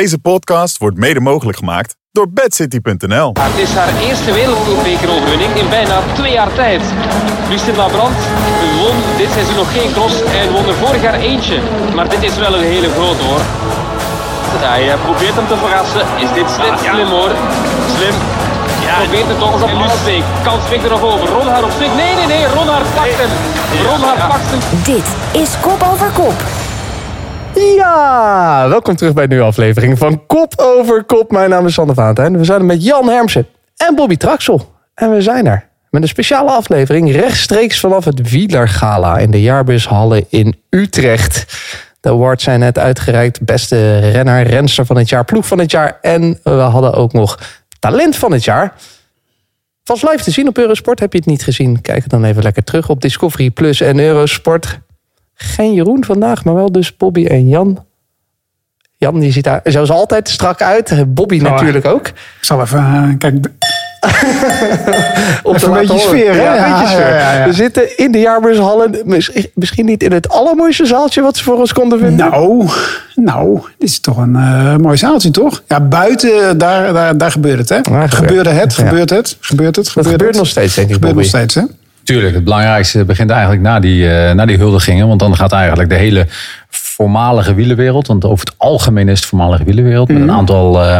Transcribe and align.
Deze 0.00 0.18
podcast 0.18 0.78
wordt 0.78 0.96
mede 0.96 1.20
mogelijk 1.20 1.58
gemaakt 1.58 1.96
door 2.12 2.28
bedcity.nl. 2.30 3.32
Het 3.40 3.58
is 3.66 3.72
haar 3.74 3.92
eerste 4.08 4.32
wereldbekeroverwinning 4.32 5.54
in 5.54 5.68
bijna 5.68 5.96
twee 6.14 6.32
jaar 6.32 6.52
tijd. 6.54 6.82
Christine 7.48 7.76
Labrand 7.76 8.16
won 8.80 8.96
dit 9.16 9.30
seizoen 9.30 9.54
nog 9.54 9.72
geen 9.72 9.92
cross 9.92 10.22
en 10.22 10.52
won 10.52 10.66
er 10.68 10.74
vorig 10.74 11.02
jaar 11.02 11.14
eentje. 11.14 11.58
Maar 11.94 12.08
dit 12.08 12.22
is 12.22 12.36
wel 12.36 12.54
een 12.54 12.68
hele 12.74 12.90
grote 12.90 13.22
hoor. 13.22 13.40
Ja, 14.60 14.74
je 14.74 14.96
probeert 15.02 15.34
hem 15.34 15.46
te 15.46 15.56
verrassen. 15.56 16.04
Is 16.24 16.32
dit 16.38 16.50
slim? 16.50 16.74
Slim 16.92 17.08
hoor. 17.16 17.32
Slim. 17.96 18.14
Probeert 18.98 19.28
het 19.28 19.38
toch 19.38 19.52
eens 19.52 19.62
op 19.62 19.80
Lusbeek. 19.82 20.24
Kans 20.42 20.68
Beek 20.68 20.82
er 20.82 20.90
nog 20.90 21.02
over. 21.02 21.28
Ronhaar 21.28 21.64
op 21.64 21.72
Beek. 21.78 21.94
Nee, 21.94 22.14
nee, 22.14 22.26
nee. 22.26 22.44
Ronhaar 22.46 22.82
pakt 22.94 23.16
hem. 23.22 23.30
Ronhaar 23.86 24.28
pakt 24.28 24.50
hem. 24.50 24.60
Dit 24.94 25.08
is 25.42 25.50
Kop 25.60 25.82
Over 25.92 26.10
Kop. 26.10 26.61
Ja, 27.54 28.68
welkom 28.68 28.96
terug 28.96 29.12
bij 29.12 29.22
een 29.22 29.28
nieuwe 29.28 29.44
aflevering 29.44 29.98
van 29.98 30.26
Kop 30.26 30.52
Over 30.56 31.04
Kop. 31.04 31.30
Mijn 31.30 31.50
naam 31.50 31.66
is 31.66 31.74
Sander 31.74 31.94
Vaantijn. 31.94 32.38
We 32.38 32.44
zijn 32.44 32.58
er 32.58 32.64
met 32.64 32.84
Jan 32.84 33.08
Hermsen 33.08 33.46
en 33.76 33.94
Bobby 33.94 34.16
Traxel. 34.16 34.72
En 34.94 35.10
we 35.10 35.22
zijn 35.22 35.46
er 35.46 35.68
met 35.90 36.02
een 36.02 36.08
speciale 36.08 36.50
aflevering 36.50 37.12
rechtstreeks 37.12 37.80
vanaf 37.80 38.04
het 38.04 38.30
Wielergala 38.30 39.18
in 39.18 39.30
de 39.30 39.42
jaarbushallen 39.42 40.24
in 40.28 40.62
Utrecht. 40.70 41.46
De 42.00 42.08
awards 42.08 42.44
zijn 42.44 42.60
net 42.60 42.78
uitgereikt. 42.78 43.40
Beste 43.40 43.98
renner, 43.98 44.46
renster 44.46 44.86
van 44.86 44.96
het 44.96 45.08
jaar, 45.08 45.24
ploeg 45.24 45.46
van 45.46 45.58
het 45.58 45.70
jaar. 45.70 45.98
En 46.00 46.40
we 46.42 46.50
hadden 46.50 46.94
ook 46.94 47.12
nog 47.12 47.38
talent 47.78 48.16
van 48.16 48.32
het 48.32 48.44
jaar. 48.44 48.74
Vast 49.84 50.02
live 50.02 50.24
te 50.24 50.30
zien 50.30 50.48
op 50.48 50.58
Eurosport. 50.58 51.00
Heb 51.00 51.12
je 51.12 51.18
het 51.18 51.26
niet 51.26 51.44
gezien? 51.44 51.80
Kijk 51.80 52.02
het 52.02 52.10
dan 52.10 52.24
even 52.24 52.42
lekker 52.42 52.64
terug 52.64 52.88
op 52.88 53.00
Discovery 53.00 53.50
Plus 53.50 53.80
en 53.80 53.98
Eurosport. 53.98 54.80
Geen 55.42 55.72
Jeroen 55.74 56.04
vandaag, 56.04 56.44
maar 56.44 56.54
wel 56.54 56.72
dus 56.72 56.96
Bobby 56.96 57.26
en 57.26 57.48
Jan. 57.48 57.84
Jan 58.96 59.20
die 59.20 59.32
ziet 59.32 59.44
daar 59.44 59.60
zoals 59.64 59.90
altijd 59.90 60.28
strak 60.28 60.62
uit. 60.62 61.14
Bobby 61.14 61.36
Oh, 61.44 61.50
natuurlijk 61.50 61.86
ook. 61.86 62.06
Ik 62.06 62.14
zal 62.40 62.60
even 62.60 62.78
eh, 62.78 63.08
kijken. 63.18 63.40
Om 65.42 65.54
Even 65.54 65.68
een 65.72 65.78
beetje 65.78 65.98
sfeer, 65.98 66.32
hè? 66.34 66.42
Ja, 66.42 66.52
een 66.52 66.56
Ja, 66.70 66.80
beetje 66.80 66.92
sfeer. 66.94 67.08
ja, 67.08 67.32
ja, 67.32 67.38
ja. 67.38 67.46
We 67.46 67.52
zitten 67.52 67.98
in 67.98 68.12
de 68.12 68.18
jaarbeurshallen. 68.18 68.96
Misschien- 69.54 69.86
niet 69.86 70.02
in 70.02 70.12
het 70.12 70.28
allermooiste 70.28 70.86
zaaltje 70.86 71.22
wat 71.22 71.36
ze 71.36 71.44
voor 71.44 71.58
ons 71.58 71.72
konden 71.72 71.98
vinden. 71.98 72.30
Nou, 72.30 72.68
nou, 73.14 73.60
dit 73.78 73.88
is 73.88 74.00
toch 74.00 74.16
een 74.16 74.36
eh, 74.36 74.76
mooi 74.76 74.96
zaaltje, 74.96 75.30
toch? 75.30 75.62
Ja, 75.66 75.80
buiten, 75.80 76.58
daar, 76.58 76.92
daar, 76.92 77.16
daar 77.16 77.30
gebeurt 77.30 77.58
het, 77.58 77.68
hè? 77.68 77.76
gebeurt- 77.82 78.14
gebeurde 78.14 78.50
het, 78.50 78.74
gebeurt 78.74 79.10
het, 79.10 79.36
gebeurt 79.40 79.76
het, 79.76 79.84
dat 79.84 79.92
gebeurt 79.94 80.08
gebeurt 80.10 80.30
het. 80.30 80.38
nog 80.38 80.46
steeds, 80.46 80.74
denk 80.74 80.88
ik, 80.88 80.94
Gebeurt 80.94 81.14
nog 81.14 81.24
steeds, 81.24 81.54
hè? 81.54 81.62
Tuurlijk, 82.04 82.34
het 82.34 82.44
belangrijkste 82.44 83.04
begint 83.04 83.30
eigenlijk 83.30 83.62
na 83.62 83.80
die, 83.80 84.10
eh, 84.10 84.34
na 84.34 84.46
die 84.46 84.56
huldigingen. 84.56 85.08
Want 85.08 85.20
dan 85.20 85.36
gaat 85.36 85.52
eigenlijk 85.52 85.88
de 85.88 85.94
hele 85.94 86.26
voormalige 86.68 87.54
wielerwereld. 87.54 88.06
Want 88.06 88.24
over 88.24 88.46
het 88.46 88.54
algemeen 88.58 89.08
is 89.08 89.18
het 89.18 89.28
voormalige 89.28 89.64
wielerwereld. 89.64 90.08
Met 90.08 90.22
een 90.22 90.30
aantal 90.30 90.82
eh, 90.82 90.98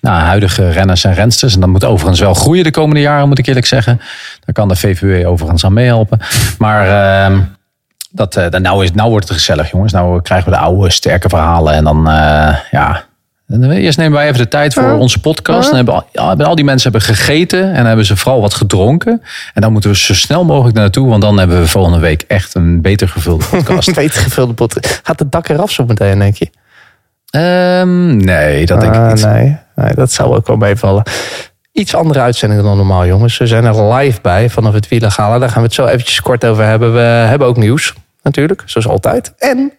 nou, 0.00 0.20
huidige 0.20 0.70
renners 0.70 1.04
en 1.04 1.14
rensters. 1.14 1.54
En 1.54 1.60
dat 1.60 1.68
moet 1.68 1.84
overigens 1.84 2.20
wel 2.20 2.34
groeien 2.34 2.64
de 2.64 2.70
komende 2.70 3.00
jaren, 3.00 3.28
moet 3.28 3.38
ik 3.38 3.46
eerlijk 3.46 3.66
zeggen. 3.66 4.00
Daar 4.44 4.54
kan 4.54 4.68
de 4.68 4.76
VVW 4.76 5.28
overigens 5.28 5.64
aan 5.64 5.72
meehelpen. 5.72 6.20
Maar 6.58 6.88
ehm, 6.88 7.40
dat, 8.10 8.50
nou, 8.50 8.84
is, 8.84 8.92
nou 8.92 9.10
wordt 9.10 9.28
het 9.28 9.36
gezellig, 9.36 9.70
jongens. 9.70 9.92
Nou 9.92 10.22
krijgen 10.22 10.50
we 10.50 10.56
de 10.56 10.62
oude, 10.62 10.90
sterke 10.90 11.28
verhalen. 11.28 11.74
En 11.74 11.84
dan, 11.84 12.04
ja... 12.70 13.08
Eerst 13.58 13.98
nemen 13.98 14.18
wij 14.18 14.26
even 14.26 14.38
de 14.38 14.48
tijd 14.48 14.74
voor 14.74 14.92
onze 14.92 15.20
podcast. 15.20 15.66
Dan 15.66 15.76
hebben 15.76 16.04
al, 16.14 16.36
al 16.44 16.54
die 16.54 16.64
mensen 16.64 16.90
hebben 16.92 17.14
gegeten 17.14 17.72
en 17.74 17.86
hebben 17.86 18.04
ze 18.04 18.16
vooral 18.16 18.40
wat 18.40 18.54
gedronken. 18.54 19.22
En 19.54 19.60
dan 19.62 19.72
moeten 19.72 19.90
we 19.90 19.96
zo 19.96 20.14
snel 20.14 20.44
mogelijk 20.44 20.76
naartoe, 20.76 21.08
want 21.08 21.22
dan 21.22 21.38
hebben 21.38 21.60
we 21.60 21.66
volgende 21.66 21.98
week 21.98 22.22
echt 22.22 22.54
een 22.54 22.80
beter 22.80 23.08
gevulde 23.08 23.44
podcast. 23.50 23.94
Beter 23.94 24.22
gevulde 24.22 24.52
pot. 24.54 25.00
Gaat 25.02 25.18
het 25.18 25.32
dak 25.32 25.48
eraf 25.48 25.70
zo 25.70 25.84
meteen, 25.84 26.18
denk 26.18 26.36
je? 26.36 26.50
Ehm, 27.30 28.16
nee, 28.16 28.66
dat 28.66 28.80
denk 28.80 28.94
ik 28.94 29.00
Ah, 29.00 29.12
niet. 29.12 29.24
Nee, 29.24 29.56
nee, 29.74 29.94
dat 29.94 30.12
zou 30.12 30.36
ook 30.36 30.46
wel 30.46 30.56
meevallen. 30.56 31.02
Iets 31.72 31.94
andere 31.94 32.20
uitzendingen 32.20 32.64
dan 32.64 32.76
normaal, 32.76 33.06
jongens. 33.06 33.38
We 33.38 33.46
zijn 33.46 33.64
er 33.64 33.92
live 33.94 34.20
bij 34.20 34.50
vanaf 34.50 34.72
het 34.72 34.88
Wielergala. 34.88 35.38
Daar 35.38 35.48
gaan 35.48 35.58
we 35.60 35.66
het 35.66 35.74
zo 35.74 35.86
eventjes 35.86 36.20
kort 36.20 36.44
over 36.44 36.64
hebben. 36.64 36.92
We 36.92 36.98
hebben 37.00 37.48
ook 37.48 37.56
nieuws, 37.56 37.94
natuurlijk, 38.22 38.62
zoals 38.66 38.86
altijd. 38.86 39.32
En 39.38 39.72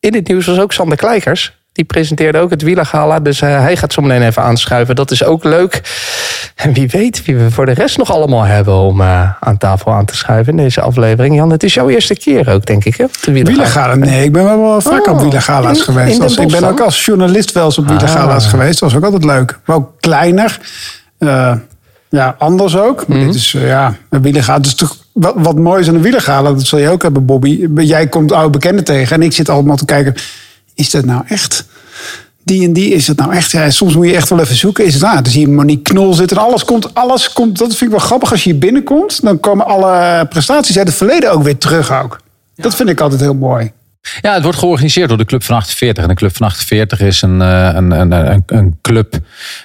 in 0.00 0.12
dit 0.12 0.28
nieuws 0.28 0.46
was 0.46 0.58
ook 0.58 0.72
Sander 0.72 0.96
Kleikers. 0.96 1.58
Die 1.80 1.88
presenteerde 1.88 2.38
ook 2.38 2.50
het 2.50 2.62
Wielergala. 2.62 3.20
Dus 3.20 3.40
eh, 3.40 3.48
hij 3.60 3.76
gaat 3.76 3.92
zo 3.92 4.02
meteen 4.02 4.22
even 4.22 4.42
aanschuiven. 4.42 4.94
Dat 4.96 5.10
is 5.10 5.24
ook 5.24 5.44
leuk. 5.44 5.80
En 6.54 6.72
wie 6.72 6.88
weet 6.88 7.24
wie 7.24 7.36
we 7.36 7.50
voor 7.50 7.66
de 7.66 7.72
rest 7.72 7.98
nog 7.98 8.10
allemaal 8.12 8.42
hebben 8.42 8.74
om 8.74 9.00
eh, 9.00 9.30
aan 9.40 9.58
tafel 9.58 9.92
aan 9.92 10.04
te 10.04 10.16
schuiven 10.16 10.52
in 10.58 10.62
deze 10.62 10.80
aflevering. 10.80 11.34
Jan, 11.34 11.50
het 11.50 11.62
is 11.62 11.74
jouw 11.74 11.88
eerste 11.88 12.14
keer 12.16 12.48
ook, 12.52 12.66
denk 12.66 12.84
ik, 12.84 12.96
hè? 12.96 13.04
de 13.24 13.32
Wielergala. 13.32 13.94
Nee, 13.94 14.24
ik 14.24 14.32
ben 14.32 14.44
wel, 14.44 14.60
wel 14.60 14.80
vaak 14.80 15.06
Oh, 15.06 15.14
op 15.14 15.20
wielergala's 15.20 15.78
in- 15.78 15.84
geweest. 15.84 16.16
in 16.16 16.22
Als- 16.22 16.36
ik 16.36 16.48
ben 16.50 16.64
ook 16.64 16.80
als 16.80 17.04
journalist 17.04 17.52
wel 17.52 17.64
eens 17.64 17.78
op 17.78 17.86
wielergala's 17.88 18.44
Ah. 18.44 18.50
geweest. 18.50 18.80
Dat 18.80 18.92
was 18.92 18.98
ook 18.98 19.04
altijd 19.04 19.24
leuk. 19.24 19.58
Maar 19.64 19.76
ook 19.76 19.90
kleiner. 20.00 20.58
Eh, 21.18 21.52
ja, 22.08 22.34
anders 22.38 22.76
ook. 22.76 23.06
Maar 23.06 23.16
Mhm. 23.16 23.26
dit 23.26 23.34
is, 23.34 23.54
eh, 23.54 23.66
ja, 23.66 23.94
een 24.10 24.22
wielergala. 24.22 24.56
Het 24.58 24.66
is 24.66 24.74
toch 24.74 24.96
wat, 25.12 25.34
wat 25.36 25.56
mooi 25.58 25.80
is 25.80 25.88
aan 25.88 25.94
een 25.94 26.02
wielergala. 26.02 26.52
Dat 26.52 26.66
zul 26.66 26.78
je 26.78 26.88
ook 26.88 27.02
hebben, 27.02 27.24
Bobby. 27.24 27.66
Jij 27.76 28.06
komt 28.06 28.32
oude 28.32 28.50
bekenden 28.50 28.84
tegen. 28.84 29.16
En 29.16 29.22
ik 29.22 29.32
zit 29.32 29.48
allemaal 29.48 29.76
te 29.76 29.84
kijken. 29.84 30.14
Is 30.74 30.90
dat 30.90 31.04
nou 31.04 31.22
echt... 31.28 31.64
Die 32.42 32.64
en 32.64 32.72
die 32.72 32.94
is 32.94 33.06
het 33.06 33.16
nou 33.16 33.34
echt. 33.34 33.50
Ja, 33.50 33.70
soms 33.70 33.94
moet 33.94 34.06
je 34.06 34.14
echt 34.14 34.28
wel 34.28 34.40
even 34.40 34.56
zoeken. 34.56 34.84
Is 34.84 34.92
het 34.92 35.02
nou? 35.02 35.14
Dan 35.14 35.32
zie 35.32 35.40
je 35.40 35.48
Monique 35.48 35.82
Knol 35.82 36.14
zitten. 36.14 36.36
En 36.36 36.42
alles 36.42 36.64
komt, 36.64 36.94
alles 36.94 37.32
komt. 37.32 37.58
Dat 37.58 37.68
vind 37.68 37.80
ik 37.80 37.98
wel 37.98 38.06
grappig. 38.06 38.30
Als 38.30 38.44
je 38.44 38.50
hier 38.50 38.58
binnenkomt, 38.58 39.22
dan 39.22 39.40
komen 39.40 39.66
alle 39.66 40.26
prestaties 40.28 40.78
uit 40.78 40.86
het 40.86 40.96
verleden 40.96 41.32
ook 41.32 41.42
weer 41.42 41.58
terug. 41.58 41.92
Ook. 41.92 42.20
Dat 42.54 42.74
vind 42.74 42.88
ik 42.88 43.00
altijd 43.00 43.20
heel 43.20 43.34
mooi. 43.34 43.72
Ja, 44.20 44.34
het 44.34 44.42
wordt 44.42 44.58
georganiseerd 44.58 45.08
door 45.08 45.18
de 45.18 45.24
Club 45.24 45.42
van 45.42 45.56
48. 45.56 46.02
En 46.02 46.08
de 46.08 46.14
Club 46.14 46.36
van 46.36 46.46
48 46.46 47.00
is 47.00 47.22
een, 47.22 47.42
eh, 47.42 47.70
een, 47.74 47.90
een, 47.90 48.12
een, 48.12 48.42
een 48.46 48.78
club 48.82 49.18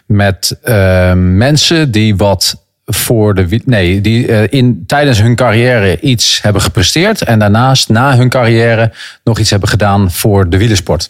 met 0.05 0.57
eh, 0.61 1.13
mensen 1.13 1.91
die 1.91 2.15
wat 2.15 2.64
voor 2.85 3.35
de. 3.35 3.61
Nee, 3.65 4.01
die 4.01 4.27
eh, 4.27 4.59
in, 4.59 4.83
tijdens 4.87 5.21
hun 5.21 5.35
carrière 5.35 5.99
iets 5.99 6.41
hebben 6.41 6.61
gepresteerd. 6.61 7.21
En 7.21 7.39
daarnaast, 7.39 7.89
na 7.89 8.17
hun 8.17 8.29
carrière, 8.29 8.91
nog 9.23 9.39
iets 9.39 9.49
hebben 9.49 9.69
gedaan 9.69 10.11
voor 10.11 10.49
de 10.49 10.57
wielersport. 10.57 11.09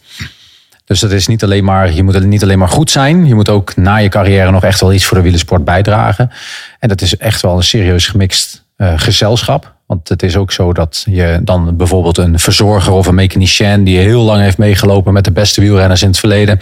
Dus 0.85 0.99
dat 0.99 1.11
is 1.11 1.27
niet 1.27 1.43
alleen 1.43 1.63
maar, 1.63 1.93
je 1.93 2.03
moet 2.03 2.25
niet 2.25 2.43
alleen 2.43 2.59
maar 2.59 2.69
goed 2.69 2.91
zijn. 2.91 3.25
Je 3.25 3.35
moet 3.35 3.49
ook 3.49 3.75
na 3.75 3.95
je 3.95 4.09
carrière 4.09 4.51
nog 4.51 4.63
echt 4.63 4.81
wel 4.81 4.93
iets 4.93 5.05
voor 5.05 5.17
de 5.17 5.23
wielersport 5.23 5.65
bijdragen. 5.65 6.31
En 6.79 6.89
dat 6.89 7.01
is 7.01 7.17
echt 7.17 7.41
wel 7.41 7.55
een 7.55 7.63
serieus 7.63 8.07
gemixt 8.07 8.63
eh, 8.75 8.93
gezelschap. 8.95 9.73
Want 9.85 10.09
het 10.09 10.23
is 10.23 10.35
ook 10.35 10.51
zo 10.51 10.73
dat 10.73 11.03
je 11.09 11.39
dan 11.43 11.77
bijvoorbeeld 11.77 12.17
een 12.17 12.39
verzorger 12.39 12.93
of 12.93 13.07
een 13.07 13.15
mechanicien... 13.15 13.83
die 13.83 13.97
heel 13.97 14.21
lang 14.21 14.41
heeft 14.41 14.57
meegelopen 14.57 15.13
met 15.13 15.23
de 15.23 15.31
beste 15.31 15.61
wielrenners 15.61 16.01
in 16.01 16.07
het 16.07 16.19
verleden... 16.19 16.59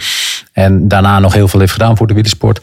en 0.52 0.88
daarna 0.88 1.18
nog 1.18 1.32
heel 1.32 1.48
veel 1.48 1.60
heeft 1.60 1.72
gedaan 1.72 1.96
voor 1.96 2.06
de 2.06 2.14
wielersport... 2.14 2.60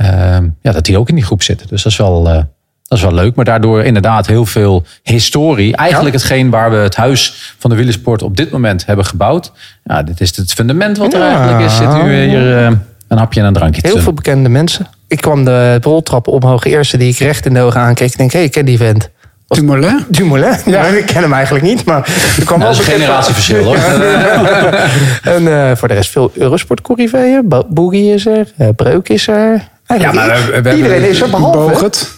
eh, 0.00 0.38
ja, 0.62 0.72
dat 0.72 0.84
die 0.84 0.98
ook 0.98 1.08
in 1.08 1.14
die 1.14 1.24
groep 1.24 1.42
zitten. 1.42 1.66
Dus 1.68 1.82
dat 1.82 1.92
is 1.92 1.98
wel... 1.98 2.28
eh, 2.28 2.42
dat 2.88 2.98
is 2.98 3.04
wel 3.04 3.14
leuk, 3.14 3.34
maar 3.34 3.44
daardoor 3.44 3.82
inderdaad 3.82 4.26
heel 4.26 4.46
veel 4.46 4.84
historie. 5.02 5.76
Eigenlijk 5.76 6.14
hetgeen 6.14 6.50
waar 6.50 6.70
we 6.70 6.76
het 6.76 6.96
huis 6.96 7.54
van 7.58 7.70
de 7.70 7.76
wielersport 7.76 8.22
op 8.22 8.36
dit 8.36 8.50
moment 8.50 8.86
hebben 8.86 9.04
gebouwd. 9.04 9.52
Ja, 9.84 10.02
dit 10.02 10.20
is 10.20 10.36
het 10.36 10.52
fundament 10.52 10.98
wat 10.98 11.12
er 11.14 11.20
Ja. 11.20 11.28
eigenlijk 11.28 11.60
is. 11.70 11.76
Zit 11.76 11.94
u 12.04 12.14
hier 12.14 12.56
eh, 12.58 12.70
een 13.08 13.18
hapje 13.18 13.40
en 13.40 13.46
een 13.46 13.52
drankje 13.52 13.82
te 13.82 13.88
Heel 13.88 13.98
veel 13.98 14.12
bekende 14.12 14.48
mensen. 14.48 14.86
Ik 15.08 15.20
kwam 15.20 15.44
de 15.44 15.78
roltrappen 15.80 16.32
omhoog. 16.32 16.64
Eerste 16.64 16.96
die 16.96 17.12
ik 17.12 17.18
recht 17.18 17.46
in 17.46 17.54
de 17.54 17.60
ogen 17.60 17.80
aankeek. 17.80 18.10
Ik 18.10 18.16
denk, 18.16 18.30
hé, 18.32 18.38
hey, 18.38 18.46
ik 18.46 18.52
ken 18.52 18.64
die 18.64 18.78
vent. 18.78 19.10
Dumoulin. 19.48 20.04
Dumoulin. 20.08 20.56
Ja. 20.66 20.84
ik 20.86 21.06
ken 21.06 21.22
hem 21.22 21.32
eigenlijk 21.32 21.64
niet, 21.64 21.84
maar 21.84 22.08
er 22.38 22.44
kwam 22.44 22.58
Nou, 22.58 22.70
wel 22.70 22.78
dat 22.78 22.80
is 22.80 22.86
een 22.86 23.00
generatieverschil 23.00 23.64
hoor. 23.64 23.76
En 25.34 25.68
eh, 25.68 25.76
voor 25.76 25.88
de 25.88 25.94
rest 25.94 26.10
veel 26.10 26.30
Eurosport 26.34 26.80
corriveeën. 26.80 27.48
Bo- 27.48 27.66
Boogie 27.68 28.12
is 28.14 28.26
er, 28.26 28.46
Breuk 28.76 29.08
is 29.08 29.28
er. 29.28 29.68
Eigenlijk 29.90 30.52
maar 30.52 30.62
we- 30.62 30.74
iedereen 30.74 31.08
is 31.08 31.20
er, 31.20 31.30
behalve 31.30 31.58
Bogert. 31.58 32.10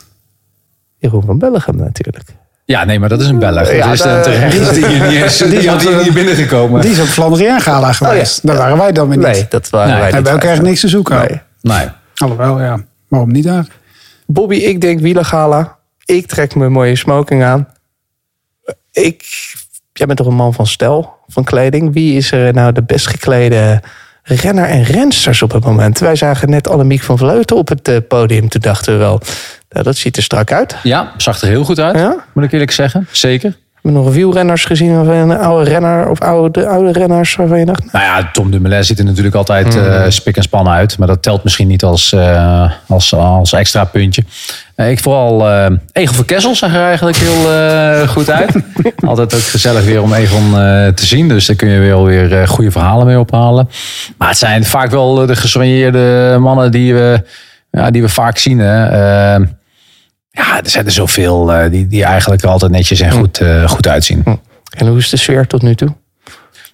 Jeroen 0.99 1.22
van 1.27 1.38
Bellegem 1.38 1.77
natuurlijk. 1.77 2.25
Ja, 2.65 2.84
nee, 2.84 2.99
maar 2.99 3.09
dat 3.09 3.21
is 3.21 3.27
een 3.27 3.38
Belg. 3.38 3.72
Ja, 3.72 3.84
dat 3.84 3.93
is 3.93 4.00
een 4.05 4.22
terecht 4.22 4.75
die 4.75 4.84
is. 5.19 5.37
Die, 5.37 5.49
Die 5.49 5.69
had 5.69 5.83
had, 5.83 5.93
hier 5.93 6.03
niet 6.05 6.15
binnengekomen. 6.15 6.81
Die 6.81 6.91
is 6.91 7.00
op 7.00 7.06
Flandriaan 7.06 7.60
Gala 7.60 7.93
geweest. 7.93 8.47
Daar 8.47 8.56
waren 8.56 8.78
wij 8.78 8.93
dan 8.93 9.09
weer 9.09 9.16
niet. 9.16 9.27
Nee, 9.27 9.47
dat 9.49 9.71
waren 9.71 9.91
Nee, 9.91 10.00
wij 10.00 10.10
Hebben 10.10 10.33
we 10.33 10.38
ook 10.38 10.44
echt 10.44 10.62
niks 10.62 10.81
te 10.81 10.88
zoeken. 10.88 11.19
Nee. 11.19 11.41
Nee. 11.60 11.89
Alhoewel, 12.16 12.60
ja. 12.60 12.84
Waarom 13.09 13.33
niet 13.33 13.45
daar? 13.45 13.66
Bobby, 14.27 14.54
ik 14.57 14.80
denk 14.80 15.01
wielergala. 15.01 15.78
Ik 16.04 16.27
trek 16.27 16.54
mijn 16.54 16.72
mooie 16.72 16.97
smoking 16.97 17.42
aan. 17.45 17.69
Ik, 18.92 19.24
jij 19.92 20.07
bent 20.07 20.19
toch 20.19 20.27
een 20.27 20.34
man 20.34 20.54
van 20.54 20.66
stijl, 20.66 21.15
van 21.28 21.45
kleding. 21.45 21.92
Wie 21.92 22.16
is 22.16 22.33
er 22.33 22.53
nou 22.54 22.72
de 22.72 22.83
best 22.83 23.07
geklede 23.07 23.83
renner 24.22 24.65
en 24.65 24.83
rensters 24.83 25.42
op 25.42 25.53
het 25.53 25.65
moment? 25.65 25.98
Wij 25.98 26.16
zagen 26.16 26.51
net 26.51 26.69
Annemiek 26.69 27.03
van 27.03 27.19
Vleuten 27.19 27.57
op 27.57 27.69
het 27.69 27.89
eh, 27.89 27.97
podium. 28.09 28.48
Toen 28.48 28.60
dachten 28.60 28.92
we 28.92 28.98
wel, 28.98 29.21
nou, 29.71 29.84
dat 29.84 29.97
ziet 29.97 30.16
er 30.16 30.22
strak 30.22 30.53
uit. 30.53 30.77
Ja, 30.83 31.13
zag 31.16 31.41
er 31.41 31.48
heel 31.48 31.65
goed 31.65 31.78
uit. 31.78 31.97
Ja? 31.97 32.24
Moet 32.33 32.45
ik 32.45 32.53
eerlijk 32.53 32.71
zeggen. 32.71 33.07
Zeker. 33.10 33.57
Hebben 33.83 34.03
nog 34.03 34.13
wielrenners 34.13 34.65
gezien? 34.65 35.01
Of 35.01 35.07
een 35.07 35.39
oude 35.39 35.71
renner 35.71 36.09
of 36.09 36.21
oude, 36.21 36.67
oude 36.67 36.93
renners 36.93 37.37
waarvan 37.37 37.59
je 37.59 37.65
dacht... 37.65 37.93
Nou 37.93 38.05
ja, 38.05 38.31
Tom 38.33 38.51
Dumoulin 38.51 38.84
ziet 38.84 38.99
er 38.99 39.05
natuurlijk 39.05 39.34
altijd 39.34 39.77
eh, 39.77 40.05
spik 40.09 40.37
en 40.37 40.43
span 40.43 40.69
uit. 40.69 40.99
Maar 40.99 41.07
dat 41.07 41.23
telt 41.23 41.45
misschien 41.45 41.69
niet 41.69 41.84
als, 41.84 42.13
eh, 42.13 42.71
als, 42.89 43.15
als 43.15 43.53
extra 43.53 43.84
puntje. 43.84 44.25
Eh, 44.75 44.91
ik 44.91 45.01
vooral 45.01 45.51
Egel 45.93 46.15
van 46.15 46.25
Kessel 46.25 46.55
zag 46.55 46.75
er 46.75 46.83
eigenlijk 46.83 47.17
heel 47.17 48.07
goed 48.07 48.31
uit. 48.31 48.55
altijd 49.07 49.34
ook 49.34 49.41
gezellig 49.41 49.84
weer 49.84 50.03
om 50.03 50.13
Egon 50.13 50.51
te 50.95 51.07
zien. 51.07 51.29
Dus 51.29 51.47
daar 51.47 51.57
kun 51.57 51.69
je 51.69 51.79
weer 51.79 52.05
weer 52.05 52.49
goede 52.49 52.71
verhalen 52.71 53.07
mee 53.07 53.19
ophalen. 53.19 53.69
Maar 54.19 54.29
het 54.29 54.39
zijn 54.39 54.65
vaak 54.65 54.91
wel 54.91 55.15
de 55.27 55.37
gesoigneerde 55.37 56.37
mannen 56.41 56.71
die 56.71 56.95
we, 56.95 57.23
ja, 57.71 57.91
die 57.91 58.03
we 58.03 58.09
vaak 58.09 58.39
zien. 58.39 58.59
Hè. 58.59 59.39
Ja, 60.34 60.63
er 60.63 60.71
zijn 60.71 60.87
er 60.87 60.93
zoveel 60.93 61.53
eh, 61.53 61.71
die, 61.71 61.87
die 61.87 62.05
eigenlijk 62.05 62.45
altijd 62.45 62.73
netjes 62.73 63.01
en 63.01 63.11
goed, 63.11 63.41
eh, 63.41 63.69
goed 63.69 63.89
uitzien. 63.89 64.25
En 64.77 64.87
hoe 64.87 64.99
is 64.99 65.09
de 65.09 65.17
sfeer 65.17 65.47
tot 65.47 65.63
nu 65.63 65.75
toe? 65.75 65.95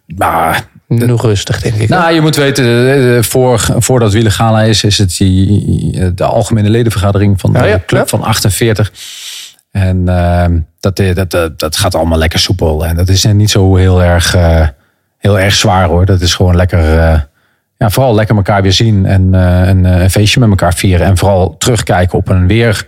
Maar 0.07 0.67
Nog 0.87 1.23
rustig, 1.23 1.61
denk 1.61 1.75
ik. 1.75 1.89
Nou, 1.89 2.13
je 2.15 2.21
moet 2.21 2.37
weten, 2.37 3.25
voor, 3.25 3.61
voordat 3.79 4.13
Wielergala 4.13 4.63
is, 4.63 4.85
is 4.85 4.99
het 4.99 5.17
die, 5.17 6.15
de 6.15 6.25
algemene 6.25 6.71
ledenvergadering 6.71 7.41
van 7.41 7.53
de 7.53 7.59
Ja, 7.59 7.65
ja, 7.65 7.83
club 7.87 8.01
ja. 8.01 8.07
van 8.07 8.23
48. 8.23 8.93
En 9.71 10.09
ehm, 10.09 10.59
dat, 10.81 10.99
eh, 10.99 11.15
dat, 11.15 11.31
dat, 11.31 11.59
dat 11.59 11.77
gaat 11.77 11.95
allemaal 11.95 12.19
lekker 12.19 12.39
soepel. 12.39 12.87
En 12.87 12.97
dat 12.97 13.09
is 13.09 13.25
niet 13.25 13.51
zo 13.51 13.77
heel 13.77 14.03
erg, 14.03 14.37
heel 15.19 15.39
erg 15.39 15.55
zwaar 15.55 15.87
hoor. 15.87 16.05
Dat 16.05 16.21
is 16.21 16.35
gewoon 16.35 16.57
lekker, 16.57 16.99
eh, 16.99 17.21
ja, 17.77 17.91
vooral 17.91 18.15
lekker 18.15 18.37
elkaar 18.37 18.63
weer 18.63 18.73
zien 18.73 19.07
en 19.07 19.35
eh, 19.35 19.69
een, 19.69 19.87
eh, 19.87 20.01
een 20.01 20.11
feestje 20.11 20.41
met 20.41 20.49
elkaar 20.49 20.75
vieren. 20.75 21.07
En 21.07 21.17
vooral 21.17 21.57
terugkijken 21.59 22.19
op 22.19 22.29
een 22.29 22.47
weer 22.47 22.87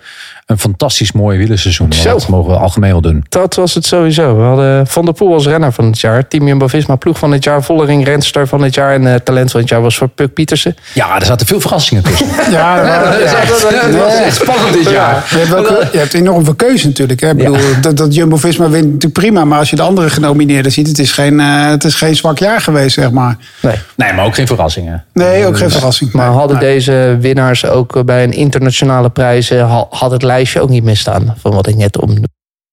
een 0.50 0.58
fantastisch 0.58 1.12
mooi 1.12 1.38
wielerseizoen. 1.38 1.90
Dat 2.04 2.28
mogen 2.28 2.52
we 2.52 2.58
algemeen 2.58 2.90
wel 2.90 3.00
doen. 3.00 3.24
Dat 3.28 3.54
was 3.54 3.74
het 3.74 3.86
sowieso. 3.86 4.36
We 4.36 4.42
hadden 4.42 4.86
Van 4.86 5.04
der 5.04 5.14
Poel 5.14 5.32
als 5.32 5.46
renner 5.46 5.72
van 5.72 5.84
het 5.84 6.00
jaar. 6.00 6.28
Team 6.28 6.46
Jumbo-Visma 6.46 6.96
ploeg 6.96 7.18
van 7.18 7.32
het 7.32 7.44
jaar. 7.44 7.62
Vollering 7.62 8.04
renster 8.04 8.46
van 8.46 8.62
het 8.62 8.74
jaar. 8.74 8.92
En 8.94 9.06
eh, 9.06 9.14
talent 9.14 9.50
van 9.50 9.60
het 9.60 9.68
jaar 9.68 9.80
was 9.82 9.96
voor 9.96 10.08
Puk 10.08 10.32
Pietersen. 10.34 10.76
Ja, 10.94 11.18
er 11.20 11.26
zaten 11.26 11.46
veel 11.46 11.60
verrassingen 11.60 12.02
tussen. 12.04 12.26
Ja, 12.50 13.02
Dat 13.04 13.20
is 13.20 13.32
echt, 13.32 13.60
dat 13.60 13.94
was 13.94 14.14
echt 14.14 14.34
spannend 14.36 14.72
dit 14.72 14.90
jaar. 14.90 15.26
Je 15.30 15.36
hebt, 15.36 15.48
wel, 15.48 15.62
je 15.92 15.98
hebt 15.98 16.14
enorm 16.14 16.44
veel 16.44 16.54
keuze 16.54 16.86
natuurlijk. 16.86 17.20
Hè? 17.20 17.30
Ik 17.30 17.36
bedoel, 17.36 17.56
dat, 17.80 17.96
dat 17.96 18.14
Jumbo-Visma 18.14 18.68
wint 18.68 18.84
natuurlijk 18.84 19.12
prima. 19.12 19.44
Maar 19.44 19.58
als 19.58 19.70
je 19.70 19.76
de 19.76 19.82
andere 19.82 20.10
genomineerden 20.10 20.72
ziet... 20.72 20.86
het 20.88 20.98
is 20.98 21.12
geen, 21.12 21.40
eh, 21.40 21.66
het 21.68 21.84
is 21.84 21.94
geen 21.94 22.16
zwak 22.16 22.38
jaar 22.38 22.60
geweest, 22.60 22.94
zeg 22.94 23.10
maar. 23.10 23.36
Nee. 23.62 23.74
Nee, 23.96 24.12
maar 24.12 24.24
ook 24.24 24.34
geen 24.34 24.46
verrassingen. 24.46 25.04
Nee, 25.12 25.46
ook 25.46 25.58
geen 25.58 25.70
verrassing. 25.70 26.12
Maar 26.12 26.26
hadden 26.28 26.58
nee. 26.58 26.72
deze 26.72 27.16
winnaars 27.20 27.66
ook 27.66 28.04
bij 28.04 28.22
een 28.24 28.32
internationale 28.32 29.08
prijs... 29.10 29.50
eh, 29.50 29.70
ha- 29.70 29.86
had 29.90 30.10
het 30.10 30.22
lijstje 30.40 30.60
ook 30.60 30.68
niet 30.68 30.84
misstaan 30.84 31.34
van 31.38 31.52
wat 31.52 31.66
ik 31.66 31.76
net 31.76 31.98
omnoemde. 31.98 32.28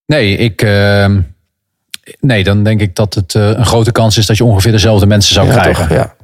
Nee, 0.05 0.37
ik, 0.37 0.61
ehm, 0.61 1.21
nee, 2.19 2.43
dan 2.43 2.63
denk 2.63 2.81
ik 2.81 2.95
dat 2.95 3.13
het 3.13 3.35
eh, 3.35 3.49
een 3.49 3.65
grote 3.65 3.91
kans 3.91 4.17
is 4.17 4.25
dat 4.25 4.37
je 4.37 4.43
ongeveer 4.43 4.71
dezelfde 4.71 5.05
mensen 5.05 5.33
zou 5.33 5.47
Ja, 5.47 5.53
krijgen. 5.53 5.87
toch? 5.87 5.97
Ja. 5.97 6.15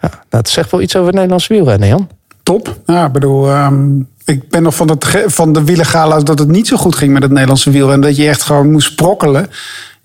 ja. 0.00 0.10
Dat 0.28 0.48
zegt 0.48 0.70
wel 0.70 0.80
iets 0.80 0.94
over 0.94 1.06
het 1.06 1.14
Nederlandse 1.14 1.52
wielrennen, 1.52 1.88
Jan. 1.88 2.08
Top. 2.42 2.78
Ja, 2.86 3.06
ik 3.06 3.12
bedoel, 3.12 3.48
ehm, 3.48 3.98
ik 4.24 4.48
ben 4.48 4.62
nog 4.62 4.74
van, 4.74 4.90
het, 4.90 5.24
van 5.26 5.52
de 5.52 5.64
wielergala's 5.64 6.24
dat 6.24 6.38
het 6.38 6.48
niet 6.48 6.66
zo 6.66 6.76
goed 6.76 6.94
ging 6.96 7.12
met 7.12 7.22
het 7.22 7.30
Nederlandse 7.30 7.70
wielrennen. 7.70 8.08
Dat 8.08 8.16
je 8.16 8.28
echt 8.28 8.42
gewoon 8.42 8.70
moest 8.70 8.90
sprokkelen. 8.92 9.50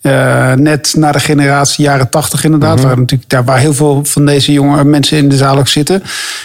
Eh, 0.02 0.54
net 0.54 0.94
na 0.98 1.12
de 1.12 1.20
generatie 1.20 1.84
jaren 1.86 2.10
tachtig 2.10 2.44
inderdaad. 2.44 2.82
waar, 2.82 2.98
natuurlijk, 2.98 3.30
daar, 3.30 3.44
waar 3.44 3.60
heel 3.60 3.74
veel 3.74 4.06
van 4.06 4.26
deze 4.26 4.52
jonge 4.52 4.84
mensen 4.84 5.18
in 5.18 5.30
de 5.30 5.36
zaal 5.38 5.58
ook 5.58 5.68
zitten. 5.68 6.04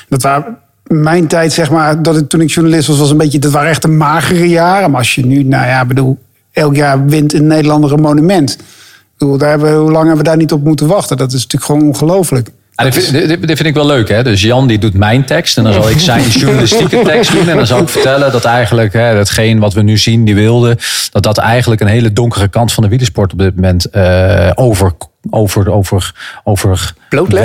Dat 0.09 0.23
waren 0.23 0.59
mijn 0.87 1.27
tijd, 1.27 1.53
zeg 1.53 1.71
maar, 1.71 2.03
dat 2.03 2.17
ik, 2.17 2.29
toen 2.29 2.41
ik 2.41 2.51
journalist 2.51 2.89
was, 2.89 2.99
was 2.99 3.11
een 3.11 3.17
beetje, 3.17 3.39
dat 3.39 3.53
waren 3.53 3.71
echt 3.71 3.83
de 3.83 3.89
magere 3.89 4.49
jaren. 4.49 4.91
Maar 4.91 4.99
als 4.99 5.15
je 5.15 5.27
nu, 5.27 5.43
nou 5.43 5.67
ja, 5.67 5.85
bedoel, 5.85 6.19
elk 6.53 6.77
jaar 6.77 7.07
wint 7.07 7.33
een 7.33 7.47
Nederlander 7.47 7.93
een 7.93 8.01
monument. 8.01 8.53
Ik 8.53 8.61
bedoel, 9.19 9.39
daar 9.39 9.51
hebben 9.51 9.75
hoe 9.75 9.91
lang 9.91 10.07
hebben 10.07 10.25
we 10.25 10.31
daar 10.31 10.37
niet 10.37 10.53
op 10.53 10.65
moeten 10.65 10.87
wachten? 10.87 11.17
Dat 11.17 11.33
is 11.33 11.43
natuurlijk 11.43 11.65
gewoon 11.65 11.89
ongelooflijk. 11.89 12.51
Dit, 12.77 12.95
vind- 12.95 13.29
dit, 13.29 13.29
dit 13.29 13.57
vind 13.57 13.69
ik 13.69 13.75
wel 13.75 13.87
leuk. 13.87 14.09
Hè? 14.09 14.23
Dus 14.23 14.43
Jan 14.43 14.67
die 14.67 14.79
doet 14.79 14.95
mijn 14.95 15.25
tekst. 15.25 15.57
En 15.59 15.65
dan 15.65 15.73
zal 15.73 15.91
ik 15.91 15.99
zijn 16.01 16.29
journalistieke 16.41 17.03
tekst 17.03 17.33
doen. 17.33 17.49
En 17.49 17.57
dan 17.57 17.67
zal 17.67 17.81
ik 17.81 17.89
vertellen 17.89 18.33
dat 18.33 18.45
eigenlijk 18.45 18.93
hè, 18.93 19.15
datgene 19.15 19.61
wat 19.61 19.73
we 19.75 19.83
nu 19.83 19.99
zien, 19.99 20.25
die 20.25 20.35
wilde. 20.35 20.79
Dat 21.11 21.23
dat 21.23 21.39
eigenlijk 21.39 21.81
een 21.81 21.87
hele 21.87 22.13
donkere 22.13 22.49
kant 22.49 22.73
van 22.73 22.83
de 22.83 22.89
wielersport 22.89 23.33
op 23.33 23.39
dit 23.39 23.55
moment 23.55 23.85
eh, 23.91 24.51
over, 24.55 24.93
over, 25.31 25.71
over, 25.73 26.13
over 26.45 26.95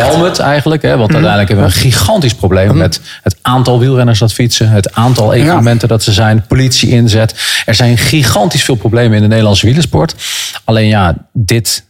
welmet 0.09 0.39
eigenlijk. 0.39 0.81
Hè? 0.81 0.97
Want 0.97 1.13
uiteindelijk 1.13 1.49
hebben 1.49 1.67
we 1.67 1.73
een 1.75 1.79
gigantisch 1.91 2.33
probleem 2.35 2.77
met 2.77 3.01
het 3.23 3.37
aantal 3.41 3.79
wielrenners 3.79 4.19
dat 4.19 4.33
fietsen. 4.33 4.69
Het 4.69 4.93
aantal 4.93 5.33
evenementen 5.33 5.87
dat 5.87 6.03
ze 6.03 6.11
zijn. 6.13 6.45
Politie 6.47 6.89
inzet. 6.89 7.35
Er 7.65 7.75
zijn 7.75 7.97
gigantisch 7.97 8.63
veel 8.63 8.75
problemen 8.75 9.15
in 9.15 9.21
de 9.21 9.27
Nederlandse 9.27 9.65
wielersport. 9.65 10.15
Alleen 10.63 10.87
ja, 10.87 11.15
dit 11.33 11.85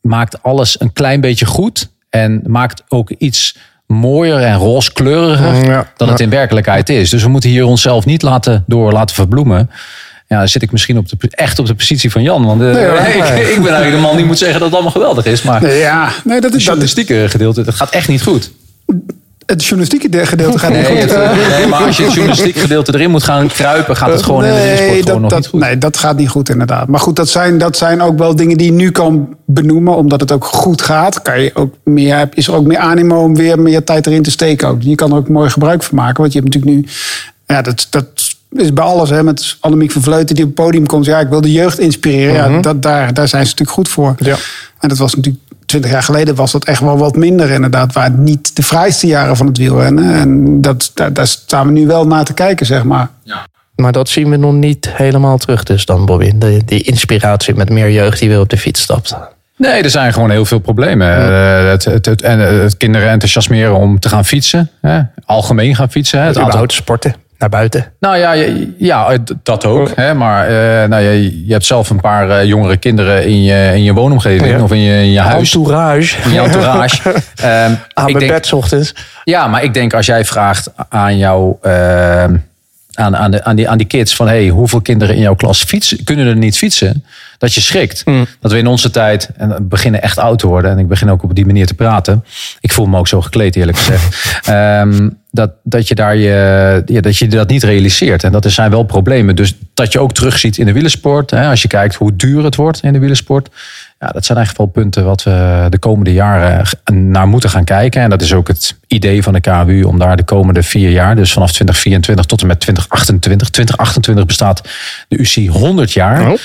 maakt 0.00 0.42
alles 0.42 0.80
een 0.80 0.92
klein 0.92 1.20
beetje 1.20 1.46
goed. 1.46 1.90
En 2.12 2.42
maakt 2.46 2.82
ook 2.88 3.10
iets 3.10 3.56
mooier 3.86 4.38
en 4.38 4.56
rooskleuriger 4.56 5.64
Ja, 5.64 5.86
dan 5.96 6.08
het 6.08 6.20
in 6.20 6.30
werkelijkheid 6.30 6.88
is. 6.88 7.10
Dus 7.10 7.22
we 7.22 7.28
moeten 7.28 7.50
hier 7.50 7.64
onszelf 7.64 8.04
niet 8.04 8.22
laten, 8.22 8.64
door 8.66 8.92
laten 8.92 9.14
verbloemen. 9.14 9.70
Ja, 10.28 10.38
dan 10.38 10.48
zit 10.48 10.62
ik 10.62 10.72
misschien 10.72 10.98
op 10.98 11.08
de, 11.08 11.16
echt 11.30 11.58
op 11.58 11.66
de 11.66 11.74
positie 11.74 12.10
van 12.10 12.22
Jan. 12.22 12.44
Want 12.46 12.62
eh, 12.62 12.66
hoor. 12.66 12.98
ik, 13.06 13.48
ik 13.48 13.62
ben 13.62 13.72
eigenlijk 13.72 13.90
de 13.90 14.00
man 14.00 14.16
die 14.16 14.24
moet 14.24 14.38
zeggen 14.38 14.58
dat 14.58 14.66
het 14.66 14.74
allemaal 14.74 14.92
geweldig 14.92 15.24
is. 15.24 15.42
Maar 15.42 15.62
Nee, 15.62 15.78
ja, 15.78 16.12
nee, 16.24 16.40
dat 16.40 16.42
het 16.42 16.44
is, 16.44 16.50
dat 16.50 16.54
is, 16.54 16.64
journalistieke 16.64 17.28
gedeelte, 17.28 17.62
dat 17.62 17.74
gaat 17.74 17.90
echt 17.90 18.08
niet 18.08 18.22
goed. 18.22 18.50
Het 19.52 19.64
journalistieke 19.64 20.26
gedeelte 20.26 20.58
gaat 20.58 20.70
niet 20.72 20.88
Nee, 20.88 21.00
goed. 21.00 21.10
het- 21.10 21.48
nee, 21.58 21.66
maar 21.66 21.84
als 21.86 21.96
je 21.96 22.02
het 22.02 22.12
journalistieke 22.12 22.58
gedeelte 22.66 22.94
erin 22.94 23.10
moet 23.10 23.22
gaan 23.22 23.46
kruipen, 23.46 23.96
gaat 23.96 24.10
het 24.12 24.22
gewoon 24.22 24.44
in 24.44 24.52
de 24.52 25.02
dat, 25.04 25.20
nog 25.20 25.30
dat, 25.30 25.38
niet 25.38 25.48
goed. 25.48 25.60
nee, 25.60 25.78
dat 25.78 25.96
gaat 25.98 26.16
niet 26.16 26.28
goed 26.28 26.48
inderdaad. 26.48 26.88
Maar 26.88 27.00
goed, 27.00 27.16
dat 27.16 27.28
zijn, 27.28 27.58
dat 27.58 27.76
zijn 27.76 28.00
ook 28.02 28.18
wel 28.18 28.36
dingen 28.36 28.56
die 28.56 28.66
je 28.66 28.72
nu 28.72 28.90
kan 28.90 29.36
benoemen. 29.46 29.96
Omdat 29.96 30.20
het 30.20 30.32
ook 30.32 30.44
goed 30.44 30.82
gaat. 30.82 31.22
Kan 31.22 31.40
je 31.42 31.50
ook 31.54 31.74
meer, 31.84 32.28
is 32.34 32.46
er 32.46 32.54
ook 32.54 32.66
meer 32.66 32.78
animo 32.78 33.22
om 33.22 33.36
weer 33.36 33.60
meer 33.60 33.84
tijd 33.84 34.06
erin 34.06 34.22
te 34.22 34.30
steken. 34.30 34.68
Ook. 34.68 34.82
Je 34.82 34.94
kan 34.94 35.10
er 35.10 35.16
ook 35.16 35.28
mooi 35.28 35.50
gebruik 35.50 35.82
van 35.82 35.96
maken. 35.98 36.20
Want 36.20 36.32
je 36.32 36.40
hebt 36.40 36.54
natuurlijk 36.54 36.80
nu... 36.86 36.88
Ja, 37.46 37.62
dat, 37.62 37.86
dat 37.90 38.04
is 38.52 38.72
bij 38.72 38.84
alles. 38.84 39.10
Hè, 39.10 39.22
met 39.22 39.56
Annemiek 39.60 39.90
van 39.90 40.02
Vleuten 40.02 40.34
die 40.34 40.44
op 40.44 40.56
het 40.56 40.64
podium 40.66 40.86
komt. 40.86 41.04
Ja, 41.04 41.18
ik 41.20 41.28
wil 41.28 41.40
de 41.40 41.52
jeugd 41.52 41.78
inspireren. 41.78 42.52
Ja, 42.52 42.60
dat, 42.60 42.82
daar, 42.82 43.14
daar 43.14 43.28
zijn 43.28 43.42
ze 43.46 43.50
natuurlijk 43.50 43.70
goed 43.78 43.88
voor. 43.88 44.14
Ja. 44.18 44.36
En 44.82 44.88
dat 44.88 44.98
was 44.98 45.14
natuurlijk... 45.14 45.44
Twintig 45.66 45.90
jaar 45.90 46.02
geleden 46.02 46.34
was 46.34 46.52
dat 46.52 46.64
echt 46.64 46.80
wel 46.80 46.98
wat 46.98 47.16
minder 47.16 47.50
inderdaad. 47.50 47.92
Waar 47.92 48.04
het 48.04 48.18
niet 48.18 48.56
de 48.56 48.62
vrijste 48.62 49.06
jaren 49.06 49.36
van 49.36 49.46
het 49.46 49.56
wielrennen. 49.58 50.14
En 50.14 50.60
dat, 50.60 50.90
daar, 50.94 51.12
daar 51.12 51.26
staan 51.26 51.66
we 51.66 51.72
nu 51.72 51.86
wel 51.86 52.06
naar 52.06 52.24
te 52.24 52.32
kijken, 52.34 52.66
zeg 52.66 52.84
maar. 52.84 53.08
Maar 53.76 53.92
dat 53.92 54.08
zien 54.08 54.30
we 54.30 54.36
nog 54.36 54.52
niet 54.52 54.88
helemaal 54.92 55.38
terug 55.38 55.62
dus 55.62 55.84
dan, 55.84 56.06
Bobby. 56.06 56.32
De, 56.34 56.62
die 56.64 56.82
inspiratie 56.82 57.54
met 57.54 57.70
meer 57.70 57.90
jeugd 57.90 58.18
die 58.18 58.28
weer 58.28 58.40
op 58.40 58.48
de 58.48 58.56
fiets 58.58 58.80
stapt. 58.82 59.16
Nee, 59.56 59.82
er 59.82 59.90
zijn 59.90 60.12
gewoon 60.12 60.30
heel 60.30 60.44
veel 60.44 60.58
problemen. 60.58 61.08
Eh, 61.16 61.68
het, 61.70 61.84
het, 61.84 62.06
het, 62.06 62.22
en 62.22 62.38
het 62.38 62.76
kinderen 62.76 63.08
enthousiasmeren 63.10 63.74
om 63.76 63.98
te 63.98 64.08
gaan 64.08 64.24
fietsen. 64.24 64.70
Hè? 64.80 65.00
Algemeen 65.24 65.76
gaan 65.76 65.90
fietsen. 65.90 66.20
Hè? 66.20 66.26
Het 66.26 66.38
aantal- 66.38 66.64
sporten, 66.66 67.14
naar 67.42 67.50
buiten. 67.50 67.92
Nou 68.00 68.16
ja, 68.16 68.32
ja, 68.78 69.18
dat 69.42 69.64
ook. 69.66 69.90
Hè? 69.94 70.14
Maar 70.14 70.46
eh, 70.46 70.88
nou 70.88 71.02
ja, 71.02 71.10
je 71.46 71.52
hebt 71.52 71.64
zelf 71.64 71.90
een 71.90 72.00
paar 72.00 72.30
eh, 72.30 72.44
jongere 72.44 72.76
kinderen 72.76 73.26
in 73.26 73.42
je, 73.42 73.70
in 73.74 73.82
je 73.82 73.92
woonomgeving 73.92 74.50
Ja. 74.50 74.62
of 74.62 74.70
in 74.72 74.78
je, 74.80 74.94
in 75.02 75.10
je 75.12 75.20
huis. 75.20 75.54
Entourage. 75.54 76.22
In 76.22 76.32
je 76.32 76.40
entourage. 76.40 77.00
Ehm, 77.36 77.72
Aan 77.94 78.06
ik 78.06 78.12
mijn 78.14 78.18
denk, 78.18 78.30
bed 78.30 78.46
's 78.46 78.52
ochtends. 78.52 78.94
ja, 79.24 79.46
maar 79.46 79.62
ik 79.62 79.74
denk 79.74 79.94
als 79.94 80.06
jij 80.06 80.24
vraagt 80.24 80.70
aan 80.88 81.18
jou, 81.18 81.54
ehm, 81.62 82.36
aan, 82.94 83.16
aan, 83.16 83.30
de, 83.30 83.44
aan, 83.44 83.56
die, 83.56 83.68
aan 83.68 83.78
die 83.78 83.86
kids 83.86 84.16
van 84.16 84.28
hey, 84.28 84.48
hoeveel 84.48 84.80
kinderen 84.80 85.14
in 85.14 85.20
jouw 85.22 85.34
klas 85.34 85.64
fietsen, 85.64 86.04
kunnen 86.04 86.26
er 86.26 86.36
niet 86.36 86.56
fietsen, 86.56 87.04
dat 87.42 87.54
je 87.54 87.60
schrikt. 87.60 88.04
Dat 88.40 88.52
we 88.52 88.58
in 88.58 88.66
onze 88.66 88.90
tijd, 88.90 89.30
en 89.36 89.48
we 89.48 89.62
beginnen 89.62 90.02
echt 90.02 90.18
oud 90.18 90.38
te 90.38 90.46
worden, 90.46 90.70
en 90.70 90.78
ik 90.78 90.88
begin 90.88 91.10
ook 91.10 91.22
op 91.22 91.34
die 91.34 91.46
manier 91.46 91.66
te 91.66 91.74
praten. 91.74 92.24
Ik 92.60 92.72
voel 92.72 92.86
me 92.86 92.98
ook 92.98 93.08
zo 93.08 93.20
gekleed, 93.20 93.56
eerlijk 93.56 93.78
gezegd. 93.78 94.10
Ehm, 94.42 95.08
dat, 95.30 95.50
dat, 95.62 95.88
je 95.88 95.94
daar 95.94 96.16
je, 96.16 96.82
ja, 96.86 97.00
dat 97.00 97.16
je 97.16 97.28
dat 97.28 97.48
niet 97.48 97.62
realiseert. 97.62 98.24
En 98.24 98.32
dat 98.32 98.44
er 98.44 98.50
zijn 98.50 98.70
wel 98.70 98.82
problemen. 98.82 99.36
Dus 99.36 99.54
dat 99.74 99.92
je 99.92 99.98
ook 99.98 100.12
terugziet 100.12 100.58
in 100.58 100.66
de 100.66 100.72
wielersport. 100.72 101.30
Hè, 101.30 101.48
als 101.48 101.62
je 101.62 101.68
kijkt 101.68 101.94
hoe 101.94 102.16
duur 102.16 102.44
het 102.44 102.56
wordt 102.56 102.82
in 102.82 102.92
de 102.92 102.98
wielersport. 102.98 103.48
Ja, 103.98 104.08
dat 104.08 104.24
zijn 104.24 104.38
echt 104.38 104.56
wel 104.56 104.66
punten 104.66 105.04
wat 105.04 105.22
we 105.22 105.66
de 105.68 105.78
komende 105.78 106.12
jaren 106.12 106.66
naar 106.92 107.28
moeten 107.28 107.50
gaan 107.50 107.64
kijken. 107.64 108.02
En 108.02 108.10
dat 108.10 108.22
is 108.22 108.32
ook 108.32 108.48
het 108.48 108.76
idee 108.86 109.22
van 109.22 109.32
de 109.32 109.40
KWU 109.40 109.82
om 109.82 109.98
daar 109.98 110.16
de 110.16 110.24
komende 110.24 110.62
vier 110.62 110.90
jaar, 110.90 111.16
dus 111.16 111.32
vanaf 111.32 111.52
2024 111.52 112.24
tot 112.24 112.40
en 112.40 112.46
met 112.46 112.60
2028. 112.60 113.48
2028 113.48 114.26
bestaat 114.26 114.68
de 115.08 115.18
UC 115.18 115.48
100 115.48 115.92
jaar. 115.92 116.30
Oh. 116.30 116.38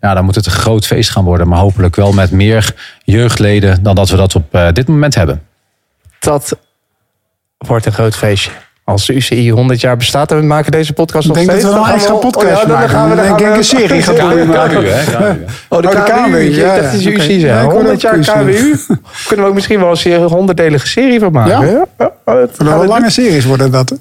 Ja, 0.00 0.14
dan 0.14 0.24
moet 0.24 0.34
het 0.34 0.46
een 0.46 0.52
groot 0.52 0.86
feest 0.86 1.10
gaan 1.10 1.24
worden. 1.24 1.48
Maar 1.48 1.58
hopelijk 1.58 1.96
wel 1.96 2.12
met 2.12 2.30
meer 2.30 2.74
jeugdleden 3.04 3.82
dan 3.82 3.94
dat 3.94 4.08
we 4.08 4.16
dat 4.16 4.34
op 4.34 4.54
eh, 4.54 4.72
dit 4.72 4.88
moment 4.88 5.14
hebben. 5.14 5.42
Dat 6.18 6.58
wordt 7.58 7.86
een 7.86 7.92
groot 7.92 8.16
feestje. 8.16 8.50
Als 8.88 9.06
de 9.06 9.14
UCI 9.14 9.50
100 9.50 9.80
jaar 9.80 9.96
bestaat 9.96 10.30
en 10.30 10.38
we 10.38 10.44
maken 10.44 10.72
deze 10.72 10.92
podcast 10.92 11.28
Ik 11.28 11.34
nog 11.34 11.36
denk 11.36 11.50
dat 11.50 11.58
steeds... 11.60 11.74
we 11.74 11.80
dan 11.80 11.88
een 11.88 11.94
extra 11.94 12.14
podcast 12.14 12.62
oh, 12.62 12.68
ja, 12.68 12.74
maken. 12.74 12.88
gaan 12.88 13.10
we, 13.10 13.16
Dan 13.16 13.24
denk 13.24 13.40
ik 13.40 13.56
een 13.56 13.64
serie 13.64 14.02
gaan? 14.06 14.14
KU. 14.14 14.80
Oh, 15.68 15.80
de 15.82 15.88
Oh, 15.88 16.04
KWU. 16.04 16.38
Ik 16.38 16.54
ja, 16.54 16.80
dat 16.80 16.92
is 16.92 17.02
ja, 17.02 17.10
UC 17.10 17.14
oké. 17.14 17.24
zijn. 17.24 17.40
Ja, 17.40 17.56
ik 17.56 17.70
hoorde 17.70 17.76
100 17.76 18.00
jaar. 18.00 18.18
KWU. 18.18 18.76
Kunnen 19.26 19.44
we 19.44 19.50
ook 19.50 19.54
misschien 19.54 19.80
wel 19.80 19.96
een 20.04 20.22
honderddelige 20.22 20.86
serie 20.86 21.20
van 21.20 21.32
maken. 21.32 21.86
Ja? 21.98 22.12
Oh, 22.24 22.86
lange 22.86 23.10
series 23.10 23.44
worden 23.44 23.70
dat. 23.70 23.88
doen. 23.88 23.98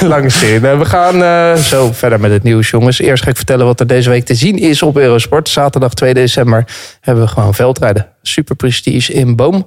Lange 0.08 0.30
serie. 0.30 0.60
Nou, 0.60 0.78
we 0.78 0.84
gaan 0.84 1.22
eh, 1.22 1.54
zo 1.54 1.92
verder 1.92 2.20
met 2.20 2.30
het 2.30 2.42
nieuws, 2.42 2.70
jongens. 2.70 3.00
Eerst 3.00 3.22
ga 3.22 3.30
ik 3.30 3.36
vertellen 3.36 3.66
wat 3.66 3.80
er 3.80 3.86
deze 3.86 4.10
week 4.10 4.24
te 4.24 4.34
zien 4.34 4.58
is 4.58 4.82
op 4.82 4.96
Eurosport. 4.96 5.48
Zaterdag 5.48 5.94
2 5.94 6.14
december 6.14 6.64
hebben 7.00 7.24
we 7.24 7.30
gewoon 7.30 7.54
veldrijden. 7.54 8.06
Super 8.22 8.56
Prestige 8.56 9.12
in 9.12 9.36
Boom. 9.36 9.66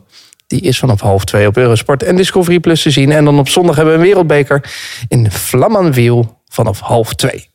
Die 0.53 0.61
is 0.61 0.79
vanaf 0.79 1.01
half 1.01 1.25
twee 1.25 1.47
op 1.47 1.57
Eurosport 1.57 2.03
en 2.03 2.15
Discovery 2.15 2.59
Plus 2.59 2.81
te 2.81 2.89
zien. 2.89 3.11
En 3.11 3.25
dan 3.25 3.39
op 3.39 3.49
zondag 3.49 3.75
hebben 3.75 3.93
we 3.93 3.99
een 3.99 4.05
wereldbeker 4.05 4.73
in 5.07 5.31
Flamanville 5.31 6.23
vanaf 6.47 6.79
half 6.79 7.13
twee. 7.13 7.49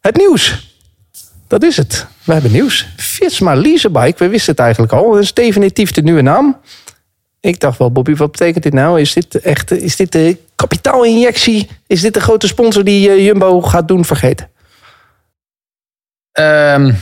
Het 0.00 0.16
nieuws. 0.16 0.70
Dat 1.48 1.62
is 1.62 1.76
het. 1.76 2.06
We 2.24 2.32
hebben 2.32 2.52
nieuws. 2.52 2.88
Fitzma 2.96 3.54
Leasebike, 3.54 4.24
we 4.24 4.28
wisten 4.28 4.52
het 4.52 4.60
eigenlijk 4.60 4.92
al. 4.92 5.12
Dat 5.12 5.22
is 5.22 5.34
definitief 5.34 5.90
de 5.90 6.02
nieuwe 6.02 6.22
naam. 6.22 6.60
Ik 7.40 7.60
dacht 7.60 7.78
wel, 7.78 7.92
Bobby, 7.92 8.14
wat 8.14 8.30
betekent 8.30 8.62
dit 8.62 8.72
nou? 8.72 9.00
Is 9.00 9.12
dit 9.12 9.40
echt 9.40 9.70
is 9.70 9.96
dit 9.96 10.12
de 10.12 10.36
kapitaalinjectie? 10.54 11.68
Is 11.86 12.00
dit 12.00 12.14
de 12.14 12.20
grote 12.20 12.46
sponsor 12.46 12.84
die 12.84 13.08
eh, 13.08 13.24
Jumbo 13.24 13.62
gaat 13.62 13.88
doen 13.88 14.04
vergeten? 14.04 14.50
Ehm, 16.32 16.92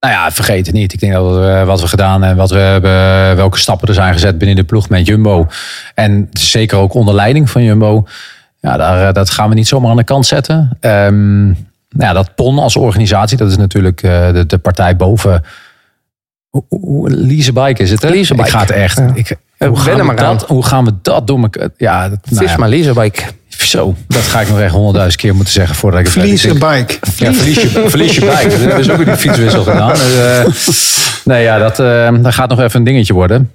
nou 0.00 0.12
ja, 0.14 0.30
vergeet 0.30 0.66
het 0.66 0.74
niet. 0.74 0.92
Ik 0.92 1.00
denk 1.00 1.12
dat 1.12 1.34
we, 1.34 1.62
wat 1.66 1.80
we 1.80 1.88
gedaan 1.88 2.24
en 2.24 2.36
wat 2.36 2.50
we 2.50 2.58
hebben, 2.58 2.90
welke 3.36 3.58
stappen 3.58 3.88
er 3.88 3.94
zijn 3.94 4.12
gezet 4.12 4.38
binnen 4.38 4.56
de 4.56 4.64
ploeg 4.64 4.88
met 4.88 5.06
Jumbo. 5.06 5.46
En 5.94 6.28
zeker 6.32 6.78
ook 6.78 6.94
onder 6.94 7.14
leiding 7.14 7.50
van 7.50 7.62
Jumbo. 7.62 8.06
Ja, 8.60 8.76
daar, 8.76 9.08
eh, 9.08 9.12
dat 9.14 9.30
gaan 9.30 9.48
we 9.48 9.54
niet 9.54 9.68
zomaar 9.68 9.90
aan 9.90 9.96
de 9.96 10.04
kant 10.04 10.26
zetten. 10.26 10.76
Ehm, 10.80 11.44
nou 11.46 11.54
ja, 11.98 12.12
dat 12.12 12.34
PON 12.34 12.58
als 12.58 12.76
organisatie, 12.76 13.36
dat 13.36 13.50
is 13.50 13.56
natuurlijk 13.56 14.02
eh, 14.02 14.32
de, 14.32 14.46
de 14.46 14.58
partij 14.58 14.96
boven. 14.96 15.44
Hoe- 16.48 16.64
hoe- 16.68 17.10
Leasebike 17.10 17.82
is 17.82 17.90
het, 17.90 18.02
hè? 18.02 18.08
Leasebike. 18.08 18.46
Ik 18.46 18.52
ga 18.52 18.60
het 18.60 18.70
echt. 18.70 18.98
Ja. 18.98 19.10
Ik, 19.14 19.36
Eh, 19.58 19.68
hoe, 19.68 19.78
gaan 19.78 20.06
we 20.06 20.14
dat, 20.14 20.48
hoe 20.48 20.64
gaan 20.64 20.84
we 20.84 20.92
dat 21.02 21.26
doen? 21.26 21.50
Ja, 21.76 22.08
dat, 22.08 22.18
nou 22.30 22.42
ja, 22.42 22.48
Fitzma 22.48 22.68
Leasebike. 22.68 23.22
Zo, 23.66 23.94
dat 24.06 24.22
ga 24.22 24.40
ik 24.40 24.48
nog 24.48 24.60
echt 24.60 24.72
honderdduizend 24.72 25.20
keer 25.22 25.34
moeten 25.34 25.52
zeggen 25.52 25.74
voordat 25.74 26.00
ik. 26.00 26.08
Verlies 26.08 26.44
een 26.44 26.58
denk- 26.58 26.86
bike. 26.86 26.98
ja, 27.24 27.32
verlies 27.32 27.62
je, 27.62 27.68
verlies 27.88 28.14
je 28.14 28.20
bike. 28.20 28.48
We 28.48 28.56
hebben 28.56 28.76
dus 28.76 28.90
ook 28.90 29.04
die 29.04 29.16
fietswissel 29.16 29.62
gedaan. 29.62 29.92
Dus, 29.94 30.14
eh, 30.16 30.44
nee, 31.24 31.42
ja, 31.42 31.58
dat, 31.58 31.78
eh, 31.80 32.22
dat 32.22 32.34
gaat 32.34 32.48
nog 32.48 32.60
even 32.60 32.78
een 32.78 32.84
dingetje 32.84 33.12
worden. 33.14 33.50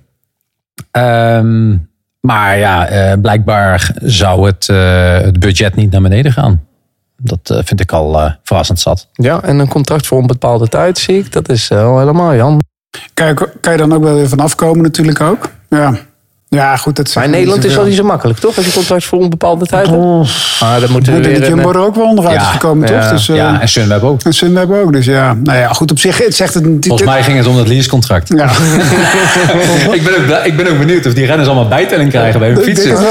Ehm, 0.91 1.75
maar 2.19 2.57
ja, 2.57 2.87
eh, 2.87 3.19
blijkbaar 3.21 3.91
zou 4.01 4.45
het, 4.47 4.69
eh, 4.69 5.17
het 5.17 5.39
budget 5.39 5.75
niet 5.75 5.91
naar 5.91 6.01
beneden 6.01 6.31
gaan. 6.31 6.63
Dat 7.17 7.61
vind 7.65 7.79
ik 7.79 7.91
al 7.91 8.19
eh, 8.19 8.31
verrassend 8.43 8.79
zat. 8.79 9.07
Ja, 9.13 9.41
en 9.41 9.59
een 9.59 9.67
contract 9.67 10.07
voor 10.07 10.17
onbepaalde 10.17 10.67
tijd 10.67 10.97
zie 10.97 11.17
ik. 11.17 11.31
Dat 11.31 11.49
is 11.49 11.67
wel 11.67 11.99
helemaal 11.99 12.35
Jan. 12.35 12.61
Kan 13.13 13.27
je, 13.27 13.49
kan 13.61 13.71
je 13.71 13.77
dan 13.77 13.93
ook 13.93 14.03
wel 14.03 14.15
weer 14.15 14.29
vanaf 14.29 14.55
komen 14.55 14.83
natuurlijk 14.83 15.21
ook. 15.21 15.49
Ja, 15.69 15.95
ja 16.53 16.77
goed. 16.77 16.95
Dat 16.95 17.15
Maar 17.15 17.23
in 17.23 17.29
Nederland 17.29 17.63
is 17.63 17.73
dat 17.73 17.85
niet 17.85 17.95
zo 17.95 18.03
makkelijk, 18.03 18.39
toch? 18.39 18.57
Als 18.57 18.65
je 18.65 18.71
contract 18.71 19.05
voor 19.05 19.19
onbepaalde 19.19 19.65
tijd 19.65 19.87
hebt. 19.87 19.97
Oh, 19.97 20.27
Maar 20.59 20.79
dan 20.79 20.91
moeten 20.91 21.11
we 21.11 21.17
ik 21.17 21.23
denk 21.23 21.37
weer... 21.37 21.49
dat 21.49 21.57
een, 21.57 21.63
Jumbo 21.63 21.79
er 21.79 21.85
ook 21.85 21.95
wel 21.95 22.05
onderuit 22.05 22.35
Ja, 22.35 22.41
is 22.41 22.47
gekomen, 22.47 22.87
ja, 22.87 22.99
toch? 22.99 23.11
Dus, 23.11 23.29
eh, 23.29 23.35
ja, 23.35 23.61
en 23.61 23.69
Sunweb 23.69 24.03
ook. 24.03 24.21
En 24.21 24.33
Sunweb 24.33 24.71
ook. 24.71 24.93
Dus 24.93 25.05
ja, 25.05 25.33
nou 25.43 25.57
ja, 25.57 25.73
goed 25.73 25.91
op 25.91 25.99
zich 25.99 26.17
het 26.17 26.35
zegt 26.35 26.53
het. 26.53 26.63
Volgens 26.79 27.09
mij 27.09 27.23
ging 27.23 27.37
het 27.37 27.47
om 27.47 27.55
dat 27.55 27.67
leasecontract. 27.67 28.29
Ja, 28.35 28.45
ik, 29.97 30.03
ben 30.03 30.13
ook, 30.17 30.45
ik 30.45 30.57
ben 30.57 30.71
ook 30.71 30.77
benieuwd 30.77 31.05
of 31.05 31.13
die 31.13 31.25
renners 31.25 31.47
allemaal 31.47 31.67
bijtelling 31.67 32.09
krijgen 32.09 32.39
bij 32.39 32.49
hun 32.49 32.57
ik 32.57 32.63
fietsen. 32.63 32.97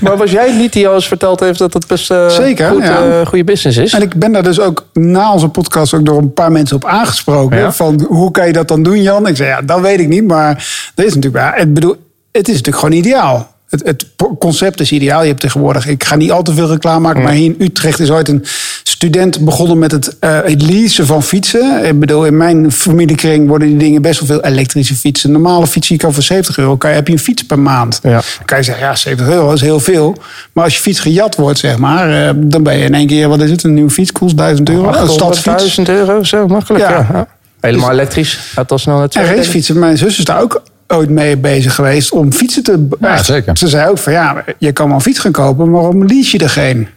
Maar 0.00 0.16
was 0.16 0.30
jij 0.30 0.56
niet 0.56 0.72
die 0.72 0.88
al 0.88 0.94
eens 0.94 1.08
verteld 1.08 1.40
heeft 1.40 1.58
dat 1.58 1.72
het 1.74 1.86
best 1.86 2.10
eh, 2.10 2.28
Zeker, 2.28 2.68
goed, 2.68 2.82
ja. 2.82 3.20
eh, 3.20 3.26
goede 3.26 3.44
business 3.44 3.78
is? 3.78 3.92
En 3.92 4.02
ik 4.02 4.14
ben 4.14 4.32
daar 4.32 4.42
dus 4.42 4.60
ook 4.60 4.86
na 4.92 5.32
onze 5.32 5.48
podcast 5.48 5.94
ook 5.94 6.04
door 6.04 6.18
een 6.18 6.32
paar 6.32 6.52
mensen 6.52 6.76
op 6.76 6.84
aangesproken. 6.84 7.58
Ja. 7.58 7.72
Van 7.72 8.06
hoe 8.08 8.30
kan 8.30 8.46
je 8.46 8.52
dat 8.52 8.68
dan 8.68 8.82
doen, 8.82 9.02
Jan? 9.02 9.26
Ik 9.26 9.36
zei 9.36 9.48
ja, 9.48 9.62
dat 9.62 9.80
weet 9.80 10.00
ik 10.00 10.08
niet. 10.08 10.26
Maar 10.26 10.54
dat 10.94 11.06
is 11.06 11.14
natuurlijk, 11.14 11.44
ja, 11.44 11.52
het, 11.60 11.74
bedoel, 11.74 11.96
het 12.36 12.48
is 12.48 12.54
natuurlijk 12.54 12.84
gewoon 12.84 12.98
ideaal. 12.98 13.54
Het, 13.68 13.82
het 13.84 14.06
concept 14.38 14.80
is 14.80 14.92
ideaal. 14.92 15.20
Je 15.22 15.28
hebt 15.28 15.40
tegenwoordig, 15.40 15.86
ik 15.86 16.04
ga 16.04 16.16
niet 16.16 16.30
al 16.30 16.42
te 16.42 16.54
veel 16.54 16.68
reclame 16.68 17.00
maken, 17.00 17.22
maar 17.22 17.32
hier 17.32 17.44
in 17.44 17.56
Utrecht 17.58 18.00
is 18.00 18.10
ooit 18.10 18.28
een 18.28 18.44
student 18.82 19.40
begonnen 19.40 19.78
met 19.78 19.92
het, 19.92 20.18
eh, 20.18 20.40
het 20.42 20.62
leasen 20.62 21.06
van 21.06 21.22
fietsen. 21.22 21.84
Ik 21.84 22.00
bedoel, 22.00 22.24
in 22.24 22.36
mijn 22.36 22.72
familiekring 22.72 23.48
worden 23.48 23.68
die 23.68 23.76
dingen 23.76 24.02
best 24.02 24.18
wel 24.18 24.28
veel 24.28 24.50
elektrische 24.50 24.94
fietsen. 24.94 25.34
Een 25.34 25.40
normale 25.40 25.66
fiets 25.66 25.88
die 25.88 25.98
kan 25.98 26.12
voor 26.12 26.22
70 26.22 26.58
euro, 26.58 26.76
kan 26.76 26.90
heb 26.90 27.06
je 27.06 27.12
een 27.12 27.18
fiets 27.18 27.42
per 27.42 27.58
maand. 27.58 28.00
Ja. 28.02 28.10
Dan 28.10 28.22
kan 28.44 28.58
je 28.58 28.64
zeggen, 28.64 28.84
ja, 28.84 28.94
70 28.94 29.34
euro 29.34 29.52
is 29.52 29.60
heel 29.60 29.80
veel. 29.80 30.16
Maar 30.52 30.64
als 30.64 30.74
je 30.74 30.80
fiets 30.80 31.00
gejat 31.00 31.36
wordt, 31.36 31.58
zeg 31.58 31.78
maar, 31.78 32.26
eh, 32.26 32.34
dan 32.36 32.62
ben 32.62 32.78
je 32.78 32.84
in 32.84 32.94
één 32.94 33.06
keer, 33.06 33.28
wat 33.28 33.40
is 33.40 33.50
het, 33.50 33.62
een 33.62 33.74
nieuwe 33.74 33.90
fiets 33.90 34.12
kost 34.12 34.36
1000 34.36 34.68
euro. 34.68 34.92
Een 34.92 35.08
stadsfiets. 35.08 35.56
1000 35.56 35.88
euro, 35.88 36.22
zo 36.22 36.46
makkelijk. 36.46 36.84
Ja. 36.84 37.26
Helemaal 37.60 37.90
elektrisch. 37.90 38.38
Gaat 38.52 38.72
al 38.72 38.78
snel 38.78 38.98
naar 38.98 39.08
En 39.12 39.36
racefietsen, 39.36 39.78
mijn 39.78 39.98
zus 39.98 40.18
is 40.18 40.24
daar 40.24 40.42
ook 40.42 40.62
ooit 40.88 41.10
mee 41.10 41.36
bezig 41.36 41.74
geweest 41.74 42.12
om 42.12 42.32
fietsen 42.32 42.62
te... 42.62 42.88
Ja, 43.00 43.22
zeker. 43.22 43.56
Ze 43.58 43.68
zei 43.68 43.88
ook 43.88 43.98
van, 43.98 44.12
ja, 44.12 44.44
je 44.58 44.72
kan 44.72 44.86
wel 44.86 44.94
een 44.94 45.00
fiets 45.00 45.18
gaan 45.18 45.32
kopen, 45.32 45.70
maar 45.70 45.80
waarom 45.80 46.04
lease 46.06 46.36
je 46.38 46.44
er 46.44 46.50
geen? 46.50 46.88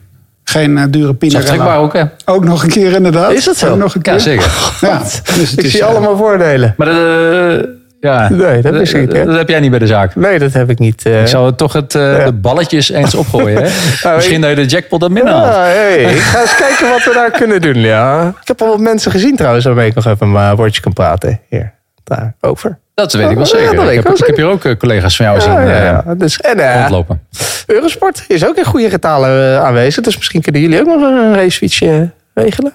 Geen 0.43 0.77
eh, 0.77 0.84
dure 0.89 1.13
Pinarello. 1.13 1.46
Zelftrekbaar 1.48 1.77
ook, 1.84 1.93
hè? 1.93 2.03
Ook 2.25 2.43
nog 2.46 2.63
een 2.63 2.69
keer 2.69 2.93
inderdaad. 2.93 3.31
Is 3.31 3.43
dat 3.46 3.58
zo? 3.58 3.69
Ook 3.72 3.77
nog 3.77 3.96
een 3.96 4.01
keer. 4.01 4.13
Ja, 4.13 4.19
zeker. 4.19 4.77
Ja, 4.81 4.98
dus 5.00 5.50
het 5.50 5.60
Ik 5.60 5.65
is, 5.65 5.72
zie 5.72 5.81
eh, 5.81 5.88
allemaal 5.88 6.17
voordelen. 6.17 6.74
Maar 6.77 6.88
dat, 6.88 6.96
eh, 6.98 7.67
ja, 8.00 8.29
Nee, 8.29 8.62
dat 8.62 8.74
ik 8.75 8.98
niet, 8.98 9.12
hè? 9.13 9.25
Dat 9.25 9.36
heb 9.38 9.50
jij 9.50 9.60
niet 9.60 9.69
bij 9.69 9.79
de 9.79 9.88
zaak. 9.88 10.15
Nee, 10.15 10.39
dat 10.39 10.53
heb 10.53 10.69
ik 10.69 10.79
niet. 10.79 11.05
eh. 11.05 11.22
Ik 11.22 11.27
zou 11.27 11.55
toch 11.55 11.74
het, 11.74 11.96
eh, 11.96 12.17
Ja. 12.17 12.25
de 12.25 12.34
balletjes 12.34 12.89
eens 12.91 13.15
opgooien. 13.15 13.63
Hè? 13.63 13.69
Nou, 14.03 14.15
Misschien 14.15 14.36
ik- 14.36 14.41
dat 14.41 14.50
je 14.50 14.55
de 14.55 14.65
jackpot 14.65 15.00
dan 15.00 15.13
minder 15.13 15.34
haalt. 15.34 15.53
Ja, 15.53 15.62
hey, 15.62 16.01
ik 16.03 16.19
ga 16.19 16.41
eens 16.41 16.55
kijken 16.55 16.89
wat 16.89 17.03
we 17.03 17.12
daar 17.13 17.31
kunnen 17.31 17.62
doen. 17.62 17.75
Ja. 17.79 18.27
Ik 18.41 18.48
heb 18.48 18.62
al 18.62 18.67
wat 18.67 18.79
mensen 18.79 19.12
gezien 19.12 19.36
trouwens 19.36 19.65
waarmee 19.65 19.88
ik 19.88 19.96
nog 19.96 20.05
even 20.05 20.27
een 20.36 20.55
woordje 20.55 20.81
kan 20.81 20.93
praten. 20.93 21.39
Hier, 21.50 21.74
daarover. 22.09 22.79
Dat 22.93 23.13
weet 23.13 23.29
ik 23.29 23.35
wel 23.35 23.45
Ja, 23.45 23.49
zeker. 23.49 23.75
dat 23.75 23.83
ik, 23.85 23.89
ik 23.89 23.95
heb, 23.95 24.03
wel 24.03 24.13
ik 24.13 24.17
heb 24.19 24.27
zeker. 24.27 24.43
hier 24.43 24.53
ook 24.53 24.65
eh, 24.65 24.77
collega's 24.77 25.15
van 25.15 25.25
jou 25.25 25.37
Ja, 25.37 25.43
zien 25.43 25.53
ja, 25.53 25.75
eh, 25.75 26.03
ja. 26.05 26.15
Dus, 26.15 26.39
en 26.39 26.59
eh, 26.59 26.79
rondlopen. 26.79 27.21
Eurosport 27.65 28.23
is 28.27 28.45
ook 28.45 28.55
in 28.57 28.63
goede 28.65 28.89
getalen 28.89 29.61
aanwezig. 29.63 30.03
Dus 30.03 30.17
misschien 30.17 30.41
kunnen 30.41 30.61
jullie 30.61 30.79
ook 30.79 30.85
nog 30.87 31.01
een 31.01 31.33
racefietsje 31.35 32.09
regelen. 32.33 32.73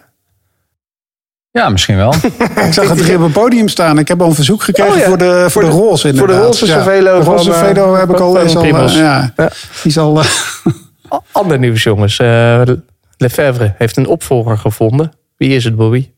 Ja, 1.50 1.68
misschien 1.68 1.96
wel. 1.96 2.14
Ik 2.66 2.72
zag 2.72 2.88
het 2.88 3.04
hier 3.04 3.16
op 3.16 3.22
het 3.22 3.32
podium 3.32 3.68
staan. 3.68 3.98
Ik 3.98 4.08
heb 4.08 4.20
al 4.20 4.28
een 4.28 4.34
verzoek 4.34 4.62
gekregen 4.62 4.92
Oh 4.92 4.98
ja. 4.98 5.04
voor 5.04 5.18
de, 5.18 5.46
voor 5.48 5.50
Voor 5.50 5.62
de, 5.62 5.68
de- 5.68 5.74
roze 5.76 6.02
voor 6.08 6.12
de 6.12 6.18
inderdaad. 6.20 6.44
roze 6.46 6.66
Ja. 6.66 6.72
Cervelo 6.72 7.18
De 7.18 7.24
roze 7.24 7.44
Cervelo 7.52 7.94
heb 7.94 8.10
ik 8.10 8.18
al 8.20 8.40
eens 8.40 8.56
al... 8.56 8.64
Ja, 8.90 9.32
Ja. 9.36 9.50
die 9.82 9.92
zal... 9.92 10.18
eh, 10.20 10.26
Ander 11.32 11.58
nieuws, 11.58 11.82
jongens. 11.82 12.18
Eh 12.18 12.62
Lefebvre 13.16 13.74
heeft 13.78 13.96
een 13.96 14.06
opvolger 14.06 14.58
gevonden. 14.58 15.12
Wie 15.36 15.54
is 15.54 15.64
het, 15.64 15.76
Bobby? 15.76 16.10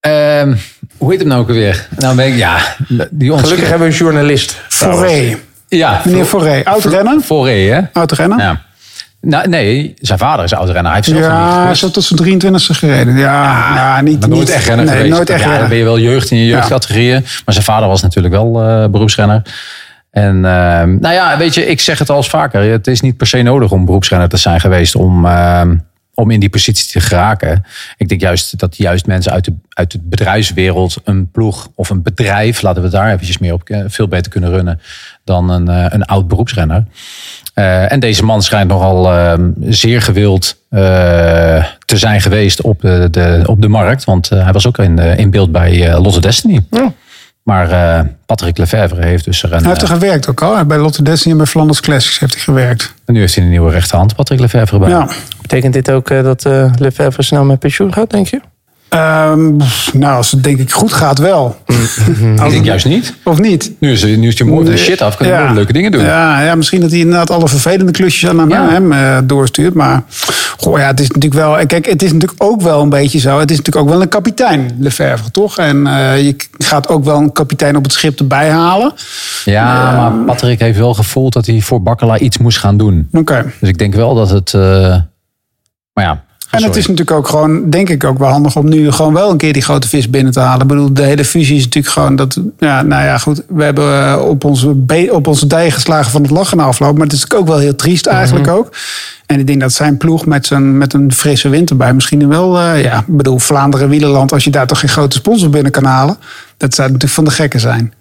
Ehm, 0.00 0.54
hoe 0.96 1.10
heet 1.10 1.18
hem 1.20 1.28
nou 1.28 1.40
ook 1.40 1.48
alweer? 1.48 1.86
Nou, 1.96 2.16
ben 2.16 2.26
ik, 2.26 2.36
ja, 2.36 2.58
die 3.10 3.32
ons. 3.32 3.42
Gelukkig 3.42 3.68
hebben 3.68 3.86
we 3.88 3.92
een 3.92 3.98
journalist. 3.98 4.60
Foré. 4.68 5.36
Ja, 5.68 6.00
Meneer 6.04 6.24
Foré. 6.24 6.60
Oud-renner? 6.64 7.20
Foré, 7.20 7.52
hè? 7.52 7.80
Oud-renner? 7.92 8.38
Ja. 8.38 8.60
Nou, 9.20 9.48
nee, 9.48 9.94
zijn 10.00 10.18
vader 10.18 10.44
is 10.44 10.54
oud-renner. 10.54 10.92
Hij 10.92 10.94
heeft 10.94 11.08
zelf 11.08 11.20
Ja, 11.20 11.62
hij 11.62 11.70
is 11.70 11.80
tot 11.80 12.04
zijn 12.04 12.40
23e 12.42 12.76
gereden. 12.76 13.16
Ja, 13.16 13.74
ja, 13.74 14.00
niet, 14.00 14.20
Maar 14.20 14.28
nooit 14.28 14.40
niet, 14.40 14.50
echt 14.50 14.66
renner 14.66 14.84
nee, 14.84 14.94
geweest. 14.94 15.14
nooit 15.14 15.30
echt 15.30 15.38
ja, 15.38 15.44
dan 15.44 15.52
renner. 15.52 15.68
ben 15.70 15.78
je 15.78 15.84
wel 15.84 15.98
jeugd 15.98 16.30
in 16.30 16.38
je 16.38 16.46
jeugdcategorieën. 16.46 17.20
Maar 17.44 17.54
zijn 17.54 17.64
vader 17.64 17.88
was 17.88 18.02
natuurlijk 18.02 18.34
wel 18.34 18.62
eh, 18.62 18.86
beroepsrenner. 18.88 19.42
En 20.10 20.44
ehm, 20.44 20.96
nou 21.00 21.14
ja, 21.14 21.38
weet 21.38 21.54
je, 21.54 21.66
ik 21.66 21.80
zeg 21.80 21.98
het 21.98 22.10
al 22.10 22.16
eens 22.16 22.28
vaker. 22.28 22.70
Het 22.70 22.86
is 22.86 23.00
niet 23.00 23.16
per 23.16 23.26
se 23.26 23.42
nodig 23.42 23.70
om 23.70 23.84
beroepsrenner 23.84 24.28
te 24.28 24.36
zijn 24.36 24.60
geweest 24.60 24.94
om, 24.94 25.26
ehm, 25.26 25.76
om 26.18 26.30
in 26.30 26.40
die 26.40 26.48
positie 26.48 26.86
te 26.86 27.00
geraken. 27.00 27.64
Ik 27.96 28.08
denk 28.08 28.20
juist 28.20 28.58
dat 28.58 28.76
juist 28.76 29.06
mensen 29.06 29.32
uit 29.32 29.44
de, 29.44 29.54
uit 29.68 29.90
de 29.90 29.98
bedrijfswereld 30.02 30.96
een 31.04 31.30
ploeg 31.30 31.68
of 31.74 31.90
een 31.90 32.02
bedrijf, 32.02 32.62
laten 32.62 32.82
we 32.82 32.88
daar 32.88 33.12
eventjes 33.12 33.38
meer 33.38 33.52
op, 33.52 33.68
eh, 33.68 33.80
veel 33.86 34.08
beter 34.08 34.32
kunnen 34.32 34.50
runnen 34.50 34.80
dan 35.24 35.50
een, 35.50 35.68
eh, 35.68 35.84
een 35.88 36.04
oud 36.04 36.28
beroepsrenner. 36.28 36.84
Eh, 37.54 37.92
en 37.92 38.00
deze 38.00 38.24
man 38.24 38.42
schijnt 38.42 38.68
nogal 38.68 39.12
ehm, 39.12 39.50
zeer 39.60 40.02
gewild 40.02 40.56
te 41.84 41.96
zijn 41.96 42.20
geweest 42.20 42.60
op 42.60 42.80
de, 42.80 43.08
de, 43.10 43.42
op 43.46 43.62
de 43.62 43.68
markt. 43.68 44.04
Want 44.04 44.28
hij 44.28 44.52
was 44.52 44.66
ook 44.66 44.78
in, 44.78 44.98
in 44.98 45.30
beeld 45.30 45.52
bij 45.52 45.98
Lotte 45.98 46.20
Destiny. 46.20 46.64
Maar 47.48 47.70
eh, 47.70 48.04
Patrick 48.26 48.58
Lefevre 48.58 49.04
heeft 49.04 49.24
dus 49.24 49.42
er 49.42 49.52
een... 49.52 49.58
Hij 49.58 49.68
heeft 49.68 49.82
er 49.82 49.88
gewerkt 49.88 50.28
ook 50.28 50.42
al. 50.42 50.64
Bij 50.64 50.78
Lotte 50.78 51.02
Destiny 51.02 51.32
en 51.32 51.38
bij 51.38 51.46
Flanders 51.46 51.80
Classics 51.80 52.18
heeft 52.18 52.34
hij 52.34 52.42
gewerkt. 52.42 52.94
en 53.04 53.14
nu 53.14 53.20
heeft 53.20 53.34
hij 53.34 53.44
een 53.44 53.50
nieuwe 53.50 53.70
rechterhand, 53.70 54.14
Patrick 54.14 54.40
Lefevre 54.40 54.78
bij. 54.78 54.88
Ja. 54.88 55.08
Betekent 55.48 55.72
dit 55.72 55.90
ook 55.90 56.10
eh, 56.10 56.22
dat 56.22 56.44
eh 56.44 56.70
Lefebvre 56.78 57.22
snel 57.22 57.44
met 57.44 57.58
pensioen 57.58 57.92
gaat, 57.92 58.10
denk 58.10 58.26
je? 58.26 58.40
Ehm, 58.88 59.56
nou, 59.92 60.16
als 60.16 60.30
het 60.30 60.42
denk 60.44 60.58
ik 60.58 60.72
goed 60.72 60.92
gaat 60.92 61.18
wel. 61.18 61.56
Ik 62.44 62.50
denk 62.50 62.64
juist 62.64 62.86
niet. 62.86 63.14
Of 63.24 63.38
niet? 63.38 63.72
Nu 63.80 63.90
is, 63.92 64.04
nu 64.04 64.28
is 64.28 64.38
je 64.38 64.44
mooi 64.44 64.64
de 64.70 64.76
shit 64.76 65.02
af. 65.02 65.16
Kan 65.16 65.26
je 65.26 65.32
mooie 65.32 65.52
leuke 65.54 65.72
dingen 65.72 65.92
doen. 65.92 66.04
Ja, 66.04 66.42
ja, 66.42 66.54
misschien 66.54 66.80
dat 66.80 66.90
hij 66.90 66.98
inderdaad 66.98 67.30
alle 67.30 67.48
vervelende 67.48 67.92
klusjes 67.92 68.30
aan 68.30 68.48
Ja. 68.48 68.68
hem 68.68 68.92
eh, 68.92 69.18
doorstuurt. 69.24 69.74
Maar 69.74 70.02
goh, 70.56 70.78
ja, 70.78 70.86
het 70.86 71.00
is 71.00 71.06
natuurlijk 71.10 71.34
wel. 71.34 71.66
Kijk, 71.66 71.86
het 71.86 72.02
is 72.02 72.12
natuurlijk 72.12 72.42
ook 72.42 72.62
wel 72.62 72.82
een 72.82 72.88
beetje 72.88 73.18
zo. 73.18 73.38
Het 73.38 73.50
is 73.50 73.56
natuurlijk 73.56 73.86
ook 73.86 73.92
wel 73.92 74.02
een 74.02 74.08
kapitein, 74.08 74.76
Lefevre, 74.80 75.30
toch? 75.30 75.58
En 75.58 75.86
eh, 75.86 76.22
je 76.26 76.36
gaat 76.58 76.88
ook 76.88 77.04
wel 77.04 77.16
een 77.18 77.32
kapitein 77.32 77.76
op 77.76 77.82
het 77.82 77.92
schip 77.92 78.18
erbij 78.18 78.50
halen. 78.50 78.92
Ja, 79.44 79.92
maar 79.96 80.24
Patrick 80.24 80.60
heeft 80.60 80.78
wel 80.78 80.94
gevoeld 80.94 81.32
dat 81.32 81.46
hij 81.46 81.60
voor 81.60 81.82
Bakkela 81.82 82.18
iets 82.18 82.38
moest 82.38 82.58
gaan 82.58 82.76
doen. 82.76 83.08
Oké. 83.12 83.52
Dus 83.60 83.68
ik 83.68 83.78
denk 83.78 83.94
wel 83.94 84.14
dat 84.14 84.30
het... 84.30 84.54
maar 85.98 86.06
ja, 86.06 86.22
En 86.50 86.62
het 86.62 86.76
is 86.76 86.86
natuurlijk 86.86 87.16
ook 87.16 87.28
gewoon, 87.28 87.70
denk 87.70 87.88
ik, 87.88 88.04
ook 88.04 88.18
wel 88.18 88.28
handig 88.28 88.56
om 88.56 88.68
nu 88.68 88.92
gewoon 88.92 89.12
wel 89.12 89.30
een 89.30 89.36
keer 89.36 89.52
die 89.52 89.62
grote 89.62 89.88
vis 89.88 90.10
binnen 90.10 90.32
te 90.32 90.40
halen. 90.40 90.60
Ik 90.62 90.66
bedoel, 90.66 90.92
de 90.94 91.02
hele 91.02 91.24
fusie 91.24 91.56
is 91.56 91.64
natuurlijk 91.64 91.94
gewoon 91.94 92.16
dat. 92.16 92.40
Ja, 92.58 92.82
nou 92.82 93.04
ja, 93.04 93.18
goed. 93.18 93.42
We 93.48 93.64
hebben 93.64 94.04
eh, 94.04 94.20
op 94.28 94.44
onze, 94.44 94.76
op 95.10 95.26
onze 95.26 95.46
dij 95.46 95.70
geslagen 95.70 96.10
van 96.10 96.22
het 96.22 96.30
lachen 96.30 96.56
na 96.56 96.64
afloop. 96.64 96.96
Maar 96.96 97.06
het 97.06 97.12
is 97.12 97.32
ook 97.34 97.46
wel 97.46 97.58
heel 97.58 97.74
triest 97.74 98.06
eigenlijk 98.06 98.48
ook. 98.48 98.76
En 99.26 99.38
ik 99.38 99.46
denk 99.46 99.60
dat 99.60 99.72
zijn 99.72 99.96
ploeg 99.96 100.26
met, 100.26 100.46
zijn, 100.46 100.78
met 100.78 100.92
een 100.92 101.12
frisse 101.12 101.48
wind 101.48 101.70
erbij 101.70 101.94
misschien 101.94 102.28
wel. 102.28 102.58
eh, 102.58 102.82
ja, 102.82 102.98
ik 102.98 103.16
bedoel, 103.16 103.38
Vlaanderen, 103.38 103.88
Wielerland, 103.88 104.32
als 104.32 104.44
je 104.44 104.50
daar 104.50 104.66
toch 104.66 104.80
geen 104.80 104.88
grote 104.88 105.16
sponsor 105.16 105.50
binnen 105.50 105.72
kan 105.72 105.84
halen. 105.84 106.16
Dat 106.56 106.74
zou 106.74 106.86
natuurlijk 106.86 107.14
van 107.14 107.24
de 107.24 107.30
gekken 107.30 107.60
zijn. 107.60 107.92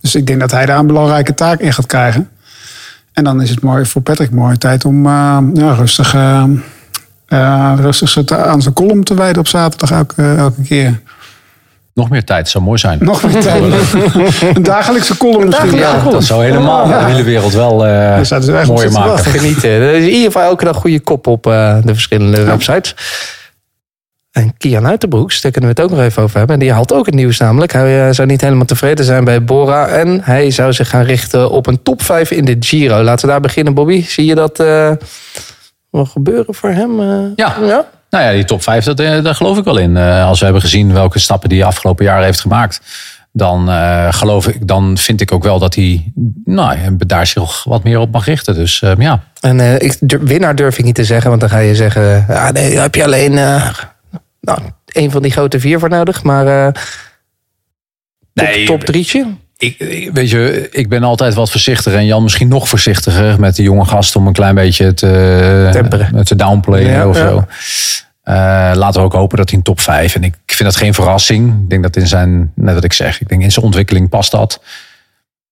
Dus 0.00 0.14
ik 0.14 0.26
denk 0.26 0.40
dat 0.40 0.50
hij 0.50 0.66
daar 0.66 0.78
een 0.78 0.86
belangrijke 0.86 1.34
taak 1.34 1.60
in 1.60 1.72
gaat 1.72 1.86
krijgen. 1.86 2.28
En 3.12 3.24
dan 3.24 3.42
is 3.42 3.50
het 3.50 3.62
mooi 3.62 3.86
voor 3.86 4.02
Patrick 4.02 4.30
mooi 4.30 4.58
tijd 4.58 4.84
om 4.84 5.06
eh, 5.06 5.38
ja, 5.54 5.72
rustig, 5.72 6.14
rustig 7.76 8.08
zit 8.08 8.32
aan 8.32 8.62
zijn 8.62 8.74
column 8.74 9.04
te 9.04 9.14
wijden 9.14 9.38
op 9.38 9.48
zaterdag 9.48 9.90
elke, 9.90 10.34
elke 10.38 10.62
keer. 10.62 11.00
Nog 11.94 12.10
meer 12.10 12.24
tijd 12.24 12.48
zou 12.48 12.64
mooi 12.64 12.78
zijn. 12.78 12.98
Nog 13.02 13.22
meer 13.22 13.40
tijd. 13.50 13.62
een 14.54 14.62
dagelijkse 14.62 15.16
column 15.16 15.46
misschien. 15.46 15.74
Ja, 15.74 16.02
dat 16.10 16.24
zou 16.24 16.44
helemaal 16.44 16.86
de 16.86 16.94
hele 16.94 17.22
wereld 17.22 17.52
wel 17.52 17.86
eh 17.86 18.16
Dat 18.16 18.26
zouden 18.26 18.50
ze 18.50 18.56
echt 18.56 18.66
mooier 18.68 18.84
ontzettend 18.84 19.14
maken. 19.14 19.32
wel. 19.32 19.40
Genieten. 19.40 19.70
Er 19.70 19.94
is 19.94 20.02
in 20.02 20.08
ieder 20.10 20.24
geval 20.26 20.42
elke 20.42 20.64
dag 20.64 20.76
goede 20.76 21.00
kop 21.00 21.26
op 21.26 21.46
eh, 21.46 21.76
de 21.84 21.92
verschillende 21.92 22.44
websites. 22.44 22.94
En 24.32 24.54
Kian 24.58 24.86
Uiterbroeks, 24.86 25.40
daar 25.40 25.52
kunnen 25.52 25.70
we 25.74 25.80
het 25.80 25.90
ook 25.90 25.96
nog 25.96 26.06
even 26.06 26.22
over 26.22 26.36
hebben. 26.38 26.54
En 26.54 26.60
die 26.62 26.72
haalt 26.72 26.92
ook 26.92 27.06
het 27.06 27.14
nieuws 27.14 27.38
namelijk. 27.38 27.72
Hij 27.72 28.06
eh, 28.08 28.14
zou 28.14 28.28
niet 28.28 28.40
helemaal 28.40 28.64
tevreden 28.64 29.04
zijn 29.04 29.24
bij 29.24 29.44
Bora. 29.44 29.86
En 29.86 30.20
hij 30.22 30.50
zou 30.50 30.72
zich 30.72 30.88
gaan 30.88 31.04
richten 31.04 31.50
op 31.50 31.66
een 31.66 31.82
top 31.82 32.02
5 32.02 32.30
in 32.30 32.44
de 32.44 32.56
Giro. 32.60 33.02
Laten 33.02 33.26
we 33.26 33.30
daar 33.32 33.40
beginnen, 33.40 33.74
Bobby. 33.74 34.04
Zie 34.06 34.24
je 34.24 34.34
dat 34.34 34.60
eh 34.60 34.90
wel 35.98 36.12
gebeuren 36.12 36.54
voor 36.54 36.70
hem? 36.70 37.00
eh? 37.00 37.36
Ja. 37.36 37.56
ja. 37.60 37.84
Nou 38.10 38.24
ja, 38.24 38.32
die 38.32 38.44
top 38.44 38.62
5, 38.62 38.84
dat, 38.84 39.00
eh, 39.00 39.22
daar 39.22 39.34
geloof 39.34 39.58
ik 39.58 39.64
wel 39.64 39.76
in. 39.78 39.96
Eh, 39.96 40.26
als 40.26 40.38
we 40.38 40.44
hebben 40.44 40.62
gezien 40.62 40.92
welke 40.92 41.18
stappen 41.18 41.48
die 41.48 41.64
afgelopen 41.64 42.04
jaren 42.04 42.24
heeft 42.24 42.40
gemaakt. 42.40 42.80
Dan, 43.32 43.70
eh, 43.70 44.12
geloof 44.12 44.48
ik, 44.48 44.66
dan 44.66 44.98
vind 44.98 45.20
ik 45.20 45.32
ook 45.32 45.42
wel 45.42 45.58
dat 45.58 45.74
hij 45.74 46.12
nou, 46.44 46.96
daar 47.06 47.26
zich 47.26 47.64
wat 47.64 47.84
meer 47.84 47.98
op 47.98 48.12
mag 48.12 48.24
richten. 48.24 48.54
Dus 48.54 48.82
eh, 48.82 48.92
ja, 48.98 49.22
En 49.40 49.60
eh, 49.60 49.74
ik, 49.74 49.96
winnaar 50.20 50.54
durf 50.54 50.78
ik 50.78 50.84
niet 50.84 50.94
te 50.94 51.04
zeggen, 51.04 51.28
want 51.28 51.40
dan 51.40 51.50
ga 51.50 51.58
je 51.58 51.74
zeggen: 51.74 52.24
ja, 52.28 52.50
nee, 52.50 52.74
daar 52.74 52.82
heb 52.82 52.94
je 52.94 53.04
alleen 53.04 53.38
eh, 53.38 53.68
nou, 54.40 54.58
een 54.86 55.10
van 55.10 55.22
die 55.22 55.30
grote 55.32 55.60
vier 55.60 55.78
voor 55.78 55.88
nodig. 55.88 56.22
Maar 56.22 56.46
eh 56.46 56.72
top, 58.34 58.46
Nee, 58.46 58.66
top 58.66 58.84
drietje. 58.84 59.26
Ik, 59.58 59.78
ik- 59.78 60.10
weet 60.12 60.30
je, 60.30 60.68
ik 60.70 60.88
ben 60.88 61.02
altijd 61.02 61.34
wat 61.34 61.50
voorzichtiger. 61.50 61.98
En 61.98 62.06
Jan 62.06 62.22
misschien 62.22 62.48
nog 62.48 62.68
voorzichtiger 62.68 63.40
met 63.40 63.56
de 63.56 63.62
jonge 63.62 63.84
gasten 63.84 64.20
om 64.20 64.26
een 64.26 64.32
klein 64.32 64.54
beetje 64.54 64.94
te, 64.94 65.68
Temperen. 65.72 66.24
te 66.24 66.36
downplayen 66.36 66.90
Ja, 66.90 67.08
of 67.08 67.16
ja. 67.16 67.28
zo. 67.28 67.44
Eh, 68.22 68.34
laten 68.74 69.00
we 69.00 69.06
ook 69.06 69.12
hopen 69.12 69.36
dat 69.36 69.48
hij 69.48 69.58
een 69.58 69.64
top 69.64 69.80
5. 69.80 70.14
En 70.14 70.22
ik 70.24 70.34
vind 70.46 70.62
dat 70.68 70.76
geen 70.76 70.94
verrassing. 70.94 71.52
Ik 71.62 71.70
denk 71.70 71.82
dat 71.82 71.96
in 71.96 72.06
zijn, 72.06 72.52
net 72.54 72.74
wat 72.74 72.84
ik 72.84 72.92
zeg, 72.92 73.20
ik 73.20 73.28
denk 73.28 73.42
in 73.42 73.52
zijn 73.52 73.64
ontwikkeling 73.64 74.08
past 74.08 74.30
dat. 74.30 74.62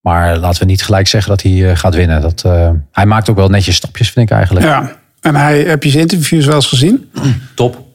Maar 0.00 0.36
laten 0.36 0.60
we 0.60 0.66
niet 0.66 0.82
gelijk 0.82 1.06
zeggen 1.06 1.30
dat 1.30 1.42
hij 1.42 1.70
eh, 1.70 1.76
gaat 1.76 1.94
winnen. 1.94 2.20
Dat, 2.20 2.42
eh, 2.46 2.70
hij 2.92 3.06
maakt 3.06 3.30
ook 3.30 3.36
wel 3.36 3.48
netjes 3.48 3.76
stapjes, 3.76 4.10
vind 4.10 4.30
ik 4.30 4.36
eigenlijk. 4.36 4.66
Ja. 4.66 4.92
En 5.20 5.34
hij, 5.34 5.60
heb 5.62 5.82
je 5.82 5.90
zijn 5.90 6.02
interviews 6.02 6.46
wel 6.46 6.54
eens 6.54 6.66
gezien? 6.66 7.10
Top. 7.54 7.85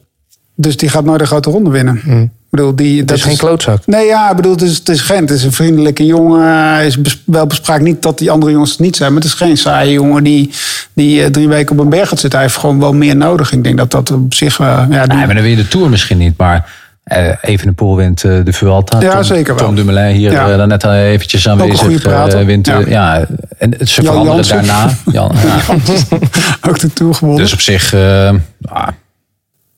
Dus 0.54 0.76
die 0.76 0.88
gaat 0.88 1.04
nooit 1.04 1.20
een 1.20 1.26
grote 1.26 1.50
ronde 1.50 1.70
winnen. 1.70 1.96
Ik 2.06 2.58
bedoel, 2.58 2.76
die, 2.76 3.04
Dat 3.04 3.16
is 3.16 3.22
geen 3.22 3.36
klootzak. 3.36 3.86
Nee, 3.86 4.06
ja, 4.06 4.30
ik 4.30 4.36
bedoel, 4.36 4.52
het 4.52 4.62
is, 4.62 4.76
het 4.78 4.88
is 4.88 5.00
geen. 5.00 5.20
Het 5.20 5.30
is 5.30 5.44
een 5.44 5.52
vriendelijke 5.52 6.06
jongen. 6.06 6.42
Hij 6.72 6.86
is 6.86 7.00
bes- 7.00 7.22
wel 7.26 7.46
bespraakt 7.46 7.82
niet 7.82 8.02
dat 8.02 8.18
die 8.18 8.30
andere 8.30 8.52
jongens 8.52 8.70
het 8.70 8.80
niet 8.80 8.96
zijn. 8.96 9.12
Maar 9.12 9.22
het 9.22 9.30
is 9.30 9.36
geen 9.36 9.56
saaie 9.56 9.92
jongen 9.92 10.24
die, 10.24 10.50
die 10.92 11.22
eh, 11.22 11.30
drie 11.30 11.48
weken 11.48 11.78
op 11.78 11.84
een 11.84 11.90
berg 11.90 12.08
gaat 12.08 12.18
zitten. 12.18 12.38
Hij 12.38 12.48
heeft 12.48 12.60
gewoon 12.60 12.78
wel 12.80 12.92
meer 12.92 13.16
nodig. 13.16 13.52
Ik 13.52 13.64
denk 13.64 13.76
dat 13.78 13.90
dat 13.90 14.10
op 14.10 14.34
zich. 14.34 14.58
eh, 14.60 14.66
ja, 14.90 15.06
die- 15.06 15.16
Nee, 15.16 15.26
maar 15.26 15.34
dan 15.34 15.42
win 15.44 15.50
je 15.50 15.56
de 15.62 15.68
Tour 15.68 15.88
misschien 15.90 16.18
niet. 16.18 16.36
Maar 16.36 16.70
eh 17.02 17.28
even 17.42 17.66
de 17.66 17.72
Poel 17.72 17.96
wint 17.96 18.24
eh, 18.24 18.44
de 18.44 18.52
Vuelta. 18.52 19.00
Ja, 19.00 19.12
Tom, 19.14 19.22
zeker 19.22 19.54
wel. 19.54 19.64
Tom 19.66 19.74
Dumoulin 19.74 20.14
hier 20.16 20.32
Ja. 20.32 20.50
eh, 20.50 20.56
dan 20.56 20.68
net 20.68 20.84
eh, 20.84 21.10
eventjes 21.10 21.48
aanwezig. 21.48 22.04
eh, 22.04 22.44
wint, 22.44 22.68
eh, 22.68 22.74
Ja. 22.80 22.88
ja. 22.88 23.26
En 23.58 23.74
het- 23.78 23.88
ze 23.88 24.02
Jan 24.02 24.12
veranderen 24.14 24.48
daarna. 24.66 24.90
Jan, 25.12 25.32
ja. 25.46 25.74
ook 26.68 26.78
de 26.78 26.92
Tour 26.92 27.14
gewonnen. 27.14 27.42
Dus 27.42 27.52
op 27.52 27.60
zich... 27.60 27.92
eh, 27.94 28.30
ah, 28.64 28.88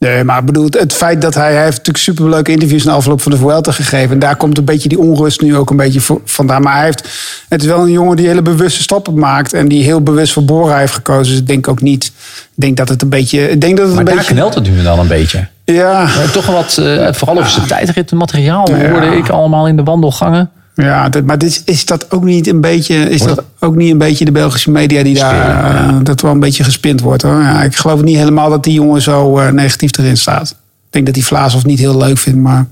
Nee, 0.08 0.24
maar 0.24 0.38
ik 0.38 0.44
bedoel, 0.44 0.66
het- 0.70 0.92
feit 0.92 1.20
dat 1.22 1.34
hij, 1.34 1.52
hij 1.52 1.62
heeft 1.64 1.76
natuurlijk 1.76 2.04
superleuke 2.04 2.50
interviews 2.52 2.84
na 2.84 2.92
afloop 2.92 3.20
van 3.20 3.32
de 3.32 3.38
Vuelta 3.38 3.72
gegeven. 3.72 4.10
En 4.10 4.18
daar 4.18 4.36
komt 4.36 4.58
een 4.58 4.64
beetje 4.64 4.88
die 4.88 4.98
onrust 4.98 5.40
nu 5.40 5.56
ook 5.56 5.70
een 5.70 5.76
beetje 5.76 6.00
vandaan. 6.24 6.62
Maar 6.62 6.74
hij 6.74 6.84
heeft, 6.84 7.08
het 7.48 7.60
is 7.62 7.66
wel 7.68 7.80
een 7.80 7.90
jongen 7.90 8.16
die 8.16 8.26
hele 8.26 8.42
bewuste 8.42 8.82
stappen 8.82 9.18
maakt. 9.18 9.52
En 9.52 9.68
die 9.68 9.84
heel 9.84 10.00
bewust 10.02 10.32
voor 10.32 10.44
Bora 10.44 10.78
heeft 10.78 10.92
gekozen. 10.92 11.32
Dus 11.32 11.40
ik 11.40 11.46
denk 11.46 11.68
ook 11.68 11.80
niet, 11.80 12.04
ik 12.04 12.12
denk 12.54 12.76
dat 12.76 12.88
het 12.88 13.02
een 13.02 13.08
beetje... 13.08 13.50
Ik 13.50 13.60
denk 13.60 13.76
dat 13.76 13.86
het 13.86 13.94
maar 13.94 13.98
een 14.04 14.08
daar 14.10 14.16
beetje... 14.16 14.34
knelt 14.34 14.54
het 14.54 14.70
nu 14.70 14.82
dan 14.82 14.98
een 14.98 15.08
beetje. 15.08 15.46
Ja, 15.64 16.08
toch 16.32 16.46
wel 16.46 16.54
wat, 16.56 16.78
eh, 16.78 17.12
vooral 17.12 17.36
over 17.38 17.50
zijn 17.50 17.66
tijdrit 17.66 18.12
materiaal 18.12 18.70
Ja. 18.70 18.90
hoorde 18.90 19.16
ik 19.16 19.28
allemaal 19.28 19.68
in 19.68 19.76
de 19.76 19.82
wandelgangen. 19.82 20.50
Ja 20.74 21.08
maar 21.24 21.38
dit, 21.38 21.48
is- 21.48 21.62
is 21.64 21.84
dat 21.84 22.10
ook 22.10 22.24
niet 22.24 22.46
een 22.46 22.60
beetje... 22.60 22.94
Is 23.10 23.22
dat 23.22 23.44
ook 23.60 23.76
niet 23.76 23.90
een 23.92 23.98
beetje 23.98 24.24
de 24.24 24.32
Belgische 24.32 24.70
media 24.70 25.02
die 25.02 25.14
daar... 25.14 25.34
Spelen, 25.34 25.56
ja. 25.56 25.88
eh, 25.88 25.96
dat 26.02 26.20
wel 26.20 26.30
een 26.30 26.40
beetje 26.40 26.64
gespind 26.64 27.00
wordt 27.00 27.22
hoor. 27.22 27.40
Ja, 27.40 27.62
ik 27.62 27.76
geloof 27.76 28.02
niet 28.02 28.16
helemaal 28.16 28.50
dat 28.50 28.64
die 28.64 28.72
jongen 28.72 29.02
zo 29.02 29.38
eh, 29.38 29.50
negatief 29.52 29.98
erin 29.98 30.16
staat. 30.16 30.50
Ik 30.50 30.56
denk 30.90 31.06
dat 31.06 31.14
hij 31.14 31.24
Vlaas 31.24 31.64
niet 31.64 31.78
heel 31.78 31.96
leuk 31.96 32.18
vindt. 32.18 32.38
Maar, 32.38 32.66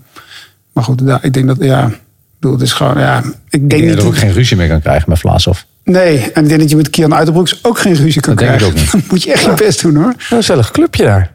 maar 0.73 0.85
goed, 0.85 1.03
ik 1.23 1.33
denk 1.33 1.47
dat... 1.47 1.57
Ja, 1.61 1.87
ik 1.87 1.99
bedoel, 2.41 2.53
het 2.57 2.63
is 2.67 2.73
gewoon... 2.73 2.99
Ja, 2.99 3.19
ik 3.19 3.25
Ik 3.51 3.71
denk 3.71 3.71
dat 3.71 3.81
niet... 3.91 3.99
er 3.99 4.07
ook 4.07 4.17
geen 4.17 4.33
ruzie 4.33 4.57
meer 4.57 4.69
kan 4.69 4.81
krijgen 4.81 5.09
met 5.09 5.19
Vlaasov. 5.19 5.61
Nee, 5.85 6.19
en 6.33 6.43
ik 6.43 6.49
denk 6.49 6.61
dat 6.61 6.71
je 6.71 6.77
met 6.77 6.91
Kian 6.91 7.15
Uiterbroeks 7.15 7.59
ook 7.65 7.79
geen 7.79 7.95
ruzie 7.95 8.21
kan 8.21 8.35
Dat 8.37 8.45
denk 8.47 8.61
ik 8.61 8.67
krijgen. 8.67 8.79
ook 8.79 8.83
niet. 8.83 8.93
Dan 9.03 9.11
moet 9.11 9.23
je 9.23 9.33
echt 9.33 9.43
je 9.45 9.55
best 9.57 9.83
doen 9.83 9.95
hoor. 9.97 10.07
Een 10.09 10.15
gezellig 10.19 10.71
clubje 10.71 11.05
daar. 11.05 11.33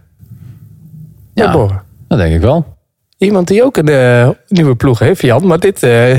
Ja, 1.34 1.52
Ja. 1.54 1.84
Dat 2.08 2.18
denk 2.18 2.36
ik 2.36 2.42
wel. 2.42 2.76
Iemand 3.18 3.48
die 3.48 3.64
ook 3.64 3.78
een 3.78 3.88
eh, 3.88 4.30
nieuwe 4.48 4.76
ploeg 4.76 5.00
heeft, 5.00 5.22
Jan. 5.22 5.48
Maar 5.48 5.60
dit 5.60 5.84
eh, 5.84 6.16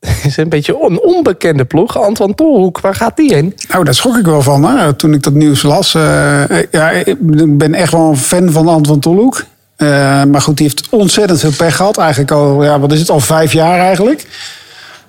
is 0.24 0.36
een 0.36 0.48
beetje 0.48 0.86
een 0.88 1.00
onbekende 1.02 1.64
ploeg. 1.64 1.98
Antoine 1.98 2.34
Tolhoek, 2.34 2.80
waar 2.80 2.94
gaat 2.94 3.16
die 3.16 3.34
heen? 3.34 3.54
Nou, 3.68 3.84
daar 3.84 3.94
schrok 3.94 4.16
ik 4.16 4.24
wel 4.24 4.42
van 4.42 4.96
toen 4.96 5.12
ik 5.12 5.22
dat 5.22 5.32
nieuws 5.32 5.62
las. 5.62 5.94
Eh, 5.94 6.62
ja, 6.70 6.90
ik 6.90 7.16
ben 7.58 7.74
echt 7.74 7.92
wel 7.92 8.08
een 8.08 8.16
fan 8.16 8.50
van 8.50 8.68
Anton 8.68 9.00
Tolhoek. 9.00 9.44
Eh, 9.76 9.88
maar 10.24 10.40
goed, 10.40 10.56
die 10.56 10.66
heeft 10.66 10.88
ontzettend 10.88 11.40
veel 11.40 11.52
pech 11.56 11.76
gehad. 11.76 11.98
Eigenlijk 11.98 12.30
al, 12.30 12.64
ja, 12.64 12.80
wat 12.80 12.92
is 12.92 13.00
het, 13.00 13.10
al 13.10 13.20
vijf 13.20 13.52
jaar 13.52 13.78
eigenlijk. 13.78 14.26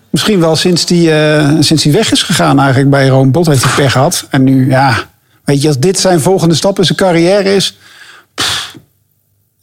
Misschien 0.10 0.40
wel 0.40 0.56
sinds 0.56 0.86
die, 0.86 1.12
eh, 1.12 1.56
sinds 1.60 1.86
weg 1.86 2.12
is 2.12 2.24
gegaan 2.24 2.60
eigenlijk 2.60 2.90
bij 2.90 3.08
Rome 3.08 3.32
heeft 3.34 3.64
hij 3.64 3.74
pech 3.76 3.92
gehad. 3.92 4.28
En 4.30 4.44
nu, 4.44 4.70
ja, 4.70 4.96
weet 5.44 5.62
je, 5.62 5.68
als 5.68 5.80
dit 5.80 6.00
zijn 6.00 6.20
volgende 6.20 6.56
stap 6.56 6.78
in 6.78 6.86
zijn 6.86 6.98
carrière 6.98 7.56
is... 7.56 7.78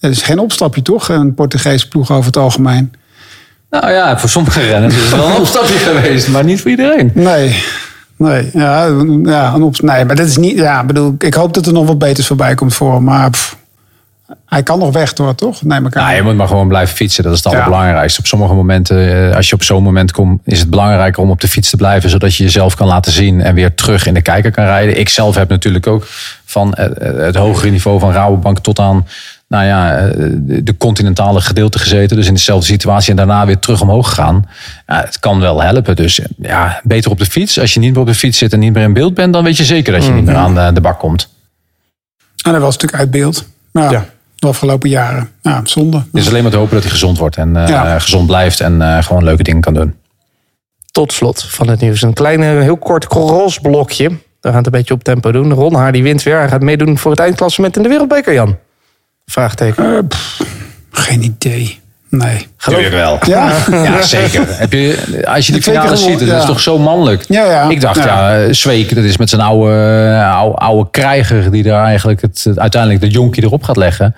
het 0.00 0.12
is 0.12 0.22
geen 0.22 0.38
opstapje 0.38 0.82
toch, 0.82 1.08
een 1.08 1.34
Portugese 1.34 1.88
ploeg 1.88 2.10
over 2.10 2.26
het 2.26 2.36
algemeen. 2.36 2.92
Nou 3.80 3.92
ja, 3.92 4.18
voor 4.18 4.28
sommige 4.28 4.60
renners 4.60 4.94
is 4.94 5.00
het 5.02 5.10
wel 5.10 5.26
een 5.26 5.36
opstapje 5.44 5.74
geweest, 5.78 6.28
maar 6.28 6.44
niet 6.44 6.60
voor 6.60 6.70
iedereen. 6.70 7.10
Nee, 7.14 7.62
nee, 8.16 8.50
ja, 8.52 8.84
ja 9.24 9.52
een 9.54 9.62
op, 9.62 9.80
nee, 9.80 10.04
maar 10.04 10.16
dat 10.16 10.26
is 10.26 10.36
niet. 10.36 10.56
Ja, 10.56 10.80
ik 10.80 10.86
bedoel, 10.86 11.14
ik 11.18 11.34
hoop 11.34 11.54
dat 11.54 11.66
er 11.66 11.72
nog 11.72 11.86
wat 11.86 11.98
beters 11.98 12.26
voorbij 12.26 12.54
komt 12.54 12.74
voor 12.74 12.92
hem. 12.92 13.04
Maar 13.04 13.30
pff, 13.30 13.56
hij 14.46 14.62
kan 14.62 14.78
nog 14.78 14.92
weg, 14.92 15.12
door, 15.12 15.34
toch? 15.34 15.62
Neem 15.62 15.86
ik 15.86 15.96
aan. 15.96 16.04
Nou, 16.04 16.16
je 16.16 16.22
moet 16.22 16.36
maar 16.36 16.48
gewoon 16.48 16.68
blijven 16.68 16.96
fietsen. 16.96 17.22
Dat 17.24 17.32
is 17.32 17.44
het 17.44 17.52
Ja. 17.52 17.58
allerbelangrijkste. 17.58 18.20
Op 18.20 18.26
sommige 18.26 18.54
momenten, 18.54 19.28
eh, 19.30 19.36
als 19.36 19.48
je 19.48 19.54
op 19.54 19.62
zo'n 19.62 19.82
moment 19.82 20.12
komt, 20.12 20.40
is 20.44 20.58
het 20.60 20.70
belangrijker 20.70 21.22
om 21.22 21.30
op 21.30 21.40
de 21.40 21.48
fiets 21.48 21.70
te 21.70 21.76
blijven, 21.76 22.10
zodat 22.10 22.36
je 22.36 22.42
jezelf 22.44 22.74
kan 22.74 22.86
laten 22.86 23.12
zien 23.12 23.40
en 23.40 23.54
weer 23.54 23.74
terug 23.74 24.06
in 24.06 24.14
de 24.14 24.22
kijker 24.22 24.50
kan 24.50 24.64
rijden. 24.64 24.98
Ik 24.98 25.08
zelf 25.08 25.34
heb 25.34 25.48
natuurlijk 25.48 25.86
ook 25.86 26.06
van 26.44 26.74
eh, 26.74 26.84
eh, 27.08 27.16
het 27.24 27.36
hogere 27.36 27.70
niveau 27.70 27.98
van 28.00 28.12
Rabobank 28.12 28.58
tot 28.58 28.78
aan 28.78 29.06
nou 29.54 29.66
ja, 29.66 29.98
eh, 29.98 30.12
de 30.62 30.76
continentale 30.76 31.40
gedeelte 31.40 31.78
gezeten. 31.78 32.16
Dus 32.16 32.26
in 32.26 32.34
dezelfde 32.34 32.66
situatie 32.66 33.10
en 33.10 33.16
daarna 33.16 33.46
weer 33.46 33.58
terug 33.58 33.80
omhoog 33.80 34.08
gegaan. 34.08 34.48
Ja, 34.86 35.00
het 35.04 35.18
kan 35.18 35.40
wel 35.40 35.62
helpen. 35.62 35.96
Dus 35.96 36.20
eh, 36.20 36.26
ja, 36.38 36.80
beter 36.84 37.10
op 37.10 37.18
de 37.18 37.26
fiets. 37.26 37.60
Als 37.60 37.74
je 37.74 37.80
niet 37.80 37.92
meer 37.92 38.00
op 38.00 38.06
de 38.06 38.14
fiets 38.14 38.38
zit 38.38 38.52
en 38.52 38.58
niet 38.58 38.72
meer 38.72 38.82
in 38.82 38.92
beeld 38.92 39.14
bent, 39.14 39.32
dan 39.32 39.44
weet 39.44 39.56
je 39.56 39.64
zeker 39.64 39.92
dat 39.92 40.04
je 40.04 40.10
niet 40.12 40.24
meer 40.24 40.34
aan 40.36 40.54
de, 40.54 40.70
de 40.72 40.80
bak 40.80 40.98
komt. 40.98 41.28
En 42.44 42.50
hij 42.50 42.60
was 42.60 42.72
natuurlijk 42.74 43.02
uit 43.02 43.10
beeld. 43.10 43.44
Ja, 43.72 43.90
Ja. 43.90 44.04
De 44.34 44.46
afgelopen 44.46 44.88
jaren. 44.88 45.30
Ja, 45.42 45.60
zonde. 45.64 45.96
Het 45.96 46.06
is 46.22 46.28
alleen 46.28 46.42
maar 46.42 46.50
te 46.52 46.56
hopen 46.56 46.74
dat 46.74 46.82
hij 46.82 46.92
gezond 46.92 47.18
wordt 47.18 47.36
en 47.36 47.56
eh, 47.56 47.68
Ja. 47.68 47.98
gezond 47.98 48.26
blijft 48.26 48.60
en 48.60 48.82
eh, 48.82 49.02
gewoon 49.02 49.24
leuke 49.24 49.42
dingen 49.42 49.60
kan 49.60 49.74
doen. 49.74 49.94
Tot 50.90 51.12
slot 51.12 51.42
van 51.44 51.68
het 51.68 51.80
nieuws. 51.80 52.02
Een 52.02 52.12
klein, 52.12 52.42
eh, 52.42 52.48
heel 52.48 52.76
kort 52.76 53.06
crossblokje. 53.06 54.08
We 54.08 54.48
gaan 54.48 54.56
het 54.56 54.66
een 54.66 54.72
beetje 54.72 54.94
op 54.94 55.04
tempo 55.04 55.32
doen. 55.32 55.52
Ron 55.52 55.74
Haar 55.74 55.92
die 55.92 56.02
wint 56.02 56.22
weer. 56.22 56.38
Hij 56.38 56.48
gaat 56.48 56.62
meedoen 56.62 56.98
voor 56.98 57.10
het 57.10 57.20
eindklassement 57.20 57.76
in 57.76 57.82
de 57.82 57.88
Wereldbeker, 57.88 58.32
Jan. 58.34 58.56
Vraagteken. 59.26 59.84
Eh, 59.96 59.98
pff, 60.08 60.40
Geen 60.90 61.22
idee. 61.22 61.82
Nee. 62.08 62.46
Tuurlijk 62.56 62.90
wel. 62.92 63.18
Ja? 63.26 63.52
Ja, 63.70 64.02
zeker. 64.16 64.42
Heb 64.48 64.72
je, 64.72 65.22
als 65.24 65.46
je 65.46 65.52
keer 65.52 65.62
finale 65.62 65.96
ziet, 65.96 66.26
dat 66.26 66.40
is 66.40 66.44
toch 66.46 66.60
zo 66.60 66.78
mannelijk. 66.78 67.24
Ja, 67.28 67.44
ja. 67.44 67.68
Ik 67.68 67.80
dacht, 67.80 67.96
ja, 68.04 68.34
Ja. 68.36 68.52
Zweek, 68.52 68.94
dat 68.94 69.04
is 69.04 69.16
met 69.16 69.28
zijn 69.30 69.40
oude, 69.42 69.72
eh, 70.20 70.36
oude, 70.36 70.56
oude 70.56 70.90
krijger 70.90 71.50
die 71.50 71.62
daar 71.62 71.84
eigenlijk 71.84 72.20
het, 72.20 72.44
het- 72.44 72.58
uiteindelijk 72.58 73.00
de 73.02 73.08
jonkie 73.08 73.42
erop 73.42 73.62
gaat 73.62 73.76
leggen. 73.76 74.14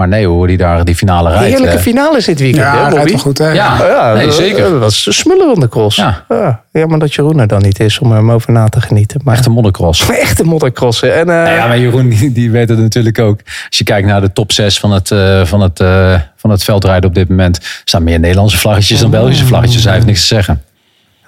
Maar 0.00 0.08
nee 0.08 0.26
hoor, 0.26 0.46
die 0.46 0.56
daar 0.56 0.84
die 0.84 0.94
finale 0.94 1.28
rijdt. 1.30 1.44
Heerlijke 1.44 1.76
eh. 1.76 1.82
finale 1.82 2.22
dit 2.24 2.38
weekend, 2.40 2.64
Ja, 2.64 2.72
hè, 2.72 2.78
rijdt 2.78 2.94
Bobby? 2.94 3.10
wel 3.10 3.18
goed, 3.20 3.38
hè? 3.38 3.50
Ja, 3.52 3.72
Oh 3.80 3.86
ja, 3.86 4.12
nee, 4.14 4.26
dat- 4.26 4.34
zeker. 4.34 4.70
Dat 4.70 4.78
was 4.78 5.06
een 5.06 5.12
smullerende 5.12 5.68
cross. 5.68 5.96
Ja. 5.96 6.24
Ja. 6.28 6.62
Jammer 6.72 6.98
dat 6.98 7.14
Jeroen 7.14 7.40
er 7.40 7.46
dan 7.46 7.62
niet 7.62 7.80
is 7.80 7.98
om 7.98 8.12
hem 8.12 8.30
over 8.30 8.52
na 8.52 8.68
te 8.68 8.80
genieten. 8.80 9.20
Maar 9.24 9.34
Echt 9.34 9.46
een 9.46 9.52
moddercross. 9.52 10.08
echte 10.10 10.44
moddercrossen. 10.44 11.14
En, 11.14 11.20
eh, 11.20 11.26
Nou 11.26 11.50
ja, 11.50 11.66
maar 11.66 11.78
Jeroen 11.78 12.08
die, 12.08 12.32
die 12.32 12.50
weet 12.50 12.68
het 12.68 12.78
natuurlijk 12.78 13.18
ook. 13.18 13.40
Als 13.68 13.78
je 13.78 13.84
kijkt 13.84 14.06
naar 14.06 14.20
de 14.20 14.32
top 14.32 14.52
6 14.52 14.78
van 14.78 14.92
het, 14.92 15.10
eh, 15.10 15.44
van 15.44 15.60
het, 15.60 15.80
eh, 15.80 16.14
van 16.36 16.50
het 16.50 16.64
veldrijden 16.64 17.08
op 17.08 17.14
dit 17.14 17.28
moment. 17.28 17.58
staan 17.84 18.02
meer 18.02 18.18
Nederlandse 18.20 18.58
vlaggetjes 18.58 19.00
dan 19.00 19.10
Belgische 19.10 19.44
vlaggetjes. 19.44 19.84
Hij 19.84 19.92
heeft 19.92 20.06
niks 20.06 20.20
te 20.20 20.26
zeggen. 20.34 20.62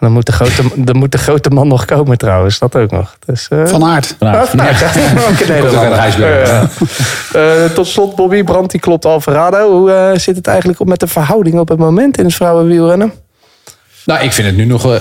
Dan, 0.02 0.12
moet 0.12 0.26
de 0.26 0.32
grote, 0.32 0.62
dan 0.84 0.96
moet 0.96 1.12
de 1.12 1.18
grote 1.18 1.50
man 1.50 1.68
nog 1.68 1.84
komen 1.84 2.18
trouwens. 2.18 2.58
Dat 2.58 2.76
ook 2.76 2.90
nog. 2.90 3.16
Dus, 3.26 3.48
eh, 3.48 3.66
Van 3.66 3.84
aard. 3.84 4.16
Ja. 6.22 6.68
Eh, 7.32 7.64
tot 7.74 7.86
slot, 7.86 8.14
Bobby 8.14 8.44
Brandt, 8.44 8.70
die 8.70 8.80
klopt 8.80 9.04
Alvarado. 9.04 9.78
Hoe 9.78 9.92
eh, 9.92 10.18
zit 10.18 10.36
het 10.36 10.46
eigenlijk 10.46 10.80
op 10.80 10.86
met 10.86 11.00
de 11.00 11.06
verhouding 11.06 11.58
op 11.58 11.68
het 11.68 11.78
moment 11.78 12.18
in 12.18 12.24
het 12.24 12.34
vrouwenwielrennen? 12.34 13.12
Nou, 14.04 14.24
ik 14.24 14.32
vind 14.32 14.46
het 14.46 14.56
nu 14.56 14.64
nog. 14.64 15.00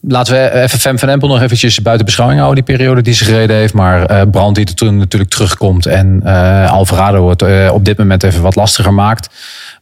laten 0.00 0.34
we 0.34 0.50
even 0.50 0.78
Fem 0.78 0.98
van 0.98 1.08
Empel 1.08 1.28
nog 1.28 1.42
eventjes 1.42 1.82
buiten 1.82 2.06
beschouwing 2.06 2.40
houden, 2.40 2.64
die 2.64 2.76
periode 2.76 3.02
die 3.02 3.14
ze 3.14 3.24
gereden 3.24 3.56
heeft. 3.56 3.74
Maar 3.74 4.04
eh 4.04 4.22
Brandt 4.30 4.54
die 4.56 4.66
er 4.66 4.74
toen 4.74 4.96
natuurlijk 4.96 5.30
terugkomt. 5.30 5.86
En 5.86 6.20
eh, 6.24 6.72
Alvarado 6.72 7.28
het 7.28 7.42
eh, 7.42 7.70
op 7.72 7.84
dit 7.84 7.98
moment 7.98 8.22
even 8.22 8.42
wat 8.42 8.54
lastiger 8.54 8.94
maakt. 8.94 9.28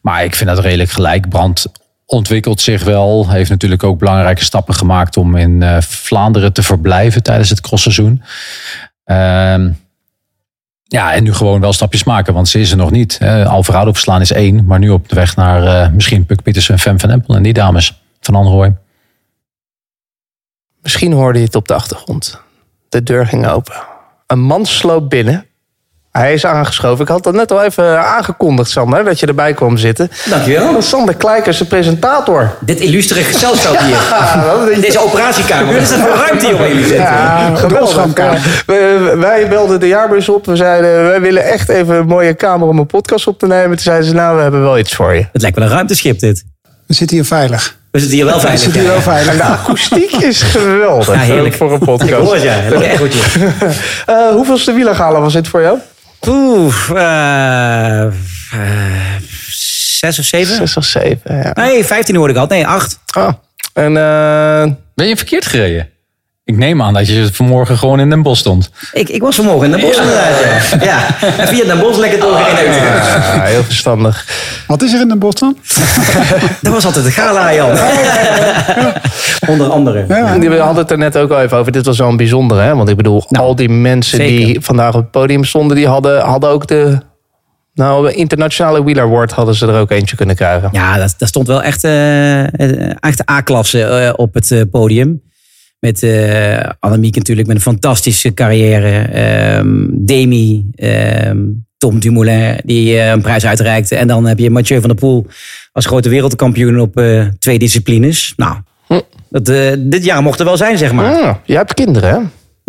Maar 0.01 0.25
ik 0.25 0.35
vind 0.35 0.51
dat 0.51 0.59
redelijk 0.59 0.91
gelijk. 0.91 1.29
Brandt 1.29 1.67
ontwikkelt 2.07 2.61
zich 2.61 2.85
wel. 2.85 3.31
Heeft 3.31 3.51
natuurlijk 3.51 3.83
ook 3.83 3.99
belangrijke 3.99 4.45
stappen 4.45 4.75
gemaakt 4.75 5.17
om 5.17 5.37
in 5.37 5.63
eh, 5.63 5.81
Vlaanderen 5.81 6.53
te 6.53 6.63
verblijven 6.63 7.23
tijdens 7.23 7.51
het 7.51 7.61
crossseizoen. 7.61 8.23
Ehm 9.05 9.69
ja, 10.89 11.15
en 11.15 11.23
nu 11.23 11.33
gewoon 11.33 11.61
wel 11.61 11.73
stapjes 11.73 12.05
maken, 12.05 12.35
want 12.35 12.49
ze 12.49 12.61
is 12.61 12.71
er 12.71 12.77
nog 12.77 12.91
niet. 12.91 13.19
Hè. 13.19 13.47
Alvarado 13.47 13.93
verslaan 13.93 14.21
is 14.21 14.33
één, 14.33 14.65
maar 14.65 14.79
nu 14.79 14.91
op 14.91 15.09
de 15.09 15.15
weg 15.15 15.37
naar 15.37 15.63
eh, 15.63 15.93
misschien 15.93 16.27
Puk 16.27 16.43
Pietersen 16.43 16.75
en 16.75 16.81
Fem 16.81 17.01
van 17.01 17.11
Empel 17.11 17.35
en 17.35 17.43
die 17.43 17.53
dames 17.53 18.03
van 18.21 18.35
Anrooy. 18.35 18.77
Misschien 20.83 21.13
hoorde 21.13 21.39
je 21.39 21.45
het 21.45 21.55
op 21.55 21.69
de 21.69 21.75
achtergrond. 21.75 22.41
De 22.89 23.03
deur 23.03 23.27
ging 23.27 23.47
open. 23.47 23.75
Een 24.27 24.41
man 24.41 24.67
sloop 24.67 25.11
binnen. 25.11 25.46
Hij 26.17 26.33
is 26.33 26.47
aangeschoven. 26.47 27.05
Ik 27.05 27.11
had 27.11 27.23
dat 27.25 27.35
net 27.35 27.53
al 27.53 27.63
even 27.63 28.05
aangekondigd, 28.07 28.71
Sander, 28.71 29.05
dat 29.05 29.21
je 29.21 29.27
erbij 29.27 29.53
kwam 29.55 29.77
zitten. 29.77 30.11
Dankjewel. 30.31 30.83
Sander 30.83 31.15
Kleikers, 31.15 31.59
de 31.59 31.65
presentator. 31.65 32.51
Dit 32.61 32.81
illustere 32.81 33.21
gezelschap 33.23 33.79
hier. 33.79 33.97
is- 34.77 34.81
Deze 34.81 34.99
operatiekamer. 35.05 35.73
Wat 35.73 35.83
is 35.83 35.89
dat 35.89 35.99
voor 35.99 36.17
ruimte 36.27 36.47
hier 36.47 36.57
waar 36.59 36.69
jullie 36.69 36.85
zitten? 36.87 37.05
Ja, 37.05 37.55
geweldig. 37.55 38.05
We- 38.67 39.17
wij 39.19 39.49
belden 39.49 39.81
de 39.81 39.87
jaarbus 39.89 40.29
op. 40.29 40.47
We 40.47 40.57
zeiden, 40.57 41.05
wij 41.05 41.21
willen 41.21 41.45
echt 41.45 41.69
even 41.69 41.95
een 41.95 42.07
mooie 42.07 42.35
kamer 42.35 42.69
om 42.69 42.79
een 42.79 42.87
podcast 42.87 43.27
op 43.27 43.39
te 43.39 43.47
nemen. 43.47 43.69
Toen 43.71 43.79
zeiden 43.79 44.07
ze, 44.09 44.15
nou, 44.15 44.37
we 44.37 44.43
hebben 44.43 44.63
wel 44.63 44.79
iets 44.79 44.95
voor 44.95 45.15
je. 45.15 45.27
Het 45.33 45.43
lijkt 45.43 45.57
wel 45.59 45.67
een 45.67 45.73
ruimteschip 45.73 46.19
dit. 46.19 46.45
We 46.87 46.95
zitten 46.95 47.17
hier 47.17 47.27
veilig. 47.27 47.77
We 47.91 47.99
zitten 47.99 48.17
hier 48.17 48.27
wel 48.27 48.35
We 48.35 48.41
veilig. 48.41 48.61
zitten 48.63 48.81
hier 48.81 48.91
wel 48.91 49.01
veilig. 49.01 49.37
De 49.37 49.43
akoestiek 49.43 50.11
is 50.13 50.43
geweldig 50.43 51.07
Ja, 51.15 51.21
heerlijk. 51.21 51.55
voor 51.55 51.69
een 51.73 51.81
Ik 51.81 51.85
hoor 51.87 51.99
podcast. 51.99 52.33
het, 52.33 52.43
ja. 52.43 52.55
Eh, 54.15 54.29
hoeveelste 54.31 54.73
wielergala 54.73 55.21
was 55.21 55.33
dit 55.33 55.49
voor 55.49 55.61
jou? 55.63 55.79
Oeh, 56.29 56.91
eh, 56.91 58.03
eh, 58.03 58.13
zes 60.01 60.19
of 60.19 60.25
zeven? 60.25 60.57
Zes 60.57 60.77
of 60.77 60.85
zeven, 60.85 61.37
ja. 61.37 61.51
Nee, 61.55 61.85
vijftien 61.85 62.17
hoorde 62.17 62.33
ik 62.33 62.39
al. 62.39 62.47
Nee, 62.47 62.67
acht. 62.67 62.99
Ah. 63.07 63.33
En 63.73 63.97
eh, 63.97 64.73
Ben 64.95 65.07
je 65.07 65.17
verkeerd 65.17 65.47
gereden? 65.47 65.89
Ik 66.47 66.57
neem 66.57 66.83
aan 66.83 66.95
dat 66.95 67.09
je 67.09 67.29
vanmorgen 67.33 67.79
gewoon 67.79 68.01
in 68.01 68.11
Den 68.11 68.23
Bosch 68.23 68.41
stond. 68.41 68.71
Ik, 68.93 69.09
ik 69.09 69.23
was 69.23 69.37
vanmorgen 69.37 69.65
in 69.65 69.71
Den 69.71 69.81
Bosch 69.81 70.01
inderdaad. 70.01 70.41
Ja. 70.71 70.85
ja. 70.85 71.07
En 71.39 71.49
via 71.49 71.65
Den 71.65 71.79
Bosch 71.79 71.99
lekker 71.99 72.21
doorgereden. 72.21 72.75
ja, 72.75 73.43
heel 73.43 73.63
verstandig. 73.63 74.27
Wat 74.67 74.83
is 74.83 74.93
er 74.93 75.01
in 75.01 75.09
Den 75.09 75.19
Bosch 75.19 75.39
dan? 75.39 75.57
Dat 76.63 76.73
was 76.73 76.85
altijd 76.85 77.05
de 77.05 77.11
gala, 77.11 77.55
Jan. 77.55 77.71
Onder 79.53 79.71
andere. 79.71 80.05
Ja. 80.09 80.39
We 80.39 80.59
hadden 80.59 80.83
het 80.83 80.91
er 80.91 80.99
net 80.99 81.17
ook 81.17 81.31
al 81.31 81.41
even 81.41 81.59
over. 81.59 81.73
Dit 81.73 81.87
was 81.87 81.99
wel 81.99 82.09
een 82.09 82.17
bijzondere, 82.17 82.61
hè? 82.61 82.75
Want 82.75 82.89
ik 82.89 82.97
bedoel, 82.97 83.25
al 83.29 83.55
die 83.55 83.69
mensen 83.69 84.17
zeker. 84.17 84.47
die 84.47 84.61
vandaag 84.61 84.95
op 84.95 85.01
het 85.01 85.11
podium 85.11 85.45
stonden, 85.45 85.77
die 85.77 85.87
hadden, 85.87 86.21
hadden 86.21 86.51
ook 86.51 86.67
de. 86.67 86.99
Nou, 87.75 88.07
de 88.07 88.15
internationale 88.15 88.83
Wheeler 88.83 89.05
Award 89.05 89.33
hadden 89.33 89.55
ze 89.55 89.67
er 89.67 89.81
ook 89.81 89.91
eentje 89.91 90.17
kunnen 90.17 90.37
krijgen. 90.37 90.69
Ja, 90.73 90.97
dat, 90.97 91.15
dat 91.19 91.29
stond 91.29 91.47
wel 91.47 91.63
echt, 91.63 91.85
eh, 91.85 93.03
echt 93.03 93.31
A-klasse 93.31 93.83
eh, 93.85 94.13
op 94.17 94.35
het 94.35 94.67
podium. 94.71 95.23
Met 95.87 96.03
eh 96.03 96.71
Annemiek 96.81 97.17
natuurlijk 97.17 97.47
met 97.47 97.57
een 97.57 97.63
fantastische 97.63 98.35
carrière. 98.35 98.99
Ehm, 98.99 99.87
Demi, 99.91 100.67
ehm, 100.75 101.39
Tom 101.79 101.99
Dumoulin 101.99 102.61
die 102.65 102.99
eh, 102.99 103.11
een 103.11 103.23
prijs 103.23 103.47
uitreikte. 103.47 103.97
En 103.97 104.07
dan 104.07 104.27
heb 104.27 104.39
je 104.39 104.51
Mathieu 104.51 104.81
van 104.81 104.89
der 104.89 104.99
Poel 104.99 105.27
als 105.73 105.87
grote 105.87 106.09
wereldkampioen 106.09 106.81
op 106.81 106.97
eh, 106.97 107.27
twee 107.39 107.59
disciplines. 107.59 108.33
Nou, 108.37 108.57
dat, 109.29 109.49
eh, 109.49 109.73
dit 109.79 110.05
jaar 110.05 110.23
mocht 110.23 110.39
er 110.39 110.45
wel 110.45 110.57
zijn, 110.57 110.79
zeg 110.79 110.93
maar. 110.93 111.15
Ah, 111.15 111.35
jij 111.45 111.57
hebt 111.57 111.75
kinderen, 111.75 112.11
hè? 112.11 112.19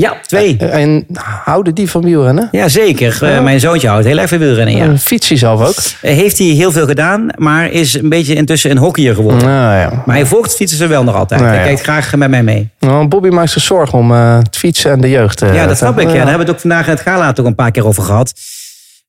Ja, 0.02 0.18
twee. 0.26 0.58
En 0.58 1.06
houden 1.44 1.76
die 1.76 1.90
van 1.90 2.02
wielrennen? 2.04 2.48
Ja, 2.52 2.68
zeker. 2.68 3.24
Eh, 3.24 3.44
mijn 3.44 3.60
zoontje 3.60 3.88
houdt 3.88 4.06
heel 4.06 4.18
erg 4.18 4.30
veel 4.30 4.38
wielrennen, 4.38 4.76
ja. 4.76 4.98
Fiets 4.98 5.30
hij 5.30 5.38
zelf 5.38 5.62
ook? 5.68 5.76
Eh, 6.02 6.16
heeft 6.16 6.38
hij 6.38 6.48
heel 6.48 6.72
veel 6.72 6.86
gedaan, 6.86 7.28
maar 7.38 7.72
is 7.72 7.94
een 7.94 8.10
beetje 8.10 8.36
intussen 8.36 8.72
een 8.72 8.78
hockeyer 8.78 9.16
geworden. 9.16 9.48
Nou 9.48 9.78
ja. 9.80 10.04
Maar 10.06 10.16
hij 10.16 10.26
volgt 10.26 10.56
fietsen 10.56 10.78
ze 10.78 10.88
wel 10.88 11.04
nog 11.04 11.16
altijd. 11.16 11.40
Nou 11.42 11.52
hij 11.52 11.62
ja. 11.62 11.68
kijkt 11.68 11.82
graag 11.84 12.16
met 12.16 12.30
mij 12.30 12.44
mee. 12.44 12.70
Nou, 12.80 13.08
Bobby 13.08 13.30
maakt 13.30 13.52
zich 13.52 13.62
zorgen 13.62 13.98
om 14.00 14.12
eh, 14.12 14.38
het 14.38 14.58
fietsen 14.58 14.92
en 14.92 15.02
de 15.02 15.10
jeugd. 15.10 15.42
eh, 15.42 15.54
Ja, 15.56 15.68
dat 15.68 15.78
snap 15.78 16.00
ik. 16.00 16.08
Ja. 16.08 16.14
Daar 16.14 16.16
hebben 16.18 16.34
we 16.34 16.44
het 16.44 16.52
ook 16.52 16.60
vandaag 16.60 16.86
in 16.86 16.92
het 16.92 17.02
gala 17.02 17.34
toch 17.34 17.46
een 17.46 17.56
paar 17.56 17.72
keer 17.72 17.86
over 17.88 18.04
gehad. 18.04 18.34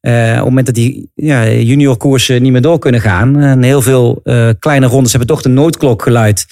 Eh, 0.00 0.12
op 0.12 0.34
het 0.34 0.44
moment 0.44 0.66
dat 0.66 0.74
die 0.74 1.10
ja, 1.14 1.48
juniorkoersen 1.48 2.42
niet 2.42 2.52
meer 2.52 2.60
door 2.62 2.78
kunnen 2.78 3.00
gaan. 3.00 3.40
En 3.40 3.62
heel 3.62 3.82
veel 3.82 4.20
eh, 4.24 4.48
kleine 4.58 4.86
rondes 4.86 5.10
hebben 5.10 5.28
toch 5.28 5.42
de 5.42 5.48
noodklok 5.48 6.02
geluid. 6.02 6.46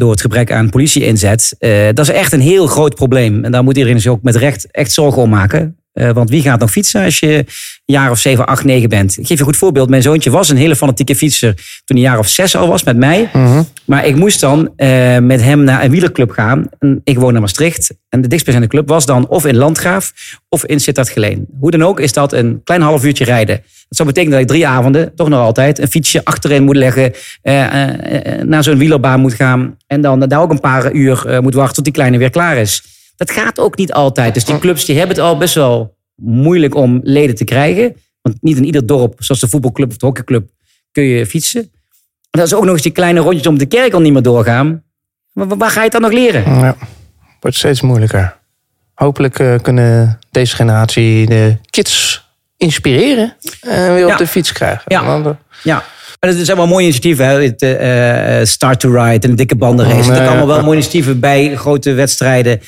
Door 0.00 0.10
het 0.10 0.20
gebrek 0.20 0.52
aan 0.52 0.70
politie-inzet. 0.70 1.56
Eh, 1.58 1.70
dat 1.92 2.08
is 2.08 2.14
echt 2.14 2.32
een 2.32 2.40
heel 2.40 2.66
groot 2.66 2.94
probleem. 2.94 3.44
En 3.44 3.52
daar 3.52 3.62
moet 3.62 3.76
iedereen 3.76 4.00
zich 4.00 4.12
ook 4.12 4.22
met 4.22 4.36
recht 4.36 4.70
echt 4.70 4.92
zorgen 4.92 5.22
om 5.22 5.30
maken. 5.30 5.79
Eh, 5.92 6.10
want 6.10 6.30
wie 6.30 6.42
gaat 6.42 6.60
nog 6.60 6.70
fietsen 6.70 7.04
als 7.04 7.18
je 7.18 7.36
een 7.36 7.44
jaar 7.84 8.10
of 8.10 8.18
7, 8.18 8.46
8, 8.46 8.64
9 8.64 8.88
bent? 8.88 9.10
Ik 9.10 9.26
geef 9.26 9.28
je 9.28 9.38
een 9.38 9.44
goed 9.44 9.56
voorbeeld. 9.56 9.88
Mijn 9.88 10.02
zoontje 10.02 10.30
was 10.30 10.48
een 10.48 10.56
hele 10.56 10.76
fanatieke 10.76 11.16
fietser 11.16 11.54
toen 11.54 11.96
hij 11.96 11.96
een 11.96 12.02
jaar 12.02 12.18
of 12.18 12.28
6 12.28 12.56
al 12.56 12.68
was 12.68 12.82
met 12.84 12.96
mij. 12.96 13.30
Maar 13.84 14.06
ik 14.06 14.16
moest 14.16 14.40
dan 14.40 14.72
eh, 14.76 15.18
met 15.18 15.42
hem 15.42 15.64
naar 15.64 15.84
een 15.84 15.90
wielerclub 15.90 16.30
gaan. 16.30 16.68
En 16.78 17.00
ik 17.04 17.18
woon 17.18 17.34
in 17.34 17.40
Maastricht. 17.40 17.94
En 18.08 18.20
de 18.20 18.28
dichtstbijzijnde 18.28 18.70
club 18.74 18.88
was 18.88 19.06
dan 19.06 19.28
of 19.28 19.46
in 19.46 19.56
Landgraaf 19.56 20.12
of 20.48 20.64
in 20.64 20.80
Sittard-Geleen. 20.80 21.46
Hoe 21.60 21.70
dan 21.70 21.82
ook 21.82 22.00
is 22.00 22.12
dat 22.12 22.32
een 22.32 22.60
klein 22.64 22.80
half 22.82 23.04
uurtje 23.04 23.24
rijden. 23.24 23.56
Dat 23.56 23.98
zou 23.98 24.08
betekenen 24.08 24.32
dat 24.38 24.48
ik 24.48 24.54
drie 24.54 24.66
avonden, 24.66 25.14
toch 25.14 25.28
nog 25.28 25.40
altijd, 25.40 25.78
een 25.78 25.88
fietsje 25.88 26.24
achterin 26.24 26.64
moet 26.64 26.76
leggen. 26.76 27.12
eh, 27.42 28.42
naar 28.42 28.62
zo'n 28.64 28.78
wielerbaan 28.78 29.20
moet 29.20 29.34
gaan. 29.34 29.76
En 29.86 30.00
dan 30.00 30.20
daar 30.20 30.40
ook 30.40 30.50
een 30.50 30.60
paar 30.60 30.92
uur 30.92 31.38
moet 31.42 31.54
wachten 31.54 31.74
tot 31.74 31.84
die 31.84 31.92
kleine 31.92 32.18
weer 32.18 32.30
klaar 32.30 32.56
is. 32.56 32.82
Dat 33.20 33.30
gaat 33.30 33.58
ook 33.58 33.76
niet 33.76 33.92
altijd. 33.92 34.34
Dus 34.34 34.44
die 34.44 34.58
clubs 34.58 34.84
die 34.84 34.98
hebben 34.98 35.16
het 35.16 35.24
al 35.24 35.36
best 35.36 35.54
wel 35.54 35.96
moeilijk 36.14 36.74
om 36.74 37.00
leden 37.02 37.34
te 37.34 37.44
krijgen. 37.44 37.96
Want 38.22 38.36
niet 38.42 38.56
in 38.56 38.64
ieder 38.64 38.86
dorp, 38.86 39.14
zoals 39.18 39.40
de 39.40 39.48
voetbalclub 39.48 39.90
of 39.90 39.96
de 39.96 40.06
hockeyclub, 40.06 40.48
kun 40.92 41.02
je 41.02 41.26
fietsen. 41.26 41.60
En 42.30 42.38
dat 42.40 42.46
is 42.46 42.54
ook 42.54 42.64
nog 42.64 42.72
eens 42.72 42.82
die 42.82 42.92
kleine 42.92 43.20
rondjes 43.20 43.46
om 43.46 43.58
de 43.58 43.66
kerk 43.66 43.92
al 43.92 44.00
niet 44.00 44.12
meer 44.12 44.22
doorgaan. 44.22 44.82
Maar 45.32 45.46
waar- 45.48 45.70
ga 45.70 45.76
je 45.78 45.82
het 45.82 45.92
dan 45.92 46.00
nog 46.00 46.12
leren? 46.12 46.42
Ja, 46.54 46.76
wordt 47.40 47.56
steeds 47.56 47.80
moeilijker. 47.80 48.36
Hopelijk 48.94 49.38
eh, 49.38 49.54
kunnen 49.62 50.18
deze 50.30 50.54
generatie 50.56 51.26
de 51.26 51.56
kids 51.70 52.24
inspireren 52.56 53.36
en 53.60 53.94
weer 53.94 54.06
Ja. 54.06 54.12
op 54.12 54.18
de 54.18 54.26
fiets 54.26 54.52
krijgen. 54.52 54.82
Ja. 54.86 55.02
Eh, 55.24 55.30
Ja. 55.62 55.84
En 56.18 56.28
het 56.28 56.44
zijn 56.44 56.56
wel 56.56 56.66
mooie 56.66 56.82
initiatieven. 56.82 57.26
Hè? 57.26 57.42
Het, 57.42 57.62
eh, 57.62 58.40
eh, 58.40 58.46
Start 58.46 58.80
to 58.80 58.90
Ride 58.90 59.26
en 59.26 59.30
de 59.30 59.34
dikke 59.34 59.56
bandenrace. 59.56 59.98
Oh, 60.00 60.06
Dat 60.06 60.16
zijn 60.16 60.28
allemaal 60.28 60.46
wel 60.46 60.56
ja. 60.56 60.62
mooie 60.62 60.74
initiatieven 60.74 61.20
bij 61.20 61.56
grote 61.56 61.92
wedstrijden. 61.92 62.60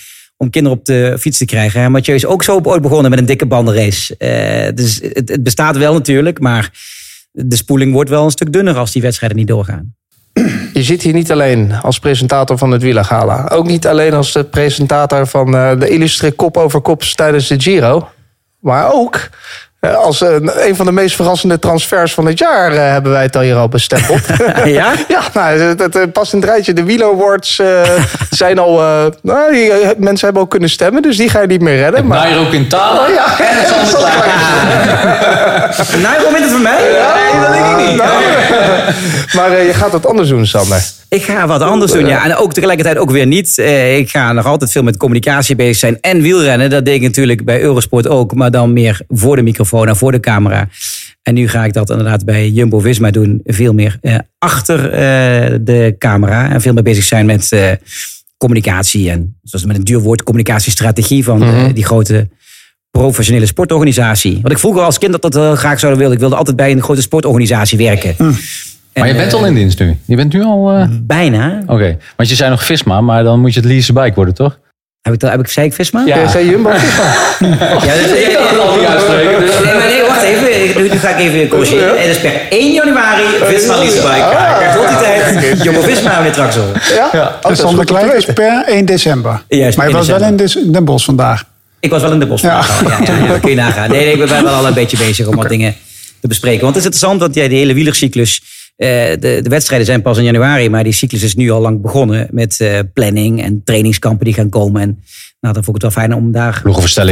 Om 0.43 0.51
kinderen 0.51 0.79
op 0.79 0.85
de 0.85 1.17
fiets 1.21 1.39
te 1.39 1.45
krijgen. 1.45 1.81
En 1.81 1.91
Mathieu 1.91 2.15
is 2.15 2.27
ook 2.27 2.43
zo 2.43 2.61
ooit 2.63 2.83
begonnen 2.83 3.11
met 3.11 3.19
een 3.19 3.27
dikke 3.27 3.47
bandenrace. 3.47 4.17
Eh, 4.17 4.75
dus 4.75 5.01
het, 5.03 5.29
het 5.29 5.43
bestaat 5.43 5.77
wel 5.77 5.93
natuurlijk. 5.93 6.41
Maar 6.41 6.71
de 7.33 7.57
spoeling 7.57 7.93
wordt 7.93 8.11
wel 8.11 8.25
een 8.25 8.31
stuk 8.31 8.53
dunner 8.53 8.77
als 8.77 8.93
die 8.93 9.03
wedstrijden 9.03 9.39
niet 9.39 9.49
doorgaan. 9.49 9.95
Je 10.73 10.83
zit 10.83 11.03
hier 11.03 11.13
niet 11.13 11.33
alleen 11.33 11.73
als 11.73 11.99
presentator 11.99 12.59
van 12.59 12.71
het 12.71 12.83
Wielergala. 12.83 13.49
Ook 13.49 13.67
niet 13.67 13.87
alleen 13.87 14.13
als 14.13 14.33
de 14.33 14.45
presentator 14.45 15.27
van 15.27 15.57
eh, 15.57 15.79
de 15.79 15.89
illustre 15.89 16.33
kop 16.33 16.57
over 16.57 16.81
kop 16.81 17.03
tijdens 17.03 17.49
de 17.49 17.61
Giro. 17.61 18.09
Maar 18.61 18.93
ook 18.93 19.15
eh, 19.15 19.29
als 19.91 20.21
een, 20.21 20.67
een 20.67 20.77
van 20.77 20.87
de 20.87 20.93
meest 20.93 21.17
verrassende 21.17 21.59
transfers 21.59 22.15
van 22.15 22.27
het 22.27 22.39
jaar 22.39 22.73
eh, 22.73 22.79
hebben 22.93 23.13
wij 23.13 23.23
het 23.23 23.37
al 23.37 23.43
hier 23.43 23.57
al 23.57 23.69
bestempeld. 23.69 24.21
Ja? 24.65 24.93
ja, 25.09 25.23
nou, 25.35 25.59
het, 25.59 25.81
het, 25.81 25.95
het 25.95 26.13
past 26.13 26.33
in 26.33 26.41
het 26.41 26.49
rijtje. 26.49 26.73
De 26.73 26.83
Wieler 26.85 27.07
Awards 27.07 27.59
eh, 27.59 27.83
zijn 28.31 28.59
al... 28.59 28.81
eh, 28.81 29.05
nou, 29.23 29.53
die, 29.53 29.73
eh, 29.73 29.91
mensen 29.97 30.25
hebben 30.25 30.43
al 30.43 30.49
kunnen 30.49 30.69
stemmen, 30.69 31.03
dus 31.03 31.17
die 31.17 31.29
ga 31.29 31.41
je 31.41 31.47
niet 31.47 31.61
meer 31.61 31.77
redden. 31.77 32.07
Maar, 32.07 32.19
Nairo 32.19 32.45
Quintana 32.45 33.07
ja, 33.09 33.39
en 33.39 33.57
het 33.59 33.89
Sander. 33.89 34.11
Nou, 36.03 36.23
hoe 36.23 36.33
wint 36.33 36.45
het 36.45 36.51
voor 36.53 36.61
mij? 36.61 36.93
Ja, 36.93 37.15
dat 37.41 37.53
denk 37.53 37.81
ik 37.81 37.91
niet. 37.91 37.97
Maar 39.35 39.53
eh, 39.53 39.67
je 39.67 39.75
gaat 39.75 39.93
wat 39.93 40.07
anders 40.07 40.29
doen, 40.29 40.47
Sander. 40.47 40.85
Ik 41.09 41.23
ga 41.23 41.47
wat 41.47 41.61
anders 41.61 41.93
doen, 41.93 42.07
ja. 42.07 42.25
En 42.25 42.37
ook 42.37 42.53
tegelijkertijd 42.53 42.99
ook 42.99 43.11
weer 43.11 43.27
niet. 43.27 43.59
Eh, 43.59 43.99
ik 43.99 44.11
ga 44.11 44.33
nog 44.33 44.47
altijd 44.47 44.71
veel 44.73 44.83
met 44.83 44.97
communicatie 44.97 45.57
bezig 45.57 45.77
zijn 45.77 46.01
en 46.01 46.23
wielrennen. 46.23 46.71
Dat 46.71 46.85
deed 46.85 46.95
ik 46.95 47.03
natuurlijk 47.03 47.45
bij 47.45 47.61
Eurosport 47.61 48.09
ook, 48.09 48.35
maar 48.35 48.51
dan 48.51 48.73
meer 48.73 49.01
voor 49.09 49.37
de 49.37 49.43
microfoon 49.43 49.89
en 49.89 49.97
voor 49.97 50.13
de 50.13 50.21
camera. 50.21 50.69
En 51.23 51.35
nu 51.35 51.49
ga 51.49 51.65
ik 51.65 51.73
dat 51.73 51.91
inderdaad 51.91 52.25
bij 52.25 52.49
Jumbo-Visma 52.49 53.11
doen. 53.11 53.41
Veel 53.45 53.73
meer 53.73 53.99
eh, 54.01 54.17
achter 54.39 54.91
eh, 54.91 55.59
de 55.61 55.95
camera. 55.99 56.51
En 56.51 56.61
veel 56.61 56.73
meer 56.73 56.83
bezig 56.83 57.05
zijn 57.05 57.27
met 57.27 57.53
eh, 57.53 57.71
communicatie. 58.43 59.11
En 59.11 59.39
zoals 59.43 59.65
met 59.65 59.77
een 59.77 59.85
duur 59.85 60.01
woord, 60.01 60.23
communicatiestrategie 60.23 61.25
van 61.25 61.43
eh, 61.43 61.65
die 61.75 61.85
grote 61.85 62.29
professionele 63.03 63.47
sportorganisatie. 63.47 64.39
Wat 64.43 64.53
ik 64.53 64.59
vroeger 64.59 64.83
als 64.83 64.99
kind 64.99 65.23
dat 65.23 65.35
heel 65.35 65.55
graag 65.55 65.79
zou 65.79 65.97
willen. 65.97 66.13
Ik 66.13 66.19
wilde 66.19 66.37
altijd 66.37 66.57
bij 66.57 66.71
een 66.71 66.83
grote 66.83 67.01
sportorganisatie 67.03 67.79
werken. 67.79 68.15
Maar 68.19 68.33
je 68.93 69.13
En, 69.13 69.17
bent 69.17 69.33
eh, 69.33 69.39
al 69.39 69.47
in 69.47 69.55
dienst 69.55 69.79
nu. 69.79 69.97
Je 70.05 70.17
bent 70.17 70.33
nu 70.33 70.43
al... 70.43 70.71
eh, 70.71 70.87
Bijna. 70.91 71.63
Oké, 71.67 71.97
want 72.17 72.29
je 72.29 72.35
zei 72.35 72.51
nog 72.51 72.65
Visma, 72.65 73.01
maar 73.01 73.25
dan 73.25 73.41
moet 73.41 73.55
je 73.55 73.61
het 73.61 73.69
Lease 73.69 73.93
Bike 73.93 74.15
worden, 74.15 74.35
toch? 74.35 74.59
Heb 75.03 75.13
ik, 75.15 75.21
dat, 75.21 75.31
heb 75.31 75.41
ik, 75.41 75.47
zei 75.49 75.67
ik 75.67 75.73
Visma? 75.73 76.03
Ja. 76.07 76.29
Zei 76.29 76.51
Jumbo? 76.51 76.71
Ja, 76.77 76.79
dus, 77.95 78.11
nee, 79.65 79.75
maar 79.75 79.87
nee, 79.89 80.03
wacht 80.09 80.23
even. 80.23 80.83
Nu, 80.83 80.89
ga 80.91 81.09
ik 81.09 81.19
even 81.19 81.49
corrigeren. 81.49 82.01
Het 82.01 82.09
is 82.11 82.21
per 82.21 82.33
1 82.51 82.73
januari 82.73 83.23
Visma 83.43 83.79
Leasebike. 83.79 84.25
Kijk, 84.59 84.73
tot 84.73 84.89
die 84.89 84.97
tijd. 84.97 85.63
Jumbo 85.63 85.81
Visma 85.81 86.23
weer 86.23 86.33
Traxel. 86.33 86.65
Ja? 86.95 87.09
ja. 87.13 87.39
Dus 87.49 87.85
Klein 87.85 88.17
is 88.17 88.25
per 88.25 88.65
1 88.67 88.85
december. 88.85 89.31
Maar 89.31 89.43
je 89.49 89.73
1 89.77 89.93
was 89.93 90.09
wel 90.09 90.23
in 90.23 90.37
Den 90.73 90.85
Bosch 90.85 91.05
vandaag. 91.05 91.45
Ik 91.83 91.91
was 91.91 92.03
wel 92.03 92.13
in 92.13 92.19
de 92.19 92.27
bos. 92.27 92.41
Ja. 92.41 92.65
Ja, 92.89 92.99
ja, 93.05 93.27
dat 93.27 93.41
kun 93.41 93.51
je 93.51 93.57
nagaan. 93.57 93.91
Nee, 93.91 94.05
nee, 94.05 94.13
ik 94.23 94.29
ben 94.29 94.45
wel 94.45 94.55
al 94.55 94.67
een 94.67 94.75
beetje 94.75 94.97
bezig 94.97 95.27
om 95.27 95.37
wat 95.37 95.49
dingen 95.49 95.75
te 96.21 96.29
bespreken. 96.29 96.63
Want 96.63 96.75
het 96.75 96.85
is 96.85 96.91
interessant, 96.91 97.21
want 97.21 97.35
ja, 97.35 97.49
die 97.49 97.59
hele 97.59 97.75
wielercyclus... 97.75 98.43
eh, 98.77 98.89
de, 98.89 99.41
de 99.43 99.49
wedstrijden 99.49 99.87
zijn 99.87 100.03
pas 100.03 100.19
in 100.19 100.25
januari, 100.25 100.71
maar 100.71 100.85
die 100.85 100.93
cyclus 100.93 101.23
is 101.23 101.35
nu 101.35 101.51
al 101.51 101.61
lang 101.61 101.81
begonnen 101.81 102.29
met 102.31 102.61
eh, 102.61 102.79
planning 102.95 103.43
en 103.43 103.61
trainingskampen 103.65 104.25
die 104.25 104.35
gaan 104.35 104.49
komen. 104.49 104.83
En 104.83 105.03
nou, 105.41 105.55
dan 105.55 105.65
vond 105.65 105.77
ik 105.77 105.83
het 105.83 105.95
wel 105.95 106.03
fijn 106.05 106.15
om 106.15 106.33
daar 106.33 106.61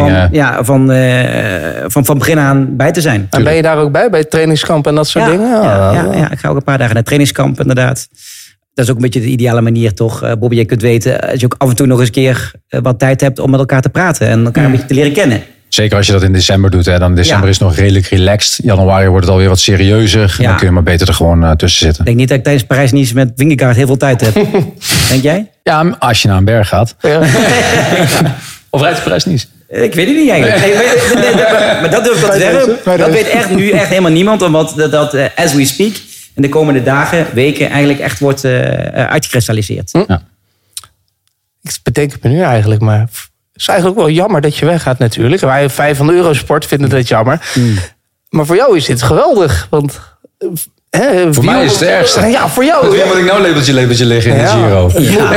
van, 0.06 0.28
ja, 0.32 0.64
van, 0.64 0.90
eh, 0.90 1.84
van, 1.86 2.04
van 2.04 2.18
begin 2.18 2.38
aan 2.38 2.76
bij 2.76 2.92
te 2.92 3.00
zijn. 3.00 3.26
En 3.30 3.44
ben 3.44 3.54
je 3.54 3.62
daar 3.62 3.78
ook 3.78 3.92
bij, 3.92 4.10
bij 4.10 4.20
het 4.20 4.30
trainingskamp 4.30 4.86
en 4.86 4.94
dat 4.94 5.08
soort 5.08 5.24
ja, 5.24 5.30
dingen? 5.30 5.48
Ja, 5.48 5.88
Ah, 5.88 5.94
ja, 5.94 6.14
ja, 6.14 6.30
ik 6.30 6.38
ga 6.38 6.48
ook 6.48 6.56
een 6.56 6.64
paar 6.64 6.78
dagen 6.78 6.94
naar 6.94 7.02
trainingskamp, 7.04 7.60
inderdaad. 7.60 8.08
Dat 8.80 8.88
is 8.88 8.94
ook 8.94 9.04
een 9.04 9.10
beetje 9.10 9.26
de 9.28 9.32
ideale 9.34 9.60
manier, 9.60 9.94
toch? 9.94 10.22
Eh, 10.22 10.32
Bobby, 10.38 10.56
je 10.56 10.64
kunt 10.64 10.82
weten, 10.82 11.20
als 11.20 11.40
je 11.40 11.44
ook 11.46 11.54
af 11.58 11.68
en 11.68 11.76
toe 11.76 11.86
nog 11.86 11.98
eens 11.98 12.06
een 12.08 12.14
keer 12.14 12.50
eh, 12.68 12.80
wat 12.82 12.98
tijd 12.98 13.20
hebt 13.20 13.38
om 13.38 13.50
met 13.50 13.60
elkaar 13.60 13.80
te 13.82 13.88
praten 13.88 14.26
en 14.28 14.44
elkaar 14.44 14.64
een 14.64 14.70
beetje 14.70 14.86
te 14.86 14.94
leren 14.94 15.12
kennen. 15.12 15.42
Zeker 15.68 15.96
als 15.96 16.06
je 16.06 16.12
dat 16.12 16.22
in 16.22 16.32
december 16.32 16.70
doet. 16.70 16.86
Hè. 16.86 16.98
Dan 16.98 17.14
december 17.14 17.44
Ja. 17.44 17.50
is 17.50 17.58
nog 17.58 17.76
redelijk 17.76 18.06
relaxed. 18.06 18.64
Januari 18.64 19.08
wordt 19.08 19.24
het 19.24 19.32
alweer 19.34 19.48
wat 19.48 19.58
serieuzer. 19.58 20.36
Ja. 20.38 20.46
Dan 20.48 20.56
kun 20.56 20.66
je 20.66 20.72
maar 20.72 20.82
beter 20.82 21.08
er 21.08 21.14
gewoon 21.14 21.44
eh, 21.44 21.50
tussen 21.50 21.80
zitten. 21.86 22.00
Ik 22.00 22.06
denk 22.06 22.18
niet 22.18 22.28
dat 22.28 22.36
ik 22.38 22.42
tijdens 22.44 22.66
Parijs-Nice 22.66 23.14
met 23.14 23.32
Wingegaard 23.36 23.76
heel 23.76 23.86
veel 23.86 23.96
tijd 23.96 24.20
heb. 24.20 24.34
denk 25.10 25.22
jij? 25.22 25.50
Ja, 25.62 25.96
als 25.98 26.22
je 26.22 26.28
naar 26.28 26.36
een 26.36 26.44
berg 26.44 26.68
gaat. 26.68 26.96
Of 28.70 28.80
rijdt 28.80 28.96
de 28.96 29.02
prijs 29.02 29.24
niet. 29.24 29.48
Eh, 29.68 29.82
Ik 29.82 29.94
weet 29.94 30.06
het 30.06 30.16
niet 30.16 30.28
eigenlijk. 30.30 30.60
Nee, 30.60 30.74
maar, 30.74 30.84
nee, 31.24 31.34
nee, 31.34 31.42
maar- 31.52 31.78
maar 31.80 31.90
dat 31.90 32.04
durf 32.04 32.24
ik 32.24 32.30
te 32.30 32.38
zeggen. 32.38 32.98
Dat 32.98 33.10
weet 33.10 33.28
echt 33.28 33.50
nu 33.50 33.70
echt 33.70 33.88
helemaal 33.88 34.10
niemand. 34.10 34.42
Omdat 34.42 34.72
dat, 34.76 34.90
dat 34.90 35.14
eh, 35.14 35.24
as 35.36 35.54
we 35.54 35.64
speak, 35.66 35.92
in 36.34 36.42
de 36.42 36.48
komende 36.48 36.82
dagen, 36.82 37.26
weken 37.34 37.68
eigenlijk 37.68 38.00
echt 38.00 38.18
wordt 38.18 38.44
eh, 38.44 38.86
eh, 38.86 39.10
uitgekristalliseerd. 39.10 39.94
Ik 41.62 41.78
bedenk 41.82 42.12
het 42.12 42.22
me 42.22 42.30
nu 42.30 42.40
eigenlijk, 42.40 42.80
maar 42.80 43.00
het 43.00 43.28
is 43.54 43.68
eigenlijk 43.68 43.98
ook 43.98 44.06
wel 44.06 44.14
jammer 44.14 44.40
dat 44.40 44.56
je 44.56 44.66
weggaat 44.66 44.98
natuurlijk. 44.98 45.42
Wij 45.42 45.70
vijf 45.70 45.96
van 45.96 46.06
de 46.06 46.12
Eurosport 46.12 46.66
vinden 46.66 46.88
dat 46.90 47.08
jammer. 47.08 47.52
Maar 48.28 48.46
voor 48.46 48.56
jou 48.56 48.76
is 48.76 48.84
dit 48.84 49.02
geweldig, 49.02 49.66
want... 49.70 50.00
eh, 50.90 51.00
Hè, 51.00 51.34
Voor 51.34 51.44
mij 51.44 51.64
is 51.64 51.72
het 51.72 51.82
ergste. 51.82 52.26
Ja, 52.26 52.48
voor 52.48 52.64
jou. 52.64 52.86
Moet 53.06 53.16
ik 53.18 53.24
nou 53.24 53.42
labeltje, 53.42 53.74
labeltje 53.74 54.04
liggen 54.06 54.32
in 54.32 54.38
Ja. 54.38 54.42
de 54.44 54.50
Giro? 54.62 54.90
Ja. 54.98 55.32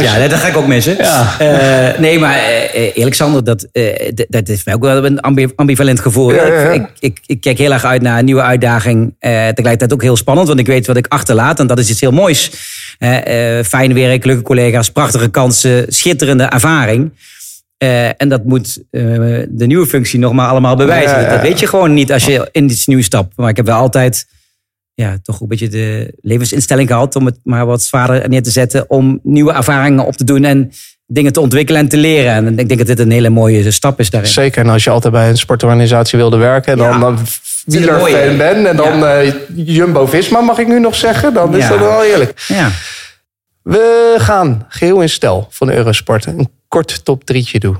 Ja, 0.00 0.18
ja, 0.18 0.28
dat 0.28 0.38
ga 0.38 0.48
ik 0.48 0.56
ook 0.56 0.66
missen. 0.66 0.98
Eh, 0.98 1.98
nee, 1.98 2.18
maar 2.18 2.36
eh, 2.38 2.90
eerlijk 2.96 3.16
Sander, 3.16 3.44
dat, 3.44 3.66
eh, 3.72 4.12
dat 4.28 4.48
is 4.48 4.64
mij 4.64 4.74
ook 4.74 4.82
wel 4.82 5.04
een 5.04 5.20
ambi- 5.20 5.52
ambivalent 5.56 6.00
gevoel. 6.00 6.34
Ja, 6.34 6.46
ja, 6.46 6.60
ja. 6.60 6.70
Ik, 6.70 6.86
ik, 6.98 7.18
ik 7.26 7.40
kijk 7.40 7.58
heel 7.58 7.72
erg 7.72 7.84
uit 7.84 8.02
naar 8.02 8.18
een 8.18 8.24
nieuwe 8.24 8.42
uitdaging. 8.42 9.14
Eh, 9.18 9.30
tegelijkertijd 9.30 9.92
ook 9.92 10.02
heel 10.02 10.16
spannend, 10.16 10.48
want 10.48 10.60
ik 10.60 10.66
weet 10.66 10.86
wat 10.86 10.96
ik 10.96 11.06
achterlaat. 11.08 11.60
En 11.60 11.66
dat 11.66 11.78
is 11.78 11.90
iets 11.90 12.00
heel 12.00 12.12
moois. 12.12 12.50
Eh, 12.98 13.58
eh, 13.58 13.64
fijn 13.64 13.94
werk, 13.94 14.24
leuke 14.24 14.42
collega's, 14.42 14.90
prachtige 14.90 15.28
kansen, 15.28 15.84
schitterende 15.88 16.44
ervaring. 16.44 17.10
Eh, 17.78 18.06
en 18.06 18.28
dat 18.28 18.44
moet 18.44 18.82
eh, 18.90 19.02
de 19.48 19.66
nieuwe 19.66 19.86
functie 19.86 20.18
nog 20.18 20.32
maar 20.32 20.48
allemaal 20.48 20.76
bewijzen. 20.76 21.20
Ja. 21.20 21.30
Dat 21.30 21.40
weet 21.40 21.60
je 21.60 21.66
gewoon 21.66 21.94
niet 21.94 22.12
als 22.12 22.24
je 22.24 22.48
in 22.52 22.64
iets 22.70 22.86
nieuws 22.86 23.04
stapt. 23.04 23.36
Maar 23.36 23.48
ik 23.48 23.56
heb 23.56 23.66
wel 23.66 23.78
altijd 23.78 24.26
ja, 24.94 25.16
toch 25.22 25.40
een 25.40 25.48
beetje 25.48 25.68
de 25.68 26.14
levensinstelling 26.20 26.88
gehad 26.88 27.16
om 27.16 27.26
het 27.26 27.38
maar 27.42 27.66
wat 27.66 27.82
zwaarder 27.82 28.28
neer 28.28 28.42
te 28.42 28.50
zetten. 28.50 28.90
Om 28.90 29.20
nieuwe 29.22 29.52
ervaringen 29.52 30.04
op 30.06 30.16
te 30.16 30.24
doen 30.24 30.44
en 30.44 30.70
dingen 31.06 31.32
te 31.32 31.40
ontwikkelen 31.40 31.80
en 31.80 31.88
te 31.88 31.96
leren. 31.96 32.32
En 32.32 32.58
ik 32.58 32.68
denk 32.68 32.78
dat 32.78 32.86
dit 32.86 32.98
een 32.98 33.10
hele 33.10 33.28
mooie 33.30 33.70
stap 33.70 34.00
is 34.00 34.10
daarin. 34.10 34.30
Zeker, 34.30 34.64
en 34.64 34.70
als 34.70 34.84
je 34.84 34.90
altijd 34.90 35.12
bij 35.12 35.28
een 35.28 35.36
sportorganisatie 35.38 36.18
wilde 36.18 36.36
werken... 36.36 36.72
en 36.72 36.78
dan, 36.78 36.88
Ja. 36.88 36.98
dan 36.98 37.18
wielerfan 37.64 38.36
ben 38.36 38.66
en 38.66 38.76
dan 38.76 38.98
Ja. 38.98 39.20
eh, 39.22 39.32
Jumbo-Visma 39.54 40.40
mag 40.40 40.58
ik 40.58 40.66
nu 40.68 40.80
nog 40.80 40.94
zeggen... 40.94 41.34
dan 41.34 41.56
is 41.56 41.68
dat 41.68 41.78
wel 41.78 42.04
eerlijk. 42.04 42.44
Ja. 42.48 42.70
We 43.66 44.14
gaan 44.18 44.66
geheel 44.68 45.00
in 45.00 45.08
stijl 45.08 45.46
van 45.50 45.70
Eurosport 45.70 46.26
een 46.26 46.50
kort 46.68 47.04
top 47.04 47.24
drietje 47.24 47.58
doen. 47.58 47.78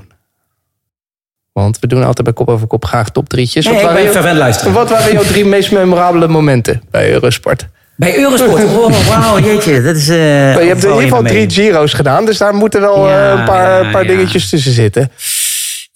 Want 1.51 1.79
we 1.79 1.87
doen 1.87 2.03
altijd 2.03 2.23
bij 2.23 2.33
Kop 2.33 2.49
over 2.49 2.67
Kop 2.67 2.85
graag 2.85 3.09
top 3.09 3.29
drietjes. 3.29 3.65
Nee, 3.65 3.73
Wat 3.73 4.13
waren. 4.13 4.73
Wat 4.73 4.89
waren 4.89 5.11
jouw 5.11 5.23
drie 5.23 5.45
meest 5.45 5.71
memorabele 5.71 6.27
momenten 6.27 6.81
bij 6.91 7.11
Eurosport? 7.11 7.67
Bij 7.95 8.17
Eurosport. 8.17 8.63
Oh, 8.77 9.07
wauw, 9.07 9.39
jeetje. 9.39 9.81
Dat 9.81 9.95
is, 9.95 10.09
eh, 10.09 10.17
je 10.17 10.67
hebt 10.67 10.83
in 10.83 10.89
ieder 10.89 11.03
geval 11.03 11.23
drie 11.23 11.49
Giro's 11.49 11.93
gedaan, 11.93 12.25
dus 12.25 12.37
daar 12.37 12.53
moeten 12.53 12.81
wel 12.81 13.07
Ja, 13.07 13.33
eh, 13.33 13.39
een 13.39 13.45
paar, 13.45 13.83
ja, 13.83 13.91
paar 13.91 14.03
ja. 14.03 14.07
dingetjes 14.07 14.49
tussen 14.49 14.71
zitten. 14.71 15.11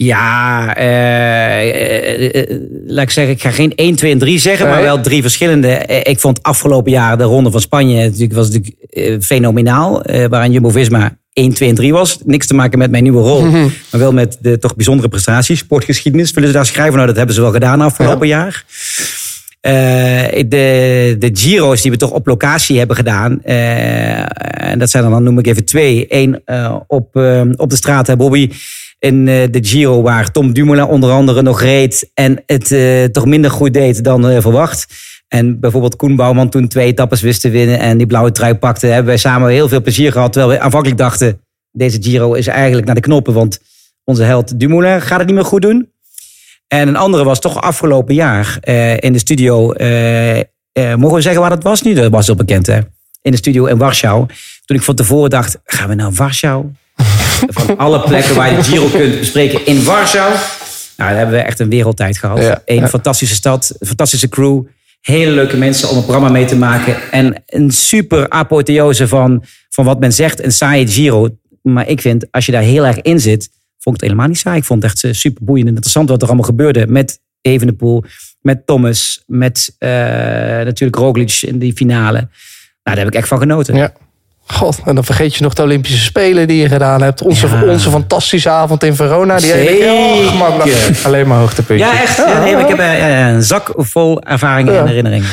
Ja, 0.03 0.75
eh, 0.75 1.61
eh, 1.61 2.35
eh, 2.35 2.59
laat 2.85 3.03
ik 3.03 3.09
zeggen, 3.09 3.33
ik 3.33 3.41
ga 3.41 3.51
geen 3.51 3.73
1, 3.75 3.95
2 3.95 4.11
en 4.11 4.17
3 4.17 4.39
zeggen, 4.39 4.67
maar 4.67 4.81
wel 4.81 5.01
drie 5.01 5.21
verschillende. 5.21 5.85
Ik 6.03 6.19
vond 6.19 6.43
afgelopen 6.43 6.91
jaar 6.91 7.17
de 7.17 7.23
Ronde 7.23 7.51
van 7.51 7.61
Spanje 7.61 8.03
natuurlijk, 8.03 8.33
was 8.33 8.49
natuurlijk 8.49 9.23
fenomenaal. 9.23 10.03
waarin 10.29 10.51
Jumbo-Visma 10.51 11.17
1, 11.33 11.53
2 11.53 11.69
en 11.69 11.75
3 11.75 11.93
was. 11.93 12.17
Niks 12.25 12.47
te 12.47 12.53
maken 12.53 12.77
met 12.77 12.91
mijn 12.91 13.03
nieuwe 13.03 13.21
rol, 13.21 13.41
maar 13.41 13.71
wel 13.99 14.13
met 14.13 14.37
de 14.39 14.59
toch 14.59 14.75
bijzondere 14.75 15.09
prestaties. 15.09 15.59
Sportgeschiedenis, 15.59 16.31
willen 16.31 16.49
ze 16.49 16.55
daar 16.55 16.65
schrijven? 16.65 16.95
Nou, 16.95 17.07
dat 17.07 17.17
hebben 17.17 17.35
ze 17.35 17.41
wel 17.41 17.51
gedaan 17.51 17.81
afgelopen 17.81 18.27
jaar. 18.27 18.65
De, 19.61 21.15
de 21.19 21.29
Giro's 21.33 21.81
die 21.81 21.91
we 21.91 21.97
toch 21.97 22.11
op 22.11 22.27
locatie 22.27 22.77
hebben 22.77 22.95
gedaan. 22.95 23.43
en 23.43 24.79
dat 24.79 24.89
zijn 24.89 25.03
er 25.03 25.09
dan, 25.09 25.23
noem 25.23 25.39
ik 25.39 25.47
even 25.47 25.65
twee. 25.65 26.05
Eén 26.09 26.41
op, 26.87 27.15
op 27.55 27.69
de 27.69 27.75
straat, 27.75 28.07
hè, 28.07 28.15
Bobby. 28.15 28.49
In 29.01 29.27
eh, 29.27 29.47
de 29.51 29.59
Giro, 29.61 30.01
waar 30.01 30.31
Tom 30.31 30.53
Dumoulin 30.53 30.85
onder 30.85 31.11
andere 31.11 31.41
nog 31.41 31.61
reed. 31.61 32.09
En 32.13 32.43
het 32.45 32.71
eh, 32.71 33.03
toch 33.03 33.25
minder 33.25 33.51
goed 33.51 33.73
deed 33.73 34.03
dan 34.03 34.29
eh, 34.29 34.41
verwacht. 34.41 34.87
En 35.27 35.59
bijvoorbeeld 35.59 35.95
Koen 35.95 36.15
Bouwman 36.15 36.49
toen 36.49 36.67
twee 36.67 36.85
etappes 36.85 37.21
wist 37.21 37.41
te 37.41 37.49
winnen. 37.49 37.79
En 37.79 37.97
die 37.97 38.07
blauwe 38.07 38.31
trui 38.31 38.55
pakte. 38.55 38.87
Hebben 38.87 39.05
wij 39.05 39.17
samen 39.17 39.49
heel 39.49 39.67
veel 39.67 39.81
plezier 39.81 40.11
gehad. 40.11 40.33
Terwijl 40.33 40.53
we 40.53 40.63
aanvankelijk 40.63 40.99
dachten, 40.99 41.41
deze 41.71 41.97
Giro 42.01 42.33
is 42.33 42.47
eigenlijk 42.47 42.85
naar 42.85 42.95
de 42.95 43.01
knoppen. 43.01 43.33
Want 43.33 43.59
onze 44.03 44.23
held 44.23 44.59
Dumoulin 44.59 45.01
gaat 45.01 45.17
het 45.17 45.27
niet 45.27 45.35
meer 45.35 45.45
goed 45.45 45.61
doen. 45.61 45.91
En 46.67 46.87
een 46.87 46.95
andere 46.95 47.23
was 47.23 47.39
toch 47.39 47.61
afgelopen 47.61 48.15
jaar 48.15 48.57
in 48.99 49.13
de 49.13 49.19
studio. 49.19 49.57
mogen 50.73 51.15
we 51.15 51.21
zeggen 51.21 51.41
waar 51.41 51.49
dat 51.49 51.63
was 51.63 51.81
nu? 51.81 51.93
Dat 51.93 52.11
was 52.11 52.25
heel 52.25 52.35
bekend, 52.35 52.67
hè? 52.67 52.79
In 53.21 53.31
de 53.31 53.37
studio 53.37 53.65
in 53.65 53.77
Warschau. 53.77 54.25
Toen 54.65 54.77
ik 54.77 54.83
van 54.83 54.95
tevoren 54.95 55.29
dacht, 55.29 55.59
gaan 55.63 55.89
we 55.89 55.95
naar 55.95 56.11
Warschau? 56.11 56.71
Van 57.47 57.77
alle 57.77 58.01
plekken 58.01 58.35
waar 58.35 58.51
je 58.51 58.63
Giro 58.63 58.87
kunt 58.87 59.19
bespreken 59.19 59.65
in 59.65 59.83
Warschau. 59.83 60.29
Nou, 60.29 61.09
daar 61.09 61.17
hebben 61.17 61.35
we 61.35 61.41
echt 61.41 61.59
een 61.59 61.69
wereldtijd 61.69 62.17
gehad. 62.17 62.37
Ja, 62.37 62.61
een 62.65 62.75
ja. 62.75 62.87
fantastische 62.87 63.35
stad, 63.35 63.75
een 63.79 63.87
fantastische 63.87 64.29
crew. 64.29 64.63
Hele 65.01 65.31
leuke 65.31 65.57
mensen 65.57 65.89
om 65.89 65.97
een 65.97 66.03
programma 66.03 66.29
mee 66.29 66.45
te 66.45 66.55
maken. 66.55 66.95
En 67.11 67.43
een 67.45 67.71
super 67.71 68.29
apotheose 68.29 69.07
van, 69.07 69.43
van 69.69 69.85
wat 69.85 69.99
men 69.99 70.13
zegt, 70.13 70.43
een 70.43 70.51
saaie 70.51 70.87
Giro. 70.87 71.29
Maar 71.61 71.87
ik 71.87 72.01
vind, 72.01 72.31
als 72.31 72.45
je 72.45 72.51
daar 72.51 72.61
heel 72.61 72.85
erg 72.85 73.01
in 73.01 73.19
zit, 73.19 73.49
vond 73.79 73.95
ik 73.95 74.01
het 74.01 74.01
helemaal 74.01 74.27
niet 74.27 74.37
saai. 74.37 74.57
Ik 74.57 74.63
vond 74.63 74.83
het 74.83 74.91
echt 74.91 75.03
eh, 75.03 75.13
super 75.13 75.43
boeiend 75.43 75.67
en 75.67 75.73
interessant 75.73 76.09
wat 76.09 76.21
er 76.21 76.27
allemaal 76.27 76.45
gebeurde. 76.45 76.87
Met 76.87 77.19
Evenepoel, 77.41 78.03
met 78.41 78.65
Thomas, 78.65 79.23
met 79.27 79.75
eh, 79.77 79.89
natuurlijk 79.89 80.95
Roglic 80.95 81.41
in 81.41 81.59
die 81.59 81.73
finale. 81.73 82.17
Nou, 82.17 82.29
daar 82.83 82.97
heb 82.97 83.07
ik 83.07 83.15
echt 83.15 83.27
van 83.27 83.39
genoten. 83.39 83.75
Ja. 83.75 83.93
God, 84.51 84.79
en 84.85 84.95
dan 84.95 85.03
vergeet 85.03 85.35
je 85.35 85.43
nog 85.43 85.53
de 85.53 85.61
Olympische 85.61 85.97
Spelen 85.99 86.47
die 86.47 86.61
je 86.61 86.67
gedaan 86.67 87.01
hebt. 87.01 87.21
Onze, 87.21 87.47
Ja. 87.47 87.63
onze 87.65 87.89
fantastische 87.89 88.49
avond 88.49 88.83
in 88.83 88.95
Verona. 88.95 89.37
Die 89.37 89.51
heel 89.51 90.27
gemakkelijk. 90.29 90.91
Alleen 91.05 91.27
maar 91.27 91.37
hoogtepuntjes. 91.39 91.89
Ja, 91.91 92.01
echt. 92.01 92.17
Ja, 92.17 92.39
nee, 92.43 92.55
ik 92.55 92.67
heb 92.67 92.79
eh, 92.79 92.97
ja, 92.99 93.29
een 93.29 93.43
zak 93.43 93.73
vol 93.77 94.21
ervaringen 94.21 94.73
Ja. 94.73 94.79
en 94.79 94.87
herinneringen. 94.87 95.27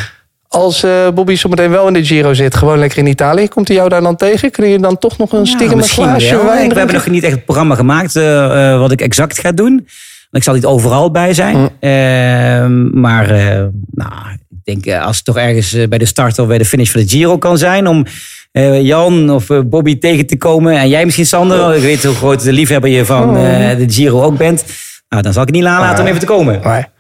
Als 0.48 0.83
eh, 0.83 0.90
Bobby 1.14 1.35
zometeen 1.37 1.70
wel 1.70 1.87
in 1.87 1.92
de 1.92 2.04
Giro 2.04 2.35
zit, 2.35 2.57
gewoon 2.57 2.78
lekker 2.78 2.98
in 2.98 3.07
Italië, 3.07 3.48
komt 3.48 3.68
hij 3.68 3.76
jou 3.76 3.88
daar 3.88 4.02
dan 4.02 4.16
tegen? 4.16 4.50
Kun 4.50 4.68
je 4.68 4.78
dan 4.78 4.98
toch 4.98 5.18
nog 5.18 5.33
een 5.33 5.46
stiekem 5.46 5.70
een 5.70 5.76
misschien 5.76 6.04
glaasje 6.04 6.37
wel. 6.37 6.44
wijn 6.44 6.64
Ik- 6.64 6.72
We 6.72 6.78
hebben 6.78 6.94
nog 6.96 7.07
niet 7.07 7.22
echt 7.22 7.33
het 7.35 7.44
programma 7.44 7.74
gemaakt 7.74 8.16
eh, 8.16 8.72
eh, 8.72 8.78
wat 8.78 8.92
ik 8.92 9.00
exact 9.00 9.38
ga 9.40 9.52
doen. 9.52 9.87
Ik 10.31 10.42
zal 10.42 10.54
niet 10.54 10.64
overal 10.66 11.11
bij 11.11 11.35
zijn. 11.35 11.68
Ehm, 11.81 13.00
maar 13.00 13.31
eh, 13.31 13.46
nou, 13.90 14.12
ik 14.50 14.64
denk 14.64 14.87
eh, 14.87 15.04
als 15.07 15.16
het 15.16 15.24
toch 15.24 15.37
ergens 15.37 15.72
eh, 15.72 15.88
bij 15.88 15.98
de 15.98 16.04
start 16.04 16.38
of 16.38 16.46
bij 16.46 16.59
de 16.59 16.64
finish 16.64 16.90
van 16.90 17.00
de 17.00 17.09
Giro 17.09 17.38
kan 17.38 17.59
zijn. 17.59 17.87
Om 17.87 18.04
eh, 18.53 18.83
Jan 18.83 19.31
of 19.31 19.51
eh, 19.51 19.61
Bobby 19.65 19.99
tegen 19.99 20.27
te 20.27 20.37
komen. 20.37 20.79
En 20.79 20.89
jij 20.89 21.05
misschien 21.05 21.27
Sander. 21.27 21.59
want 21.59 21.77
Ik 21.77 21.83
weet 21.83 22.05
hoe 22.05 22.15
groot 22.15 22.43
de 22.43 22.53
liefhebber 22.53 22.91
je 22.91 23.05
van 23.05 23.37
eh, 23.37 23.77
de 23.77 23.85
Giro 23.87 24.23
ook 24.23 24.37
bent. 24.37 24.65
Nou, 25.09 25.23
dan 25.23 25.33
zal 25.33 25.43
ik 25.43 25.49
het 25.49 25.57
niet 25.57 25.67
nalaten 25.67 26.01
om 26.01 26.09
even 26.09 26.21
te 26.21 26.27
komen. 26.27 26.61
Maar 26.63 26.91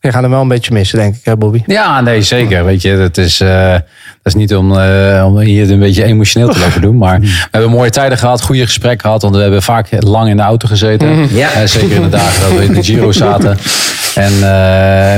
je 0.00 0.12
gaat 0.12 0.22
hem 0.22 0.30
wel 0.30 0.40
een 0.40 0.48
beetje 0.48 0.72
missen, 0.72 0.98
denk 0.98 1.14
ik, 1.14 1.20
hè, 1.24 1.36
Bobby? 1.36 1.62
Ja, 1.66 2.00
nee, 2.00 2.22
zeker. 2.22 2.64
Weet 2.64 2.82
je, 2.82 2.96
dat 2.96 3.16
is, 3.16 3.40
eh, 3.40 3.70
dat 3.72 3.80
is 4.22 4.34
niet 4.34 4.54
om, 4.56 4.78
eh, 4.78 5.22
om 5.26 5.38
hier 5.38 5.60
het 5.60 5.70
een 5.70 5.78
beetje 5.78 6.04
emotioneel 6.04 6.48
te 6.48 6.58
lopen 6.58 6.80
doen. 6.80 6.96
Maar 6.98 7.20
we 7.20 7.28
hebben 7.50 7.70
mooie 7.70 7.90
tijden 7.90 8.18
gehad, 8.18 8.42
goede 8.42 8.64
gesprekken 8.64 9.00
gehad. 9.00 9.22
Want 9.22 9.34
we 9.34 9.40
hebben 9.40 9.62
vaak 9.62 9.86
lang 9.98 10.28
in 10.30 10.36
de 10.36 10.42
auto 10.42 10.68
gezeten. 10.68 11.34
Ja. 11.34 11.50
Eh, 11.52 11.66
zeker 11.66 11.96
in 11.96 12.02
de 12.02 12.08
dagen 12.08 12.40
dat 12.48 12.58
we 12.58 12.64
in 12.64 12.72
de 12.74 12.82
Giro 12.82 13.12
zaten. 13.12 13.58
En 14.14 14.32
eh, 14.32 14.40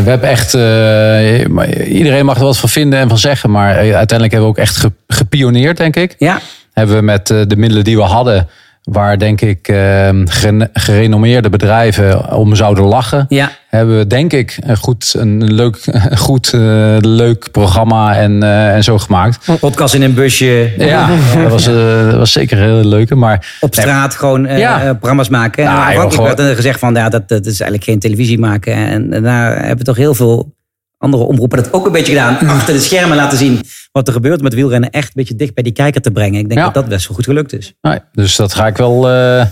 we 0.02 0.10
hebben 0.10 0.28
echt, 0.28 0.54
eh, 0.54 1.94
iedereen 1.98 2.24
mag 2.24 2.36
er 2.36 2.42
wat 2.44 2.58
van 2.58 2.68
vinden 2.68 2.98
en 2.98 3.08
van 3.08 3.18
zeggen. 3.18 3.50
Maar 3.50 3.74
uiteindelijk 3.76 4.32
hebben 4.32 4.40
we 4.42 4.46
ook 4.46 4.58
echt 4.58 4.76
ge- 4.76 4.92
gepioneerd, 5.08 5.76
denk 5.76 5.96
ik. 5.96 6.14
Ja, 6.18 6.38
Hebben 6.72 6.96
we 6.96 7.02
met 7.02 7.26
de 7.26 7.56
middelen 7.56 7.84
die 7.84 7.96
we 7.96 8.02
hadden, 8.02 8.48
waar 8.82 9.18
denk 9.18 9.40
ik 9.40 9.68
eh, 9.68 10.08
gere- 10.24 10.68
gerenommeerde 10.72 11.48
bedrijven 11.50 12.32
om 12.36 12.54
zouden 12.54 12.84
lachen 12.84 13.26
ja. 13.28 13.50
hebben 13.68 13.98
we 13.98 14.06
denk 14.06 14.32
ik 14.32 14.58
een 14.60 14.76
goed, 14.76 15.14
een 15.18 15.54
leuk, 15.54 15.84
goed 16.26 16.52
eh, 16.52 16.60
leuk 17.00 17.50
programma 17.50 18.16
en, 18.16 18.42
eh, 18.42 18.74
en 18.74 18.84
zo 18.84 18.98
gemaakt. 18.98 19.38
Podcast 19.60 19.94
in 19.94 20.02
een 20.02 20.14
busje. 20.14 20.72
Ja, 20.78 21.08
dat 21.42 21.50
was, 21.50 21.66
eh, 21.66 22.04
dat 22.04 22.14
was 22.14 22.32
zeker 22.32 22.58
een 22.58 22.64
hele 22.64 22.86
leuke. 22.88 23.14
Maar 23.14 23.56
Op 23.60 23.74
straat 23.74 24.14
gewoon 24.14 24.46
Ja. 24.58 24.94
programma's 24.94 25.28
maken. 25.28 25.64
En 25.64 25.70
aanvankelijk 25.70 26.10
gewoon- 26.10 26.26
werd 26.26 26.38
er 26.38 26.54
gezegd 26.56 26.78
van 26.78 26.94
ja, 26.94 27.08
dat, 27.08 27.28
dat 27.28 27.40
is 27.46 27.60
eigenlijk 27.60 27.84
geen 27.84 27.98
televisie 27.98 28.38
maken. 28.38 28.74
En, 28.74 29.12
en 29.12 29.22
daar 29.22 29.66
hebben 29.66 29.84
toch 29.84 29.96
heel 29.96 30.14
veel 30.14 30.58
andere 31.00 31.22
omroepen 31.22 31.62
dat 31.62 31.72
ook 31.72 31.86
een 31.86 31.92
beetje 31.92 32.12
gedaan. 32.12 32.48
Achter 32.48 32.74
de 32.74 32.80
schermen 32.80 33.16
laten 33.16 33.38
zien 33.38 33.60
wat 33.92 34.06
er 34.06 34.12
gebeurt 34.12 34.42
met 34.42 34.54
wielrennen. 34.54 34.90
Echt 34.90 35.06
een 35.06 35.12
beetje 35.14 35.34
dicht 35.34 35.54
bij 35.54 35.62
die 35.62 35.72
kijker 35.72 36.00
te 36.00 36.10
brengen. 36.10 36.38
Ik 36.40 36.48
denk 36.48 36.58
Ja. 36.60 36.64
dat 36.64 36.74
dat 36.74 36.88
best 36.88 37.06
wel 37.06 37.16
goed 37.16 37.24
gelukt 37.24 37.52
is. 37.52 37.74
nee, 37.80 37.98
dus 38.12 38.36
dat 38.36 38.54
ga 38.54 38.66
ik 38.66 38.76
wel, 38.76 39.08
eh, 39.08 39.46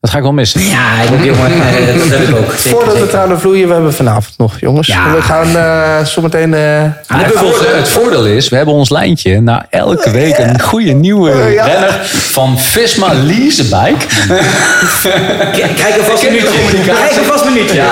dat 0.00 0.10
ga 0.10 0.16
ik 0.16 0.22
wel 0.22 0.32
missen. 0.32 0.60
Ja, 0.62 1.00
ik 1.02 1.10
ook 1.12 1.24
jongen. 1.24 1.50
dat 2.08 2.18
heb 2.18 2.28
ik 2.28 2.36
ook. 2.36 2.52
Zeker, 2.52 2.70
Voordat 2.70 2.90
de 2.92 2.98
zeker. 2.98 3.08
tranen 3.08 3.40
vloeien, 3.40 3.66
we 3.68 3.72
hebben 3.74 3.94
vanavond 3.94 4.34
nog, 4.36 4.60
jongens. 4.60 4.86
Ja. 4.86 5.14
We 5.14 5.22
gaan 5.22 5.56
eh 5.56 6.04
zometeen... 6.04 6.54
eh, 6.54 6.82
Ah, 7.06 7.22
het, 7.22 7.32
voordeel, 7.34 7.74
het 7.76 7.88
voordeel 7.88 8.26
is, 8.26 8.48
we 8.48 8.56
hebben 8.56 8.74
ons 8.74 8.90
lijntje 8.90 9.40
na 9.40 9.66
elke 9.70 10.10
week 10.10 10.38
een 10.38 10.60
goede 10.60 10.92
nieuwe 10.92 11.50
Ja. 11.52 11.64
renner 11.64 12.00
van 12.12 12.58
Visma 12.58 13.12
Leasebike. 13.14 14.06
K- 15.52 15.74
Krijg 15.76 15.98
alvast 15.98 16.22
een 16.22 16.32
minuutje. 16.32 16.58
Krijg 16.82 17.18
alvast 17.18 17.44
een 17.44 17.52
minuutje. 17.52 17.82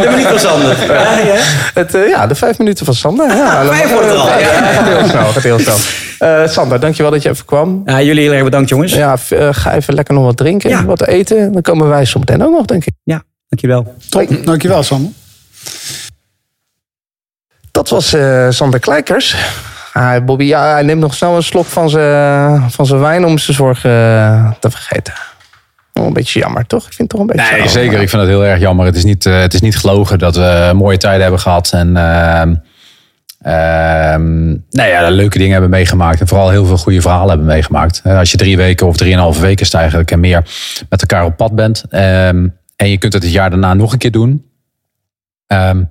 De 0.00 0.08
minuut 0.10 0.26
van 0.26 0.38
Sander. 0.38 0.76
Ja, 0.92 1.18
ja. 1.18 1.34
het, 1.74 1.94
eh, 1.94 2.08
ja, 2.08 2.26
de 2.26 2.34
vijf 2.34 2.58
minuten 2.58 2.84
van 2.86 2.94
Sander. 2.94 3.36
Ja, 3.36 3.64
vijf 3.66 3.92
wordt 3.92 4.06
er 4.06 4.14
al. 4.16 4.26
Ja, 4.28 4.34
gaat 4.72 4.86
heel 4.88 5.08
snel. 5.08 5.26
Gaat 5.32 5.42
heel 5.42 5.58
snel. 5.58 5.76
Eh, 6.20 6.46
Sander, 6.46 6.80
dankjewel 6.80 7.10
dat 7.10 7.22
je 7.22 7.28
even 7.28 7.44
kwam. 7.44 7.82
Ja, 7.84 8.02
jullie 8.02 8.22
heel 8.22 8.32
erg 8.32 8.44
bedankt 8.44 8.68
jongens. 8.68 8.92
Ja, 8.92 9.16
eh, 9.28 9.48
ga 9.50 9.74
even 9.74 9.94
lekker 9.94 10.14
nog 10.14 10.24
wat 10.24 10.36
drinken, 10.36 10.70
Ja. 10.70 10.84
wat 10.84 11.06
eten. 11.06 11.52
Dan 11.52 11.62
komen 11.62 11.88
wij 11.88 12.04
zometeen 12.04 12.42
ook 12.44 12.50
nog, 12.56 12.66
denk 12.66 12.84
ik. 12.84 12.92
Ja, 13.04 13.22
dankjewel. 13.48 13.94
Top, 14.08 14.44
dankjewel 14.44 14.82
Sander. 14.82 15.10
Dat 17.70 17.88
was 17.88 18.12
eh, 18.12 18.46
Sander 18.50 18.80
Kleikers. 18.80 19.36
Ah, 19.92 20.24
Bobby, 20.24 20.44
ja, 20.44 20.72
hij 20.72 20.82
neemt 20.82 21.00
nog 21.00 21.14
snel 21.14 21.36
een 21.36 21.42
slok 21.42 21.66
van 21.66 21.90
zijn 21.90 22.70
van 22.70 22.86
zijn 22.86 23.00
wijn 23.00 23.24
om 23.24 23.38
zijn 23.38 23.56
zorgen 23.56 23.90
te 24.60 24.70
vergeten. 24.70 25.14
Oh, 25.94 26.06
een 26.06 26.12
beetje 26.12 26.40
jammer, 26.40 26.66
toch? 26.66 26.86
Ik 26.86 26.92
vind 26.92 26.98
het 26.98 27.08
toch 27.10 27.20
een 27.20 27.26
beetje 27.26 27.42
Nee, 27.42 27.50
jammer. 27.52 27.70
zeker. 27.70 28.00
Ik 28.00 28.08
vind 28.08 28.22
het 28.22 28.30
heel 28.30 28.44
erg 28.44 28.60
jammer. 28.60 28.86
Het 28.86 28.96
is 28.96 29.04
niet, 29.04 29.26
eh, 29.26 29.40
het 29.40 29.54
is 29.54 29.60
niet 29.60 29.76
gelogen 29.76 30.18
dat 30.18 30.36
we 30.36 30.70
mooie 30.74 30.96
tijden 30.96 31.22
hebben 31.22 31.40
gehad. 31.40 31.70
En 31.72 31.92
ehm, 33.40 33.54
ehm, 33.54 34.48
nou 34.70 34.88
ja, 34.88 35.08
leuke 35.08 35.36
dingen 35.38 35.52
hebben 35.52 35.70
meegemaakt. 35.70 36.20
En 36.20 36.28
vooral 36.28 36.50
heel 36.50 36.66
veel 36.66 36.76
goede 36.76 37.00
verhalen 37.00 37.28
hebben 37.28 37.46
meegemaakt. 37.46 38.00
Eh, 38.04 38.18
Als 38.18 38.30
je 38.30 38.36
drie 38.36 38.56
weken 38.56 38.86
of 38.86 38.96
drieënhalve 38.96 39.40
weken 39.40 39.60
is 39.60 39.66
het 39.66 39.80
eigenlijk 39.80 40.10
en 40.10 40.20
meer 40.20 40.42
met 40.88 41.00
elkaar 41.00 41.24
op 41.24 41.36
pad 41.36 41.54
bent. 41.54 41.84
Ehm, 41.90 42.48
en 42.76 42.90
je 42.90 42.98
kunt 42.98 43.12
het 43.12 43.22
het 43.22 43.32
jaar 43.32 43.50
daarna 43.50 43.74
nog 43.74 43.92
een 43.92 43.98
keer 43.98 44.10
doen. 44.10 44.44
Ehm, 45.46 45.82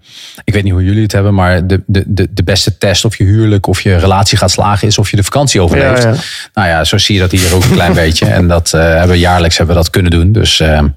ik 0.43 0.53
weet 0.53 0.63
niet 0.63 0.73
hoe 0.73 0.83
jullie 0.83 1.01
het 1.01 1.11
hebben, 1.11 1.33
maar 1.33 1.67
de, 1.67 1.83
de, 1.85 2.03
de, 2.07 2.27
de 2.33 2.43
beste 2.43 2.77
test 2.77 3.05
of 3.05 3.15
je 3.17 3.23
huwelijk 3.23 3.67
of 3.67 3.81
je 3.81 3.95
relatie 3.95 4.37
gaat 4.37 4.51
slagen 4.51 4.87
is 4.87 4.97
of 4.97 5.09
je 5.09 5.15
de 5.15 5.23
vakantie 5.23 5.61
overleeft. 5.61 6.03
Ja, 6.03 6.09
ja. 6.09 6.15
Nou 6.53 6.67
ja, 6.67 6.83
zo 6.83 6.97
zie 6.97 7.15
je 7.15 7.21
dat 7.21 7.31
hier 7.31 7.55
ook 7.55 7.63
een 7.63 7.71
klein 7.71 7.93
beetje. 8.03 8.25
En 8.25 8.47
dat 8.47 8.73
eh, 8.73 8.81
hebben 8.81 9.09
we 9.09 9.19
jaarlijks 9.19 9.57
hebben 9.57 9.75
we 9.75 9.81
dat 9.81 9.91
kunnen 9.91 10.11
doen. 10.11 10.31
Dus 10.31 10.59
ehm, 10.59 10.87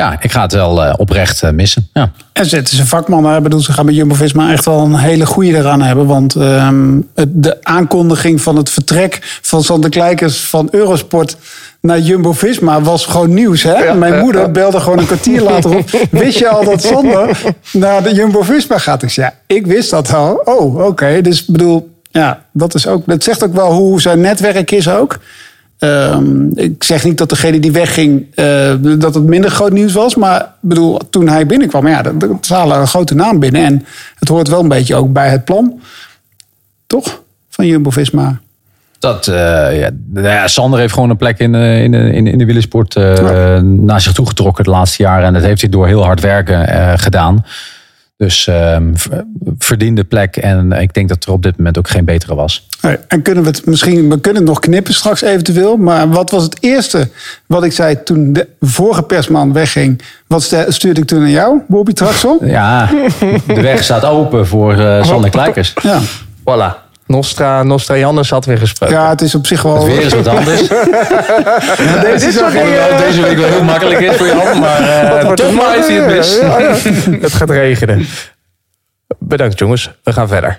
ja, 0.00 0.16
ik 0.20 0.32
ga 0.32 0.42
het 0.42 0.52
wel 0.52 0.84
eh, 0.84 0.94
oprecht 0.96 1.42
eh, 1.42 1.50
missen. 1.50 1.88
Ja. 1.92 2.10
En 2.32 2.46
ze 2.46 2.56
een 2.56 2.86
vakman. 2.86 3.36
Ik 3.36 3.42
bedoel, 3.42 3.60
ze 3.60 3.72
gaan 3.72 3.84
met 3.86 3.94
Jumbo-Visma 3.94 4.52
echt 4.52 4.64
wel 4.64 4.78
een 4.80 4.96
hele 4.96 5.26
goede 5.26 5.56
eraan 5.56 5.82
hebben. 5.82 6.06
Want 6.06 6.34
ehm, 6.34 7.00
het- 7.14 7.42
de 7.42 7.56
aankondiging 7.64 8.40
van 8.40 8.56
het 8.56 8.70
vertrek 8.70 9.38
van 9.42 9.62
Sander 9.64 9.90
Kleikers 9.90 10.40
van 10.40 10.68
Eurosport 10.70 11.36
naar 11.80 11.98
Jumbo-Visma 11.98 12.80
was 12.82 13.06
gewoon 13.06 13.34
nieuws. 13.34 13.62
Hè? 13.62 13.94
Mijn 13.94 14.18
moeder 14.18 14.50
belde 14.50 14.80
gewoon 14.80 14.98
een 14.98 15.06
kwartier 15.06 15.40
later 15.42 15.76
op. 15.76 15.90
Wist 16.10 16.38
je 16.38 16.48
al 16.48 16.64
dat 16.64 16.82
Sander 16.82 17.38
naar 17.72 18.02
de 18.02 18.14
Jumbo-Visma 18.14 18.78
gaat? 18.78 19.02
Ik 19.02 19.10
zei, 19.10 19.26
ja, 19.26 19.54
ik 19.56 19.66
wist 19.66 19.90
dat 19.90 20.14
al. 20.14 20.42
Oh, 20.44 20.84
oké. 20.86 21.20
Dus 21.20 21.40
ik 21.40 21.46
bedoel, 21.46 21.90
ja, 22.10 22.42
dat, 22.52 22.74
is 22.74 22.86
ook, 22.86 23.02
dat 23.06 23.24
zegt 23.24 23.44
ook 23.44 23.54
wel 23.54 23.72
hoe 23.72 24.00
zijn 24.00 24.20
netwerk 24.20 24.70
is 24.70 24.88
ook. 24.88 25.18
Ehm, 25.80 26.50
ik 26.54 26.84
zeg 26.84 27.04
niet 27.04 27.18
dat 27.18 27.28
degene 27.28 27.60
die 27.60 27.72
wegging, 27.72 28.26
eh, 28.34 28.74
dat 28.98 29.14
het 29.14 29.24
minder 29.24 29.50
groot 29.50 29.72
nieuws 29.72 29.92
was. 29.92 30.14
Maar 30.14 30.52
bedoel, 30.60 30.98
toen 31.10 31.28
hij 31.28 31.46
binnenkwam, 31.46 31.88
ja, 31.88 32.02
dat 32.02 32.48
halen 32.48 32.80
een 32.80 32.86
grote 32.86 33.14
naam 33.14 33.38
binnen. 33.38 33.64
En 33.64 33.86
het 34.18 34.28
hoort 34.28 34.48
wel 34.48 34.60
een 34.60 34.68
beetje 34.68 34.94
ook 34.94 35.12
bij 35.12 35.28
het 35.28 35.44
plan. 35.44 35.80
Toch? 36.86 37.22
Van 37.50 37.66
Jumbo-Visma. 37.66 38.40
Dat, 38.98 39.26
eh, 39.26 39.34
ja, 39.78 39.90
nou 40.06 40.26
ja, 40.26 40.48
Sander 40.48 40.78
heeft 40.80 40.94
gewoon 40.94 41.10
een 41.10 41.16
plek 41.16 41.38
in, 41.38 41.54
eh, 41.54 41.82
in, 41.82 41.94
in, 41.94 42.26
in 42.26 42.38
de 42.38 42.44
wielersport 42.44 42.94
naar 43.62 44.00
zich 44.00 44.12
toe 44.12 44.26
getrokken 44.26 44.64
de 44.64 44.70
laatste 44.70 45.02
jaren. 45.02 45.26
En 45.26 45.32
dat 45.32 45.42
heeft 45.42 45.60
hij 45.60 45.70
door 45.70 45.86
heel 45.86 46.04
hard 46.04 46.20
werken 46.20 46.98
gedaan. 46.98 47.44
Dus 48.20 48.46
ehm, 48.46 48.92
verdiende 49.58 50.04
plek. 50.04 50.36
En 50.36 50.72
ik 50.72 50.94
denk 50.94 51.08
dat 51.08 51.24
er 51.24 51.32
op 51.32 51.42
dit 51.42 51.56
moment 51.56 51.78
ook 51.78 51.88
geen 51.88 52.04
betere 52.04 52.34
was. 52.34 52.66
En 53.08 53.22
kunnen 53.22 53.42
we 53.42 53.48
het 53.48 53.66
misschien, 53.66 54.08
we 54.08 54.20
kunnen 54.20 54.42
het 54.42 54.50
nog 54.50 54.58
knippen 54.60 54.94
straks 54.94 55.22
eventueel. 55.22 55.76
Maar 55.76 56.08
wat 56.08 56.30
was 56.30 56.42
het 56.42 56.56
eerste 56.60 57.08
wat 57.46 57.64
ik 57.64 57.72
zei 57.72 58.02
toen 58.02 58.32
de 58.32 58.48
vorige 58.60 59.02
persman 59.02 59.52
wegging? 59.52 60.02
Wat 60.26 60.42
stu- 60.42 60.64
stuurde 60.72 61.00
ik 61.00 61.06
toen 61.06 61.20
naar 61.20 61.28
jou, 61.30 61.60
Bobby 61.68 61.92
Traxel? 61.92 62.44
Ja, 62.44 62.90
de 63.46 63.60
weg 63.60 63.82
staat 63.84 64.04
open 64.04 64.46
voor 64.46 64.72
eh 64.78 65.04
Sander 65.04 65.30
Kleikers. 65.36 65.72
Ja. 65.82 66.00
Voilà. 66.40 66.89
Nostra, 67.10 67.62
Nostra 67.62 67.96
Jannes 67.96 68.30
had 68.30 68.44
weer 68.44 68.58
gesproken. 68.58 68.96
ja, 68.96 69.08
het 69.08 69.20
is 69.20 69.34
op 69.34 69.46
zich 69.46 69.62
wel... 69.62 69.74
Het 69.74 69.84
weer 69.84 70.02
is 70.02 70.14
wat 70.14 70.26
anders. 70.26 70.60
Deze 72.02 72.26
is 72.26 72.42
ook 72.42 72.52
het 72.52 72.98
deze 72.98 73.22
week 73.22 73.36
wel 73.36 73.48
heel 73.48 73.64
makkelijk 73.64 74.00
is 74.00 74.16
voor 74.16 74.26
Jan. 74.26 74.58
Maar 74.60 74.80
eh, 74.80 75.24
wordt 75.24 75.40
toch 75.40 75.54
maar 75.54 75.76
hij 75.76 75.94
het 75.94 76.06
mis. 76.06 76.38
Ja, 76.40 76.58
ja. 76.58 76.74
Het 77.26 77.32
gaat 77.32 77.50
regenen. 77.50 78.06
Bedankt 79.18 79.58
jongens, 79.58 79.90
we 80.02 80.12
gaan 80.12 80.28
verder. 80.28 80.58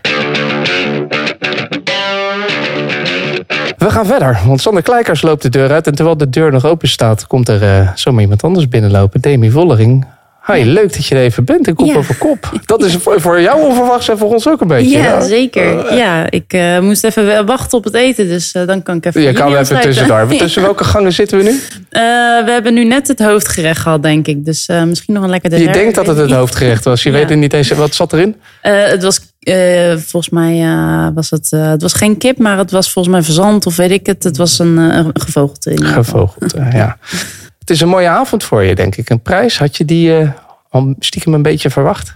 We 3.78 3.90
gaan 3.90 4.06
verder, 4.06 4.40
want 4.46 4.62
Sander 4.62 4.84
Kleikers 4.84 5.22
loopt 5.22 5.42
de 5.42 5.50
deur 5.50 5.72
uit. 5.72 5.88
En 5.88 5.96
terwijl 5.96 6.18
de 6.18 6.30
deur 6.30 6.52
nog 6.52 6.66
open 6.66 6.88
staat, 6.88 7.28
komt 7.28 7.50
er 7.50 7.64
eh, 7.64 7.90
zomaar 7.96 8.22
iemand 8.22 8.44
anders 8.44 8.68
binnenlopen. 8.68 9.22
Demi 9.22 9.52
Vollering. 9.52 10.06
Hi, 10.46 10.64
leuk 10.66 10.94
dat 10.94 11.06
je 11.06 11.16
er 11.16 11.22
even 11.22 11.44
bent. 11.46 11.68
En 11.68 11.76
kop 11.76 11.88
Ja. 11.88 11.96
over 11.96 12.16
kop. 12.18 12.52
Dat 12.66 12.84
is 12.84 12.96
voor, 13.00 13.42
jou 13.42 13.62
onverwachts 13.62 14.10
en 14.10 14.18
voor 14.18 14.30
ons 14.34 14.48
ook 14.48 14.62
een 14.62 14.68
beetje. 14.68 14.98
Ja, 14.98 15.04
ja. 15.04 15.22
zeker. 15.22 15.96
Ja, 15.96 16.30
ik 16.30 16.54
eh, 16.54 16.80
moest 16.80 17.04
even 17.04 17.26
wa- 17.26 17.44
wachten 17.44 17.78
op 17.78 17.84
het 17.84 17.94
eten, 17.94 18.28
dus 18.28 18.52
eh, 18.52 18.68
dan 18.68 18.84
kan 18.84 18.96
ik 18.96 19.06
even. 19.06 19.22
Je 19.22 19.32
kan 19.34 19.56
even 19.56 19.82
tussendoor. 19.82 20.28
Tussen 20.38 20.62
welke 20.62 20.84
gangen 20.84 21.14
zitten 21.14 21.38
we 21.38 21.44
nu? 21.44 21.50
Eh, 21.50 22.02
we 22.46 22.52
hebben 22.52 22.74
nu 22.74 22.84
net 22.86 23.08
het 23.08 23.20
hoofdgerecht 23.20 23.80
gehad, 23.80 24.04
denk 24.04 24.28
ik. 24.28 24.46
Dus 24.46 24.66
eh, 24.66 24.84
misschien 24.84 25.14
nog 25.14 25.24
een 25.24 25.30
lekker 25.30 25.52
Je 25.52 25.58
dessert. 25.58 25.74
denkt 25.76 25.96
dat 25.96 26.08
het 26.08 26.18
het 26.18 26.32
hoofdgerecht 26.32 26.84
was. 26.84 27.04
Je 27.04 27.10
Ja. 27.12 27.16
weet 27.18 27.30
het 27.30 27.38
niet 27.40 27.54
eens. 27.54 27.70
Wat 27.70 27.96
zat 27.96 28.14
erin? 28.14 28.36
Eh, 28.62 28.84
het 28.86 29.04
was 29.04 29.20
eh, 29.40 29.92
volgens 29.98 30.30
mij 30.30 30.62
eh, 30.62 31.08
was 31.14 31.30
het, 31.30 31.48
eh, 31.52 31.70
het 31.70 31.82
was 31.82 31.94
geen 31.94 32.18
kip, 32.18 32.38
maar 32.38 32.58
het 32.58 32.72
was 32.72 32.92
volgens 32.92 33.14
mij 33.14 33.24
verzand 33.24 33.66
of 33.66 33.76
weet 33.76 33.92
ik 33.92 34.06
het. 34.06 34.24
Het 34.24 34.38
was 34.38 34.60
een, 34.60 34.78
eh, 34.92 35.06
gevogelte. 35.14 35.72
in 35.72 35.84
eh, 35.84 36.74
ja. 36.74 36.98
Het 37.72 37.80
is 37.80 37.86
een 37.86 37.92
mooie 37.92 38.08
avond 38.08 38.44
voor 38.44 38.64
je, 38.64 38.76
denk 38.76 38.96
ik. 38.96 39.10
Een 39.10 39.22
prijs, 39.22 39.60
had 39.60 39.78
je 39.78 39.86
die 39.86 40.18
eh, 40.18 40.30
al 40.70 40.96
stiekem 41.00 41.34
een 41.34 41.42
beetje 41.42 41.70
verwacht? 41.70 42.16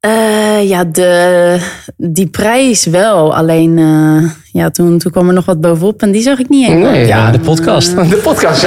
Eh, 0.00 0.68
ja, 0.68 0.84
de, 0.84 1.58
die 1.96 2.26
prijs 2.26 2.86
wel. 2.86 3.34
Alleen 3.34 3.78
uh, 3.78 4.30
ja, 4.52 4.70
toen, 4.70 4.98
toen 4.98 5.12
kwam 5.12 5.28
er 5.28 5.34
nog 5.34 5.44
wat 5.44 5.60
bovenop 5.60 6.02
en 6.02 6.12
die 6.12 6.22
zag 6.22 6.38
ik 6.38 6.48
niet 6.48 6.68
eens. 6.68 6.90
Nee, 6.90 7.06
Ja, 7.06 7.30
de 7.30 7.38
podcast. 7.38 7.96
De 7.96 8.16
podcast. 8.16 8.62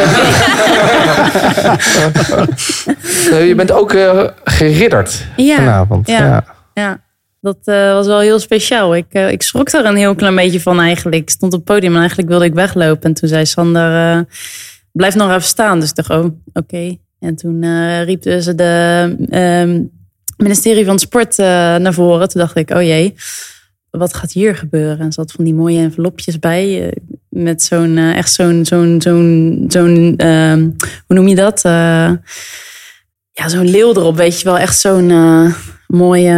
je 3.47 3.53
bent 3.55 3.71
ook 3.71 3.93
uh, 3.93 4.23
geridderd 4.43 5.25
ja, 5.35 5.55
vanavond. 5.55 6.07
Ja, 6.07 6.25
ja. 6.25 6.45
ja. 6.73 6.99
dat 7.41 7.57
uh, 7.65 7.93
was 7.93 8.07
wel 8.07 8.19
heel 8.19 8.39
speciaal. 8.39 8.95
Ik, 8.95 9.07
uh, 9.11 9.31
ik 9.31 9.41
schrok 9.41 9.69
er 9.69 9.85
een 9.85 9.95
heel 9.95 10.15
klein 10.15 10.35
beetje 10.35 10.61
van 10.61 10.79
eigenlijk. 10.79 11.21
Ik 11.21 11.29
stond 11.29 11.53
op 11.53 11.59
het 11.59 11.67
podium 11.67 11.93
en 11.93 11.99
eigenlijk 11.99 12.29
wilde 12.29 12.45
ik 12.45 12.53
weglopen. 12.53 13.03
En 13.03 13.13
toen 13.13 13.29
zei 13.29 13.45
Sander, 13.45 14.25
blijf 14.95 15.15
nog 15.15 15.29
even 15.29 15.41
staan. 15.41 15.79
Dus 15.79 15.89
ik 15.89 15.95
dacht, 15.95 16.09
oh, 16.09 16.25
oké. 16.25 16.33
Okay. 16.53 16.99
En 17.19 17.35
toen 17.35 17.63
eh 17.63 18.03
riep 18.03 18.21
dus 18.21 18.45
de 18.45 19.15
ehm, 19.29 19.81
ministerie 20.37 20.85
van 20.85 20.99
Sport 20.99 21.39
eh, 21.39 21.45
naar 21.75 21.93
voren. 21.93 22.29
Toen 22.29 22.41
dacht 22.41 22.55
ik, 22.55 22.69
oh 22.69 22.81
jee, 22.81 23.15
wat 23.89 24.13
gaat 24.13 24.31
hier 24.31 24.55
gebeuren? 24.55 24.99
En 24.99 25.05
er 25.05 25.13
zat 25.13 25.31
van 25.31 25.43
die 25.43 25.53
mooie 25.53 25.79
envelopjes 25.79 26.39
bij. 26.39 26.85
eh, 26.85 26.91
met 27.29 27.63
zo'n, 27.63 27.97
echt 27.97 28.33
zo'n, 28.33 28.65
zo'n, 28.65 28.95
zo'n, 29.01 29.65
zo'n 29.67 30.13
ehm, 30.17 30.69
hoe 31.07 31.15
noem 31.15 31.27
je 31.27 31.35
dat? 31.35 31.57
Eh, 31.63 32.11
ja, 33.31 33.47
zo'n 33.47 33.69
leeuw 33.69 33.89
erop, 33.89 34.15
weet 34.15 34.39
je 34.39 34.45
wel. 34.45 34.57
Echt 34.57 34.79
zo'n 34.79 35.13
mooie, 35.87 36.31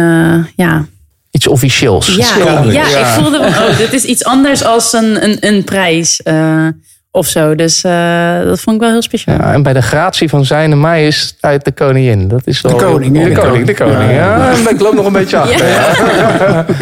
ja, 0.56 0.86
Iets 1.30 1.46
officieels. 1.46 2.14
ja, 2.14 2.62
ja, 2.62 2.98
ik 2.98 3.22
voelde, 3.22 3.38
oh, 3.38 3.76
dit 3.76 3.92
is 3.92 4.04
iets 4.04 4.24
anders 4.24 4.64
als 4.64 4.92
een, 4.92 5.24
een, 5.24 5.36
een 5.40 5.64
prijs 5.64 6.22
eh, 6.22 6.68
of 7.10 7.26
zo. 7.26 7.54
Dus 7.54 7.84
eh, 7.84 8.38
dat 8.44 8.60
vond 8.60 8.76
ik 8.76 8.82
wel 8.82 8.90
heel 8.90 9.02
speciaal. 9.02 9.36
Ja, 9.36 9.52
en 9.52 9.62
bij 9.62 9.72
de 9.72 9.82
gratie 9.82 10.28
van 10.28 10.44
zijn 10.44 10.78
majesteit 10.80 11.64
de 11.64 11.72
koningin. 11.72 12.28
Dat 12.28 12.42
is 12.44 12.60
wel, 12.60 12.74
koning, 12.76 13.12
De, 13.12 13.20
hè? 13.20 13.32
koning, 13.32 13.66
de 13.66 13.74
koning. 13.74 14.10
Ja, 14.12 14.52
ik 14.70 14.80
loop 14.80 14.94
nog 14.94 15.06
een 15.06 15.12
beetje 15.12 15.36
achter. 15.36 15.66
Ja. 15.68 16.64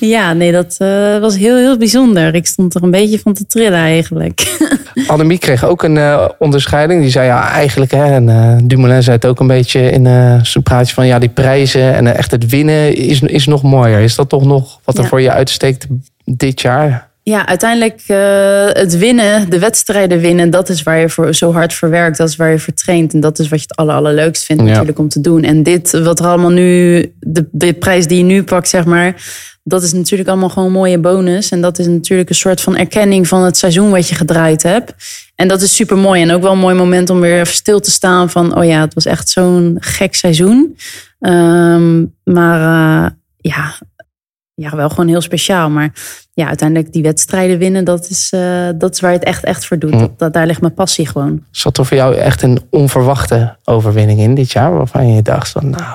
Ja, 0.00 0.32
nee, 0.32 0.52
dat 0.52 0.74
eh, 0.78 1.18
was 1.18 1.36
heel, 1.36 1.56
heel 1.56 1.76
bijzonder. 1.76 2.34
Ik 2.34 2.46
stond 2.46 2.74
er 2.74 2.82
een 2.82 2.90
beetje 2.90 3.18
van 3.18 3.32
te 3.32 3.46
trillen 3.46 3.78
eigenlijk. 3.78 4.56
Annemie 5.06 5.38
kreeg 5.38 5.64
ook 5.64 5.82
een 5.82 5.96
eh, 5.96 6.28
onderscheiding. 6.38 7.00
Die 7.02 7.10
zei 7.10 7.26
ja, 7.26 7.50
eigenlijk, 7.50 7.90
hè, 7.90 8.04
en 8.04 8.28
eh, 8.28 8.56
Dumoulin 8.62 9.02
zei 9.02 9.16
het 9.16 9.26
ook 9.26 9.40
een 9.40 9.46
beetje 9.46 9.90
in 9.90 10.06
eh, 10.06 10.34
zijn 10.42 10.62
praatje 10.64 10.94
van 10.94 11.06
ja, 11.06 11.18
die 11.18 11.28
prijzen 11.28 11.94
en 11.94 12.16
echt 12.16 12.30
het 12.30 12.46
winnen 12.46 12.94
is, 12.96 13.20
is 13.20 13.46
nog 13.46 13.62
mooier. 13.62 14.00
Is 14.00 14.14
dat 14.14 14.28
toch 14.28 14.44
nog 14.44 14.80
wat 14.84 14.96
er 14.96 15.02
Ja. 15.02 15.08
voor 15.08 15.20
je 15.20 15.30
uitsteekt 15.30 15.86
dit 16.24 16.60
jaar? 16.60 17.07
Ja, 17.28 17.46
uiteindelijk 17.46 18.02
eh, 18.06 18.82
het 18.82 18.98
winnen, 18.98 19.50
de 19.50 19.58
wedstrijden 19.58 20.18
winnen, 20.20 20.50
dat 20.50 20.68
is 20.68 20.82
waar 20.82 20.98
je 20.98 21.08
voor 21.08 21.34
zo 21.34 21.52
hard 21.52 21.74
voor 21.74 21.90
werkt. 21.90 22.16
Dat 22.18 22.28
is 22.28 22.36
waar 22.36 22.50
je 22.50 22.58
voor 22.58 22.74
traint. 22.74 23.14
En 23.14 23.20
dat 23.20 23.38
is 23.38 23.48
wat 23.48 23.58
je 23.58 23.66
het 23.68 23.76
aller, 23.76 23.94
allerleukst 23.94 24.44
vindt 24.44 24.62
Ja. 24.62 24.68
natuurlijk 24.68 24.98
om 24.98 25.08
te 25.08 25.20
doen. 25.20 25.42
En 25.42 25.62
dit, 25.62 25.90
wat 25.90 26.18
er 26.18 26.26
allemaal 26.26 26.50
nu, 26.50 27.00
de, 27.20 27.48
de 27.50 27.72
prijs 27.72 28.06
die 28.06 28.18
je 28.18 28.24
nu 28.24 28.42
pakt, 28.42 28.68
zeg 28.68 28.84
maar, 28.84 29.22
dat 29.62 29.82
is 29.82 29.92
natuurlijk 29.92 30.28
allemaal 30.28 30.48
gewoon 30.48 30.68
een 30.68 30.74
mooie 30.74 30.98
bonus. 30.98 31.50
En 31.50 31.60
dat 31.60 31.78
is 31.78 31.86
natuurlijk 31.86 32.28
een 32.28 32.34
soort 32.34 32.60
van 32.60 32.76
erkenning 32.76 33.28
van 33.28 33.42
het 33.42 33.56
seizoen 33.56 33.90
wat 33.90 34.08
je 34.08 34.14
gedraaid 34.14 34.62
hebt. 34.62 34.94
En 35.34 35.48
dat 35.48 35.62
is 35.62 35.74
super 35.74 35.96
mooi. 35.96 36.22
En 36.22 36.30
ook 36.30 36.42
wel 36.42 36.52
een 36.52 36.58
mooi 36.58 36.74
moment 36.74 37.10
om 37.10 37.20
weer 37.20 37.40
even 37.40 37.54
stil 37.54 37.80
te 37.80 37.90
staan 37.90 38.30
van, 38.30 38.56
oh 38.56 38.64
ja, 38.64 38.80
het 38.80 38.94
was 38.94 39.06
echt 39.06 39.28
zo'n 39.28 39.76
gek 39.80 40.14
seizoen. 40.14 40.76
Ehm, 41.20 42.04
maar 42.24 42.60
eh, 42.60 43.10
ja, 43.36 43.74
ja, 44.58 44.76
wel 44.76 44.88
gewoon 44.88 45.08
heel 45.08 45.20
speciaal. 45.20 45.70
Maar 45.70 45.92
ja, 46.32 46.46
uiteindelijk 46.46 46.92
die 46.92 47.02
wedstrijden 47.02 47.58
winnen, 47.58 47.84
dat 47.84 48.08
is, 48.08 48.32
eh, 48.32 48.68
dat 48.74 48.94
is 48.94 49.00
waar 49.00 49.10
je 49.10 49.18
het 49.18 49.26
echt, 49.26 49.44
echt 49.44 49.66
voor 49.66 49.78
doet. 49.78 49.92
Hm. 49.92 49.98
Dat, 49.98 50.18
dat, 50.18 50.32
daar 50.32 50.46
ligt 50.46 50.60
mijn 50.60 50.74
passie 50.74 51.06
gewoon. 51.06 51.42
Zat 51.50 51.78
er 51.78 51.86
voor 51.86 51.96
jou 51.96 52.14
echt 52.14 52.42
een 52.42 52.60
onverwachte 52.70 53.56
overwinning 53.64 54.20
in 54.20 54.34
dit 54.34 54.52
jaar? 54.52 54.76
Waarvan 54.76 55.14
je 55.14 55.22
dacht 55.22 55.48
van 55.48 55.70
nou, 55.70 55.94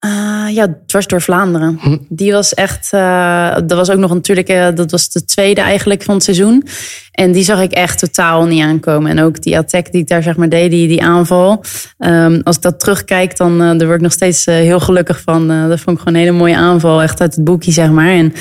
Ah, 0.00 0.48
ja, 0.54 0.76
dwars 0.86 1.06
door 1.06 1.22
Vlaanderen. 1.22 1.78
Hm. 1.80 1.96
Die 2.08 2.32
was 2.32 2.54
echt, 2.54 2.88
eh, 2.92 3.54
dat 3.54 3.72
was 3.78 3.90
ook 3.90 3.98
nog 3.98 4.14
natuurlijk, 4.14 4.48
eh, 4.48 4.68
dat 4.74 4.90
was 4.90 5.08
de 5.08 5.24
tweede 5.24 5.60
eigenlijk 5.60 6.02
van 6.02 6.14
het 6.14 6.24
seizoen. 6.24 6.66
En 7.10 7.32
die 7.32 7.44
zag 7.44 7.60
ik 7.60 7.72
echt 7.72 7.98
totaal 7.98 8.46
niet 8.46 8.62
aankomen. 8.62 9.10
En 9.10 9.20
ook 9.20 9.42
die 9.42 9.58
attack 9.58 9.92
die 9.92 10.00
ik 10.00 10.08
daar 10.08 10.22
zeg 10.22 10.36
maar 10.36 10.48
deed, 10.48 10.70
die, 10.70 10.88
die 10.88 11.02
aanval. 11.02 11.64
Ehm, 11.98 12.40
als 12.44 12.56
ik 12.56 12.62
dat 12.62 12.80
terugkijk, 12.80 13.36
dan 13.36 13.52
eh, 13.52 13.58
daar 13.58 13.84
word 13.84 13.94
ik 13.94 14.00
nog 14.00 14.12
steeds 14.12 14.44
heel 14.44 14.80
gelukkig 14.80 15.20
van. 15.20 15.48
Dat 15.48 15.80
vond 15.80 15.96
ik 15.96 16.02
gewoon 16.02 16.14
een 16.14 16.26
hele 16.26 16.38
mooie 16.38 16.56
aanval, 16.56 17.02
echt 17.02 17.20
uit 17.20 17.34
het 17.34 17.44
boekje 17.44 17.72
zeg 17.72 17.90
maar. 17.90 18.08
En 18.08 18.32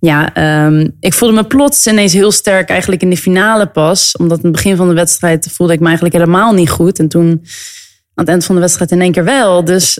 ja, 0.00 0.34
ehm, 0.34 0.88
ik 1.00 1.14
voelde 1.14 1.34
me 1.34 1.44
plots 1.44 1.86
ineens 1.86 2.12
heel 2.12 2.32
sterk 2.32 2.68
eigenlijk 2.68 3.02
in 3.02 3.10
de 3.10 3.16
finale 3.16 3.66
pas. 3.66 4.16
Omdat 4.16 4.38
in 4.38 4.44
het 4.44 4.52
begin 4.52 4.76
van 4.76 4.88
de 4.88 4.94
wedstrijd 4.94 5.48
voelde 5.52 5.72
ik 5.72 5.78
me 5.78 5.86
eigenlijk 5.86 6.14
helemaal 6.14 6.52
niet 6.52 6.70
goed. 6.70 6.98
En 6.98 7.08
toen 7.08 7.28
aan 8.14 8.24
het 8.24 8.28
eind 8.28 8.44
van 8.44 8.54
de 8.54 8.60
wedstrijd 8.60 8.90
in 8.90 9.00
één 9.00 9.12
keer 9.12 9.24
wel. 9.24 9.64
Dus 9.64 9.98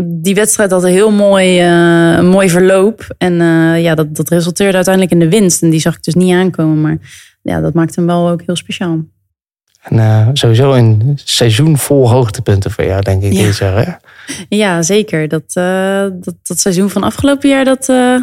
die 0.00 0.34
wedstrijd 0.34 0.70
had 0.70 0.82
een 0.82 0.90
heel 0.90 1.12
mooi, 1.12 1.60
eh, 1.60 2.20
mooi 2.20 2.48
verloop. 2.48 3.14
En 3.18 3.40
eh, 3.40 3.82
ja, 3.82 3.94
dat, 3.94 4.16
dat 4.16 4.28
resulteerde 4.28 4.74
uiteindelijk 4.74 5.14
in 5.14 5.20
de 5.20 5.36
winst. 5.36 5.62
En 5.62 5.70
die 5.70 5.80
zag 5.80 5.96
ik 5.96 6.02
dus 6.02 6.14
niet 6.14 6.34
aankomen. 6.34 6.80
Maar 6.80 6.98
ja, 7.42 7.60
dat 7.60 7.74
maakte 7.74 8.00
hem 8.00 8.06
wel 8.06 8.28
ook 8.28 8.42
heel 8.46 8.56
speciaal. 8.56 9.04
En, 9.90 9.98
eh, 9.98 10.28
sowieso 10.32 10.72
een 10.72 11.18
seizoen 11.24 11.78
vol 11.78 12.10
hoogtepunten 12.10 12.70
voor 12.70 12.84
jou, 12.84 13.02
denk 13.02 13.22
ik. 13.22 13.32
Ja. 13.32 13.42
dit 13.42 13.56
jaar, 13.56 13.76
hè? 13.84 13.92
Ja, 14.48 14.82
zeker. 14.82 15.28
Dat, 15.28 15.42
eh, 15.52 16.00
dat, 16.12 16.34
dat 16.42 16.58
seizoen 16.58 16.90
van 16.90 17.02
afgelopen 17.02 17.48
jaar, 17.48 17.64
dat 17.64 17.88
eh, 17.88 18.16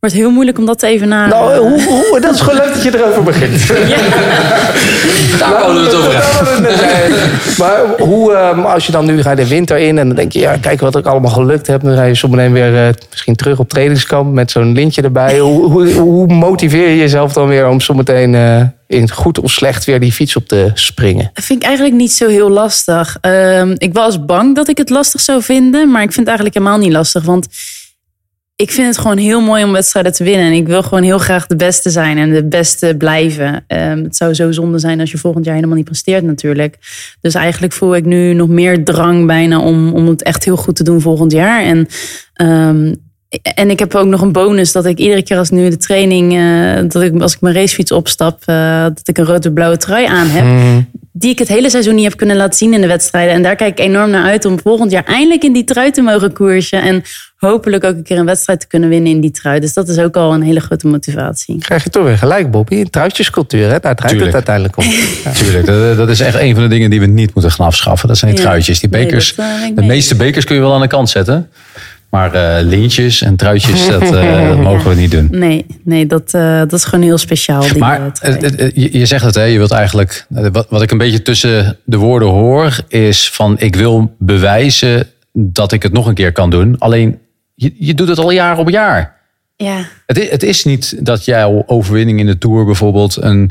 wordt 0.00 0.14
heel 0.14 0.30
moeilijk 0.30 0.58
om 0.58 0.66
dat 0.66 0.78
te 0.78 0.86
evenaren. 0.86 1.28
Nou, 1.28 1.56
hoe, 1.56 1.82
hoe, 1.82 2.20
dat 2.20 2.34
is 2.34 2.40
gewoon 2.40 2.58
leuk 2.58 2.74
dat 2.74 2.82
je 2.82 2.98
erover 2.98 3.22
begint. 3.22 3.68
Daar 5.38 5.50
wouden 5.50 5.82
we 5.82 5.88
het 5.88 5.96
over. 5.96 6.12
Maar 7.58 7.80
hoe, 7.98 8.32
ehm, 8.32 8.60
als 8.60 8.86
je 8.86 8.92
dan 8.92 9.04
nu 9.04 9.22
gaat 9.22 9.36
de 9.36 9.48
winter 9.48 9.78
in 9.78 9.98
en 9.98 10.06
dan 10.06 10.16
denk 10.16 10.32
je, 10.32 10.38
ja, 10.38 10.56
kijk 10.56 10.80
wat 10.80 10.96
ik 10.96 11.06
allemaal 11.06 11.30
gelukt 11.30 11.66
heb. 11.66 11.82
Dan 11.82 11.96
ga 11.96 12.02
je 12.02 12.14
zometeen 12.14 12.52
weer 12.52 12.86
eh, 12.86 12.94
misschien 13.10 13.34
terug 13.34 13.58
op 13.58 13.68
trainingskamp 13.68 14.32
met 14.32 14.50
zo'n 14.50 14.72
lintje 14.72 15.02
erbij. 15.02 15.38
Hoe, 15.38 15.70
hoe, 15.70 15.92
hoe 15.92 16.26
motiveer 16.26 16.88
je 16.88 16.96
jezelf 16.96 17.32
dan 17.32 17.48
weer 17.48 17.68
om 17.68 17.80
zometeen 17.80 18.34
eh, 18.34 18.62
in 18.86 19.10
goed 19.10 19.40
of 19.40 19.50
slecht 19.50 19.84
weer 19.84 20.00
die 20.00 20.12
fiets 20.12 20.36
op 20.36 20.48
te 20.48 20.70
springen? 20.74 21.30
Dat 21.34 21.44
vind 21.44 21.62
ik 21.62 21.66
eigenlijk 21.66 21.96
niet 21.96 22.12
zo 22.12 22.28
heel 22.28 22.50
lastig. 22.50 23.18
Ehm, 23.20 23.74
ik 23.78 23.92
was 23.92 24.24
bang 24.24 24.54
dat 24.54 24.68
ik 24.68 24.78
het 24.78 24.90
lastig 24.90 25.20
zou 25.20 25.42
vinden, 25.42 25.90
maar 25.90 26.02
ik 26.02 26.12
vind 26.12 26.26
het 26.26 26.36
eigenlijk 26.36 26.56
helemaal 26.56 26.78
niet 26.78 26.92
lastig. 26.92 27.24
Want 27.24 27.48
ik 28.56 28.70
vind 28.70 28.86
het 28.86 28.98
gewoon 28.98 29.16
heel 29.16 29.40
mooi 29.40 29.64
om 29.64 29.72
wedstrijden 29.72 30.12
te 30.12 30.24
winnen. 30.24 30.46
En 30.46 30.52
ik 30.52 30.66
wil 30.66 30.82
gewoon 30.82 31.02
heel 31.02 31.18
graag 31.18 31.46
de 31.46 31.56
beste 31.56 31.90
zijn 31.90 32.18
en 32.18 32.32
de 32.32 32.44
beste 32.44 32.94
blijven. 32.98 33.64
Ehm, 33.66 34.02
het 34.02 34.16
zou 34.16 34.34
zo 34.34 34.52
zonde 34.52 34.78
zijn 34.78 35.00
als 35.00 35.10
je 35.10 35.18
volgend 35.18 35.44
jaar 35.44 35.54
helemaal 35.54 35.76
niet 35.76 35.84
presteert 35.84 36.24
natuurlijk. 36.24 36.76
Dus 37.20 37.34
eigenlijk 37.34 37.72
voel 37.72 37.96
ik 37.96 38.04
nu 38.04 38.32
nog 38.32 38.48
meer 38.48 38.84
drang 38.84 39.26
bijna 39.26 39.60
om, 39.60 39.92
om 39.92 40.08
het 40.08 40.22
echt 40.22 40.44
heel 40.44 40.56
goed 40.56 40.76
te 40.76 40.84
doen 40.84 41.00
volgend 41.00 41.32
jaar. 41.32 41.62
En 41.62 41.88
ehm, 42.34 42.94
en 43.42 43.70
ik 43.70 43.78
heb 43.78 43.94
ook 43.94 44.06
nog 44.06 44.20
een 44.20 44.32
bonus 44.32 44.72
dat 44.72 44.84
ik 44.86 44.98
iedere 44.98 45.22
keer 45.22 45.38
als 45.38 45.50
nu 45.50 45.68
de 45.68 45.76
training, 45.76 46.32
eh, 46.32 46.82
dat 46.88 47.02
ik 47.02 47.20
als 47.22 47.34
ik 47.34 47.40
mijn 47.40 47.54
racefiets 47.54 47.92
opstap, 47.92 48.42
eh, 48.44 48.82
dat 48.82 49.08
ik 49.08 49.18
een 49.18 49.24
rode-blauwe 49.24 49.76
trui 49.76 50.06
aan 50.06 50.26
heb. 50.28 50.44
Die 51.12 51.30
ik 51.30 51.38
het 51.38 51.48
hele 51.48 51.70
seizoen 51.70 51.94
niet 51.94 52.04
heb 52.04 52.16
kunnen 52.16 52.36
laten 52.36 52.58
zien 52.58 52.72
in 52.74 52.80
de 52.80 52.86
wedstrijden. 52.86 53.34
En 53.34 53.42
daar 53.42 53.56
kijk 53.56 53.78
ik 53.78 53.84
enorm 53.86 54.10
naar 54.10 54.24
uit 54.24 54.44
om 54.44 54.58
volgend 54.62 54.90
jaar 54.90 55.04
eindelijk 55.04 55.42
in 55.44 55.52
die 55.52 55.64
trui 55.64 55.90
te 55.90 56.02
mogen 56.02 56.32
koersen. 56.32 56.82
En 56.82 57.02
hopelijk 57.36 57.84
ook 57.84 57.94
een 57.94 58.02
keer 58.02 58.18
een 58.18 58.24
wedstrijd 58.24 58.60
te 58.60 58.66
kunnen 58.66 58.88
winnen 58.88 59.12
in 59.12 59.20
die 59.20 59.30
trui. 59.30 59.60
Dus 59.60 59.72
dat 59.74 59.88
is 59.88 59.98
ook 59.98 60.16
al 60.16 60.34
een 60.34 60.42
hele 60.42 60.60
grote 60.60 60.86
motivatie. 60.86 61.58
Krijg 61.58 61.84
je 61.84 61.90
toch 61.90 62.04
weer 62.04 62.18
gelijk, 62.18 62.50
Bobby. 62.50 62.74
Een 62.74 62.90
truitjescultuur, 62.90 63.70
hè? 63.70 63.78
daar 63.80 63.94
draait 63.96 64.20
het 64.20 64.34
uiteindelijk 64.34 64.76
om. 64.76 64.84
Tuurlijk, 65.38 65.66
dat, 65.66 65.96
dat 65.96 66.08
is 66.08 66.20
echt 66.20 66.38
een 66.40 66.54
van 66.54 66.62
de 66.62 66.68
dingen 66.68 66.90
die 66.90 67.00
we 67.00 67.06
niet 67.06 67.34
moeten 67.34 67.52
gaan 67.52 67.66
afschaffen. 67.66 68.08
Dat 68.08 68.18
zijn 68.18 68.30
die 68.30 68.40
Ja. 68.40 68.46
truitjes. 68.46 68.80
Die 68.80 68.90
Nee, 68.90 69.04
bekers, 69.04 69.34
dat, 69.34 69.46
eh, 69.46 69.66
de 69.66 69.72
mee 69.74 69.86
meeste 69.86 70.16
bekers 70.16 70.44
kun 70.44 70.54
je 70.54 70.60
wel 70.60 70.74
aan 70.74 70.80
de 70.80 70.86
kant 70.86 71.10
zetten. 71.10 71.50
Maar 72.14 72.34
eh, 72.34 72.64
lintjes 72.64 73.22
en 73.22 73.36
truitjes, 73.36 73.86
dat, 73.86 74.02
eh, 74.02 74.48
dat 74.48 74.58
mogen 74.58 74.90
we 74.90 74.96
niet 74.96 75.10
doen. 75.10 75.28
Nee, 75.30 75.66
nee 75.84 76.06
dat, 76.06 76.34
eh, 76.34 76.58
dat 76.58 76.72
is 76.72 76.84
gewoon 76.84 77.04
heel 77.04 77.18
speciaal. 77.18 77.60
Die, 77.60 77.78
Maar 77.78 78.12
je 78.74 78.98
je 78.98 79.06
zegt 79.06 79.24
het, 79.24 79.34
hè, 79.34 79.42
je 79.42 79.58
wilt 79.58 79.70
eigenlijk. 79.70 80.26
Wat, 80.28 80.66
wat 80.68 80.82
ik 80.82 80.90
een 80.90 80.98
beetje 80.98 81.22
tussen 81.22 81.78
de 81.84 81.96
woorden 81.96 82.28
hoor, 82.28 82.76
is 82.88 83.30
van 83.30 83.58
ik 83.58 83.76
wil 83.76 84.14
bewijzen 84.18 85.06
dat 85.32 85.72
ik 85.72 85.82
het 85.82 85.92
nog 85.92 86.06
een 86.06 86.14
keer 86.14 86.32
kan 86.32 86.50
doen. 86.50 86.78
Alleen 86.78 87.18
je, 87.54 87.74
je 87.78 87.94
doet 87.94 88.08
het 88.08 88.18
al 88.18 88.30
jaar 88.30 88.58
op 88.58 88.70
jaar. 88.70 89.16
ja. 89.56 89.86
Het 90.06 90.18
is, 90.18 90.30
het 90.30 90.42
is 90.42 90.64
niet 90.64 91.06
dat 91.06 91.24
jouw 91.24 91.62
overwinning 91.66 92.18
in 92.18 92.26
de 92.26 92.38
Tour 92.38 92.64
bijvoorbeeld 92.64 93.16
een, 93.22 93.50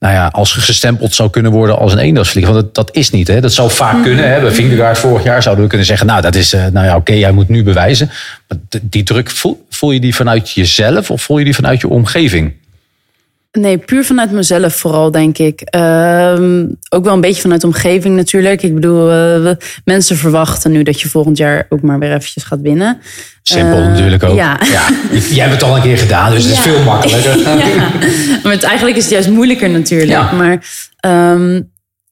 nou 0.00 0.14
ja, 0.14 0.26
als 0.26 0.52
gestempeld 0.52 1.14
zou 1.14 1.30
kunnen 1.30 1.52
worden 1.52 1.78
als 1.78 1.92
een 1.92 1.98
eendagsvlieg. 1.98 2.46
Want 2.46 2.74
dat, 2.74 2.88
is 2.92 3.10
niet. 3.10 3.28
Hè? 3.28 3.40
Dat 3.40 3.52
zou 3.52 3.70
vaak 3.70 4.02
kunnen. 4.02 4.32
Hè? 4.32 4.40
Bij 4.40 4.50
Vingegaard 4.50 4.98
vorig 4.98 5.24
jaar 5.24 5.42
zouden 5.42 5.64
we 5.64 5.68
kunnen 5.70 5.86
zeggen, 5.86 6.06
nou 6.06 6.22
dat 6.22 6.34
is, 6.34 6.52
eh, 6.52 6.66
nou 6.66 6.86
ja, 6.86 6.96
oké, 6.96 7.12
jij 7.12 7.32
moet 7.32 7.48
nu 7.48 7.62
bewijzen. 7.62 8.10
Maar 8.48 8.58
die 8.82 9.02
druk, 9.02 9.30
voel 9.70 9.90
je 9.90 10.00
die 10.00 10.14
vanuit 10.14 10.50
jezelf 10.50 11.10
of 11.10 11.22
voel 11.22 11.38
je 11.38 11.44
die 11.44 11.54
vanuit 11.54 11.80
je 11.80 11.88
omgeving? 11.88 12.52
Nee, 13.58 13.78
puur 13.78 14.04
vanuit 14.04 14.30
mezelf 14.30 14.74
vooral, 14.74 15.10
denk 15.10 15.38
ik. 15.38 15.60
Ehm, 15.60 16.66
ook 16.88 17.04
wel 17.04 17.14
een 17.14 17.20
beetje 17.20 17.40
vanuit 17.40 17.60
de 17.60 17.66
omgeving 17.66 18.16
natuurlijk. 18.16 18.62
Ik 18.62 18.74
bedoel, 18.74 19.08
mensen 19.84 20.16
verwachten 20.16 20.70
nu 20.72 20.82
dat 20.82 21.00
je 21.00 21.08
volgend 21.08 21.36
jaar 21.36 21.66
ook 21.68 21.80
maar 21.82 21.98
weer 21.98 22.12
eventjes 22.14 22.44
gaat 22.44 22.60
winnen. 22.60 22.98
Simpel 23.42 23.76
Eh, 23.78 23.86
natuurlijk 23.86 24.22
ook. 24.22 24.34
Ja. 24.36 24.60
Jij 25.10 25.48
hebt 25.48 25.52
het 25.52 25.62
al 25.62 25.76
een 25.76 25.82
keer 25.82 25.98
gedaan, 25.98 26.30
dus 26.30 26.42
het 26.44 26.52
is 26.52 26.64
Ja. 26.64 26.70
veel 26.70 26.82
makkelijker. 26.82 27.38
ja. 27.74 27.90
Maar 28.42 28.52
het, 28.52 28.62
eigenlijk 28.62 28.96
is 28.96 29.02
het 29.02 29.12
juist 29.12 29.28
moeilijker 29.28 29.70
natuurlijk. 29.70 30.10
Ja. 30.10 30.32
Maar 30.32 30.64
ehm, 30.96 31.60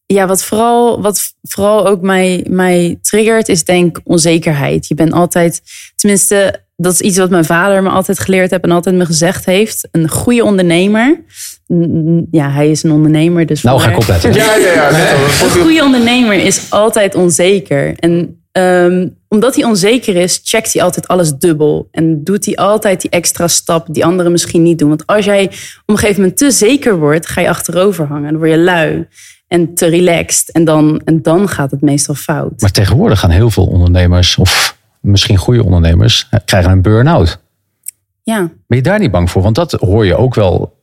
ja, 0.06 0.26
wat 0.26 0.44
vooral, 0.44 1.02
wat 1.02 1.34
vooral 1.42 1.86
ook 1.86 2.00
mij, 2.00 2.46
mij 2.48 2.98
triggert, 3.02 3.48
is 3.48 3.64
denk 3.64 3.96
ik 3.98 4.04
onzekerheid. 4.04 4.88
Je 4.88 4.94
bent 4.94 5.12
altijd, 5.12 5.62
tenminste, 5.96 6.60
dat 6.80 6.92
is 6.92 7.00
iets 7.00 7.18
wat 7.18 7.30
mijn 7.30 7.44
vader 7.44 7.82
me 7.82 7.88
altijd 7.88 8.18
geleerd 8.18 8.50
heeft 8.50 8.62
en 8.62 8.70
altijd 8.70 8.94
me 8.94 9.06
gezegd 9.06 9.44
heeft. 9.44 9.88
Een 9.92 10.08
goede 10.08 10.44
ondernemer. 10.44 11.20
Ja, 12.30 12.50
hij 12.50 12.70
is 12.70 12.82
een 12.82 12.92
ondernemer, 12.92 13.46
dus. 13.46 13.62
Nou, 13.62 13.80
ga 13.80 13.90
ik 13.90 13.96
opletten. 13.96 14.32
Ja, 14.32 14.56
ja, 14.56 14.72
ja. 14.72 14.90
net 14.90 15.12
al. 15.12 15.44
een 15.44 15.62
goede 15.62 15.82
ondernemer 15.82 16.44
is 16.44 16.70
altijd 16.70 17.14
onzeker. 17.14 17.94
En 17.98 18.42
ehm, 18.52 19.08
omdat 19.28 19.54
hij 19.54 19.64
onzeker 19.64 20.16
is, 20.16 20.40
checkt 20.42 20.72
hij 20.72 20.82
altijd 20.82 21.08
alles 21.08 21.32
dubbel. 21.32 21.88
En 21.90 22.24
doet 22.24 22.44
hij 22.44 22.56
altijd 22.56 23.00
die 23.00 23.10
extra 23.10 23.48
stap 23.48 23.86
die 23.90 24.04
anderen 24.04 24.32
misschien 24.32 24.62
niet 24.62 24.78
doen. 24.78 24.88
Want 24.88 25.06
als 25.06 25.24
jij 25.24 25.44
op 25.44 25.52
een 25.86 25.98
gegeven 25.98 26.20
moment 26.20 26.38
te 26.38 26.50
zeker 26.50 26.98
wordt, 26.98 27.26
ga 27.26 27.40
je 27.40 27.48
achterover 27.48 28.06
hangen. 28.06 28.30
Dan 28.30 28.38
word 28.38 28.50
je 28.50 28.58
lui. 28.58 29.06
en 29.48 29.74
te 29.74 29.86
relaxed. 29.86 30.52
En 30.52 30.64
dan, 30.64 31.00
en 31.04 31.22
dan 31.22 31.48
gaat 31.48 31.70
het 31.70 31.80
meestal 31.80 32.14
fout. 32.14 32.60
Maar 32.60 32.70
tegenwoordig 32.70 33.18
gaan 33.20 33.30
heel 33.30 33.50
veel 33.50 33.66
ondernemers, 33.66 34.36
of 34.36 34.77
misschien 35.00 35.36
goede 35.36 35.64
ondernemers, 35.64 36.26
eh, 36.30 36.40
krijgen 36.44 36.70
een 36.70 36.82
burn-out. 36.82 37.38
Ja, 38.22 38.38
Ben 38.38 38.78
je 38.78 38.82
daar 38.82 38.98
niet 38.98 39.10
bang 39.10 39.30
voor? 39.30 39.42
Want 39.42 39.54
dat 39.54 39.72
hoor 39.72 40.06
je 40.06 40.16
ook 40.16 40.34
wel 40.34 40.76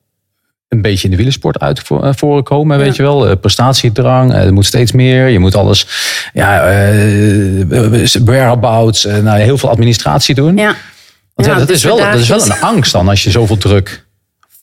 een 0.68 0.82
beetje 0.82 1.03
in 1.03 1.09
de 1.09 1.16
wielersport 1.16 1.59
uit 1.59 1.80
voor- 1.80 2.03
eh, 2.03 2.13
voorkomen, 2.16 2.78
weet 2.78 2.95
je 2.95 3.01
wel. 3.01 3.28
Eh, 3.30 3.36
Prestatiedrang, 3.41 4.34
er 4.34 4.53
moet 4.53 4.66
steeds 4.66 4.91
meer. 4.91 5.28
Je 5.28 5.39
moet 5.39 5.55
alles, 5.55 5.88
ja, 6.34 6.63
eh 6.70 7.66
whereabouts, 8.26 9.05
eh, 9.05 9.18
nou, 9.18 9.39
heel 9.39 9.57
veel 9.57 9.70
administratie 9.70 10.36
doen. 10.36 10.57
ja. 10.57 10.76
Want 11.34 11.47
ja, 11.47 11.53
Ja, 11.53 11.59
dat, 11.59 11.70
is 11.70 11.84
wel, 11.84 11.97
dat 11.97 12.20
is 12.20 12.28
wel 12.30 12.45
een 12.45 12.61
angst 12.61 12.91
dan 12.91 13.07
als 13.09 13.24
je 13.24 13.32
zoveel 13.32 13.57
druk 13.57 14.05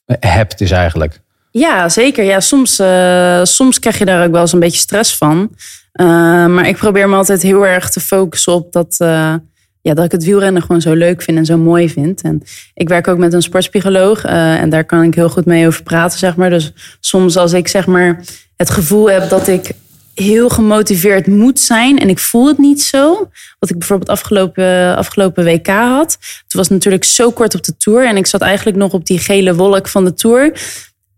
hebt, 0.06 0.60
is 0.60 0.70
eigenlijk. 0.70 1.20
Ja, 1.52 1.88
zeker. 1.88 2.24
Ja, 2.24 2.40
soms, 2.40 2.78
eh, 2.78 3.40
soms 3.42 3.78
krijg 3.78 3.98
je 3.98 4.04
daar 4.04 4.24
ook 4.24 4.32
wel 4.32 4.40
eens 4.40 4.52
een 4.52 4.60
beetje 4.60 4.78
stress 4.78 5.16
van. 5.16 5.50
Eh, 5.92 6.06
maar 6.46 6.68
ik 6.68 6.76
probeer 6.76 7.08
me 7.08 7.16
altijd 7.16 7.42
heel 7.42 7.66
erg 7.66 7.90
te 7.90 8.00
focussen 8.00 8.52
op 8.52 8.72
dat, 8.72 8.94
eh, 8.98 9.34
ja, 9.80 9.94
dat 9.94 10.04
ik 10.04 10.12
het 10.12 10.24
wielrennen 10.24 10.62
gewoon 10.62 10.80
zo 10.80 10.92
leuk 10.92 11.22
vind 11.22 11.38
en 11.38 11.44
zo 11.44 11.56
mooi 11.56 11.90
vind. 11.90 12.20
En 12.20 12.42
ik 12.74 12.88
werk 12.88 13.08
ook 13.08 13.18
met 13.18 13.32
een 13.32 13.42
sportpsycholoog 13.42 14.24
en 14.24 14.70
daar 14.70 14.84
kan 14.84 15.02
ik 15.02 15.14
heel 15.14 15.28
goed 15.28 15.44
mee 15.44 15.66
over 15.66 15.82
praten, 15.82 16.18
zeg 16.18 16.36
maar. 16.36 16.50
Dus 16.50 16.72
soms 17.00 17.36
als 17.36 17.52
ik 17.52 17.68
zeg 17.68 17.86
maar 17.86 18.24
het 18.56 18.70
gevoel 18.70 19.10
heb 19.10 19.28
dat 19.28 19.48
ik 19.48 19.70
heel 20.14 20.48
gemotiveerd 20.48 21.26
moet 21.26 21.60
zijn 21.60 21.98
en 21.98 22.08
ik 22.08 22.18
voel 22.18 22.46
het 22.46 22.58
niet 22.58 22.82
zo. 22.82 23.28
Wat 23.58 23.70
ik 23.70 23.78
bijvoorbeeld 23.78 24.10
afgelopen, 24.10 24.96
afgelopen 24.96 25.44
WK 25.44 25.66
had. 25.66 26.18
Het 26.42 26.52
was 26.52 26.68
natuurlijk 26.68 27.04
zo 27.04 27.30
kort 27.30 27.54
op 27.54 27.62
de 27.62 27.76
Tour 27.76 28.06
en 28.06 28.16
ik 28.16 28.26
zat 28.26 28.40
eigenlijk 28.40 28.76
nog 28.76 28.92
op 28.92 29.06
die 29.06 29.18
gele 29.18 29.54
wolk 29.54 29.88
van 29.88 30.04
de 30.04 30.14
Tour. 30.14 30.52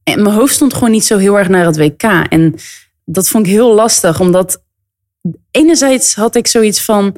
En 0.04 0.22
mijn 0.22 0.34
hoofd 0.34 0.54
stond 0.54 0.74
gewoon 0.74 0.90
niet 0.90 1.04
zo 1.04 1.18
heel 1.18 1.38
erg 1.38 1.48
naar 1.48 1.64
het 1.66 1.76
WK. 1.76 2.02
En 2.28 2.54
dat 3.04 3.28
vond 3.28 3.46
ik 3.46 3.52
heel 3.52 3.74
lastig, 3.74 4.20
omdat 4.20 4.62
enerzijds 5.50 6.14
had 6.14 6.34
ik 6.36 6.46
zoiets 6.46 6.84
van... 6.84 7.16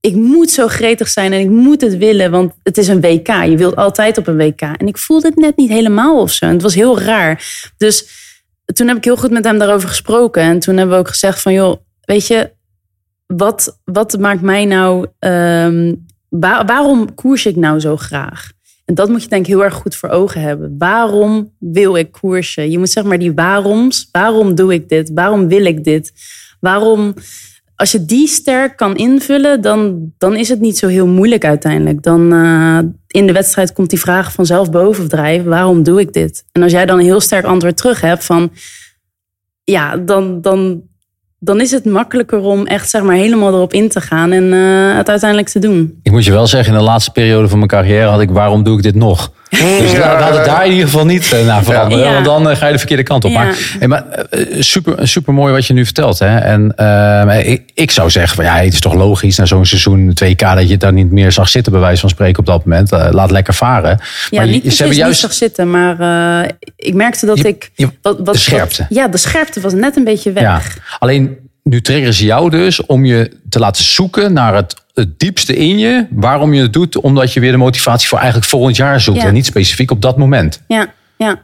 ik 0.00 0.14
moet 0.14 0.50
zo 0.50 0.68
gretig 0.68 1.08
zijn 1.08 1.32
en 1.32 1.40
ik 1.40 1.48
moet 1.50 1.80
het 1.80 1.96
willen, 1.96 2.30
want 2.30 2.52
het 2.62 2.78
is 2.78 2.88
een 2.88 3.00
WK. 3.00 3.26
Je 3.26 3.56
wilt 3.56 3.76
altijd 3.76 4.18
op 4.18 4.26
een 4.26 4.36
WK. 4.36 4.60
En 4.60 4.86
ik 4.86 4.98
voelde 4.98 5.26
het 5.28 5.36
net 5.36 5.56
niet 5.56 5.68
helemaal 5.68 6.20
of 6.20 6.32
zo. 6.32 6.44
En 6.44 6.52
het 6.52 6.62
was 6.62 6.74
heel 6.74 7.00
raar. 7.00 7.44
Dus 7.76 8.08
toen 8.64 8.88
heb 8.88 8.96
ik 8.96 9.04
heel 9.04 9.16
goed 9.16 9.30
met 9.30 9.44
hem 9.44 9.58
daarover 9.58 9.88
gesproken. 9.88 10.42
En 10.42 10.58
toen 10.58 10.76
hebben 10.76 10.94
we 10.94 11.00
ook 11.00 11.08
gezegd 11.08 11.42
van, 11.42 11.52
joh, 11.52 11.76
weet 12.04 12.26
je... 12.26 12.50
wat, 13.26 13.80
wat 13.84 14.18
maakt 14.18 14.40
mij 14.42 14.64
nou... 14.64 15.06
ehm, 15.18 15.94
wa- 16.28 16.64
waarom 16.64 17.14
koers 17.14 17.46
ik 17.46 17.56
nou 17.56 17.80
zo 17.80 17.96
graag? 17.96 18.52
En 18.86 18.94
dat 18.94 19.08
moet 19.08 19.22
je 19.22 19.28
denk 19.28 19.42
ik 19.42 19.52
heel 19.52 19.64
erg 19.64 19.74
goed 19.74 19.96
voor 19.96 20.08
ogen 20.08 20.40
hebben. 20.40 20.74
Waarom 20.78 21.52
wil 21.58 21.96
ik 21.96 22.12
koersen? 22.12 22.70
Je 22.70 22.78
moet 22.78 22.90
zeg 22.90 23.04
maar 23.04 23.18
die 23.18 23.34
waaroms. 23.34 24.08
Waarom 24.12 24.54
doe 24.54 24.72
ik 24.72 24.88
dit? 24.88 25.10
Waarom 25.14 25.48
wil 25.48 25.64
ik 25.64 25.84
dit? 25.84 26.12
Waarom... 26.60 27.14
Als 27.74 27.92
je 27.92 28.04
die 28.04 28.26
sterk 28.26 28.76
kan 28.76 28.96
invullen, 28.96 29.60
dan, 29.60 30.12
dan 30.18 30.36
is 30.36 30.48
het 30.48 30.60
niet 30.60 30.78
zo 30.78 30.86
heel 30.86 31.06
moeilijk 31.06 31.44
uiteindelijk. 31.44 32.02
Dan 32.02 32.32
eh, 32.32 32.78
in 33.06 33.26
de 33.26 33.32
wedstrijd 33.32 33.72
komt 33.72 33.90
die 33.90 34.00
vraag 34.00 34.32
vanzelf 34.32 34.70
bovendrijven. 34.70 35.48
Waarom 35.48 35.82
doe 35.82 36.00
ik 36.00 36.12
dit? 36.12 36.44
En 36.52 36.62
als 36.62 36.72
jij 36.72 36.86
dan 36.86 36.98
een 36.98 37.04
heel 37.04 37.20
sterk 37.20 37.44
antwoord 37.44 37.76
terug 37.76 38.00
hebt 38.00 38.24
van... 38.24 38.52
Ja, 39.64 39.96
dan, 39.96 40.40
dan, 40.40 40.82
dan 41.46 41.60
is 41.60 41.70
het 41.70 41.84
makkelijker 41.84 42.40
om 42.40 42.66
echt 42.66 42.90
zeg 42.90 43.02
maar 43.02 43.16
helemaal 43.16 43.54
erop 43.54 43.72
in 43.72 43.88
te 43.88 44.00
gaan 44.00 44.32
en 44.32 44.52
eh, 44.52 44.96
het 44.96 45.08
uiteindelijk 45.08 45.48
te 45.48 45.58
doen. 45.58 45.98
Ik 46.02 46.12
moet 46.12 46.24
je 46.24 46.32
wel 46.32 46.46
zeggen, 46.46 46.72
in 46.72 46.78
de 46.78 46.84
laatste 46.84 47.10
periode 47.10 47.48
van 47.48 47.58
mijn 47.58 47.70
carrière 47.70 48.08
had 48.08 48.20
ik, 48.20 48.30
waarom 48.30 48.62
doe 48.62 48.76
ik 48.76 48.82
dit 48.82 48.94
nog? 48.94 49.30
Dus 49.50 49.92
laat 49.96 50.20
laat 50.20 50.34
het 50.36 50.44
daar 50.44 50.64
in 50.64 50.70
ieder 50.70 50.84
geval 50.86 51.04
niet 51.06 51.32
eh, 51.32 51.46
naar 51.46 51.64
veranderen. 51.64 52.04
Ja. 52.06 52.12
Want 52.12 52.24
dan 52.24 52.50
eh, 52.50 52.56
ga 52.56 52.66
je 52.66 52.72
de 52.72 52.78
verkeerde 52.78 53.02
kant 53.02 53.24
op. 53.24 53.30
Ja. 53.30 53.38
Maar, 53.44 53.56
hey, 53.78 53.88
maar 53.88 54.04
eh, 54.08 54.62
super, 54.62 55.08
super 55.08 55.32
mooi 55.34 55.52
wat 55.52 55.66
je 55.66 55.72
nu 55.72 55.84
vertelt. 55.84 56.18
Hè? 56.18 56.36
En 56.38 56.72
eh, 56.76 57.48
ik, 57.50 57.70
ik 57.74 57.90
zou 57.90 58.10
zeggen, 58.10 58.36
van, 58.36 58.44
ja, 58.44 58.54
het 58.56 58.72
is 58.72 58.80
toch 58.80 58.94
logisch 58.94 59.36
na 59.38 59.44
zo'n 59.44 59.66
seizoen 59.66 60.16
2K 60.24 60.36
dat 60.36 60.68
je 60.68 60.76
daar 60.76 60.92
niet 60.92 61.10
meer 61.10 61.32
zag 61.32 61.48
zitten, 61.48 61.72
bij 61.72 61.80
wijze 61.80 62.00
van 62.00 62.10
spreken 62.10 62.38
op 62.38 62.46
dat 62.46 62.64
moment. 62.64 62.90
Laat 62.90 63.30
lekker 63.30 63.54
varen. 63.54 63.98
Ja, 64.30 64.38
maar 64.40 64.46
niet 64.50 64.62
je- 64.62 64.70
ze 64.70 64.76
hebben 64.76 64.96
niet 64.96 65.04
juist. 65.04 65.20
zag 65.20 65.32
zitten, 65.32 65.70
maar 65.70 66.00
eh, 66.44 66.48
ik 66.76 66.94
merkte 66.94 67.26
dat 67.26 67.38
Je- 67.38 67.48
ik... 67.48 67.70
je- 67.74 67.88
wat, 68.02 68.16
wat, 68.24 68.34
de 68.34 68.40
scherpte. 68.40 68.86
wat- 68.88 68.98
ja, 68.98 69.08
de 69.08 69.16
scherpte 69.18 69.60
was 69.60 69.72
net 69.72 69.96
een 69.96 70.04
beetje 70.04 70.32
weg. 70.32 70.42
Ja. 70.42 70.60
Alleen 70.98 71.36
nu 71.62 71.80
triggeren 71.80 72.14
ze 72.14 72.24
jou 72.24 72.50
dus 72.50 72.86
om 72.86 73.04
je 73.04 73.30
te 73.48 73.58
laten 73.58 73.84
zoeken 73.84 74.32
naar 74.32 74.54
het, 74.54 74.74
het 74.96 75.18
diepste 75.18 75.56
in 75.56 75.78
je. 75.78 76.06
Waarom 76.10 76.54
je 76.54 76.62
het 76.62 76.72
doet, 76.72 76.96
omdat 76.96 77.32
je 77.32 77.40
weer 77.40 77.50
de 77.50 77.56
motivatie 77.56 78.08
voor 78.08 78.18
eigenlijk 78.18 78.48
volgend 78.48 78.76
jaar 78.76 79.00
zoekt. 79.00 79.20
Ja. 79.20 79.26
En 79.26 79.34
niet 79.34 79.46
specifiek 79.46 79.90
op 79.90 80.02
dat 80.02 80.16
moment. 80.16 80.62
Ja, 80.66 80.94
ja. 81.16 81.42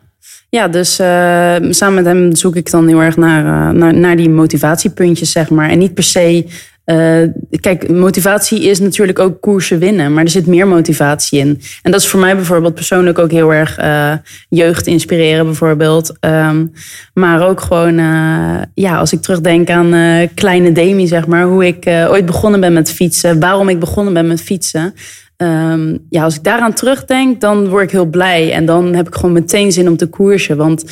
ja 0.48 0.68
dus 0.68 0.98
eh, 0.98 1.56
samen 1.70 1.94
met 1.94 2.04
hem 2.04 2.36
zoek 2.36 2.56
ik 2.56 2.70
dan 2.70 2.88
heel 2.88 3.02
erg 3.02 3.16
naar, 3.16 3.44
eh, 3.44 3.74
naar, 3.74 3.94
naar 3.94 4.16
die 4.16 4.30
motivatiepuntjes, 4.30 5.32
zeg 5.32 5.50
maar. 5.50 5.70
En 5.70 5.78
niet 5.78 5.94
per 5.94 6.04
se... 6.04 6.46
eh, 6.84 7.22
kijk, 7.60 7.88
motivatie 7.88 8.62
is 8.62 8.80
natuurlijk 8.80 9.18
ook 9.18 9.40
koersen 9.40 9.78
winnen, 9.78 10.12
maar 10.14 10.24
er 10.24 10.30
zit 10.30 10.46
meer 10.46 10.68
motivatie 10.68 11.38
in. 11.38 11.60
En 11.82 11.90
dat 11.90 12.00
is 12.00 12.06
voor 12.06 12.20
mij 12.20 12.36
bijvoorbeeld 12.36 12.74
persoonlijk 12.74 13.18
ook 13.18 13.30
heel 13.30 13.52
erg 13.52 13.78
eh, 13.78 14.12
jeugd 14.48 14.86
inspireren, 14.86 15.44
bijvoorbeeld. 15.44 16.12
Ehm, 16.20 16.66
maar 17.14 17.48
ook 17.48 17.60
gewoon, 17.60 17.98
eh, 17.98 18.62
ja, 18.74 18.96
als 18.96 19.12
ik 19.12 19.22
terugdenk 19.22 19.70
aan 19.70 20.28
kleine 20.34 20.72
Demi, 20.72 21.06
zeg 21.06 21.26
maar, 21.26 21.44
hoe 21.44 21.66
ik 21.66 21.86
ooit 21.86 22.26
begonnen 22.26 22.60
ben 22.60 22.72
met 22.72 22.92
fietsen, 22.92 23.40
waarom 23.40 23.68
ik 23.68 23.78
begonnen 23.78 24.12
ben 24.12 24.26
met 24.26 24.42
fietsen. 24.42 24.94
Ehm, 25.36 25.96
ja, 26.10 26.22
als 26.24 26.36
ik 26.36 26.44
daaraan 26.44 26.72
terugdenk, 26.72 27.40
dan 27.40 27.68
word 27.68 27.84
ik 27.84 27.90
heel 27.90 28.06
blij. 28.06 28.52
En 28.52 28.64
dan 28.64 28.94
heb 28.94 29.06
ik 29.06 29.14
gewoon 29.14 29.32
meteen 29.32 29.72
zin 29.72 29.88
om 29.88 29.96
te 29.96 30.06
koersen. 30.06 30.56
Want 30.56 30.84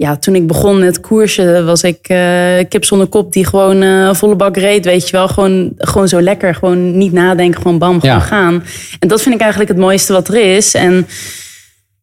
ja, 0.00 0.16
toen 0.16 0.34
ik 0.34 0.46
begon 0.46 0.78
met 0.78 1.00
koersen, 1.00 1.66
was 1.66 1.82
ik 1.82 2.08
eh, 2.08 2.68
kip 2.68 2.84
zonder 2.84 3.06
kop 3.06 3.32
die 3.32 3.46
gewoon 3.46 3.82
eh, 3.82 4.14
volle 4.14 4.36
bak 4.36 4.56
reed. 4.56 4.84
Weet 4.84 5.08
je 5.08 5.16
wel, 5.16 5.28
gewoon, 5.28 5.72
gewoon 5.76 6.08
zo 6.08 6.20
lekker. 6.20 6.54
Gewoon 6.54 6.98
niet 6.98 7.12
nadenken, 7.12 7.62
gewoon 7.62 7.78
bam, 7.78 8.00
gewoon 8.00 8.16
Ja. 8.16 8.20
gaan. 8.22 8.64
En 8.98 9.08
dat 9.08 9.22
vind 9.22 9.34
ik 9.34 9.40
eigenlijk 9.40 9.70
het 9.70 9.80
mooiste 9.80 10.12
wat 10.12 10.28
er 10.28 10.56
is. 10.56 10.74
En 10.74 11.06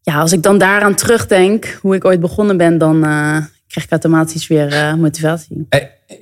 ja, 0.02 0.20
als 0.20 0.32
ik 0.32 0.44
dan 0.44 0.58
daaraan 0.58 0.96
terugdenk, 0.96 1.80
hoe 1.82 1.96
ik 1.96 2.06
ooit 2.06 2.20
begonnen 2.20 2.58
ben, 2.58 2.78
dan 2.78 3.04
eh, 3.04 3.38
krijg 3.68 3.86
ik 3.86 3.90
automatisch 3.92 4.48
weer 4.48 4.96
motivatie. 4.98 5.68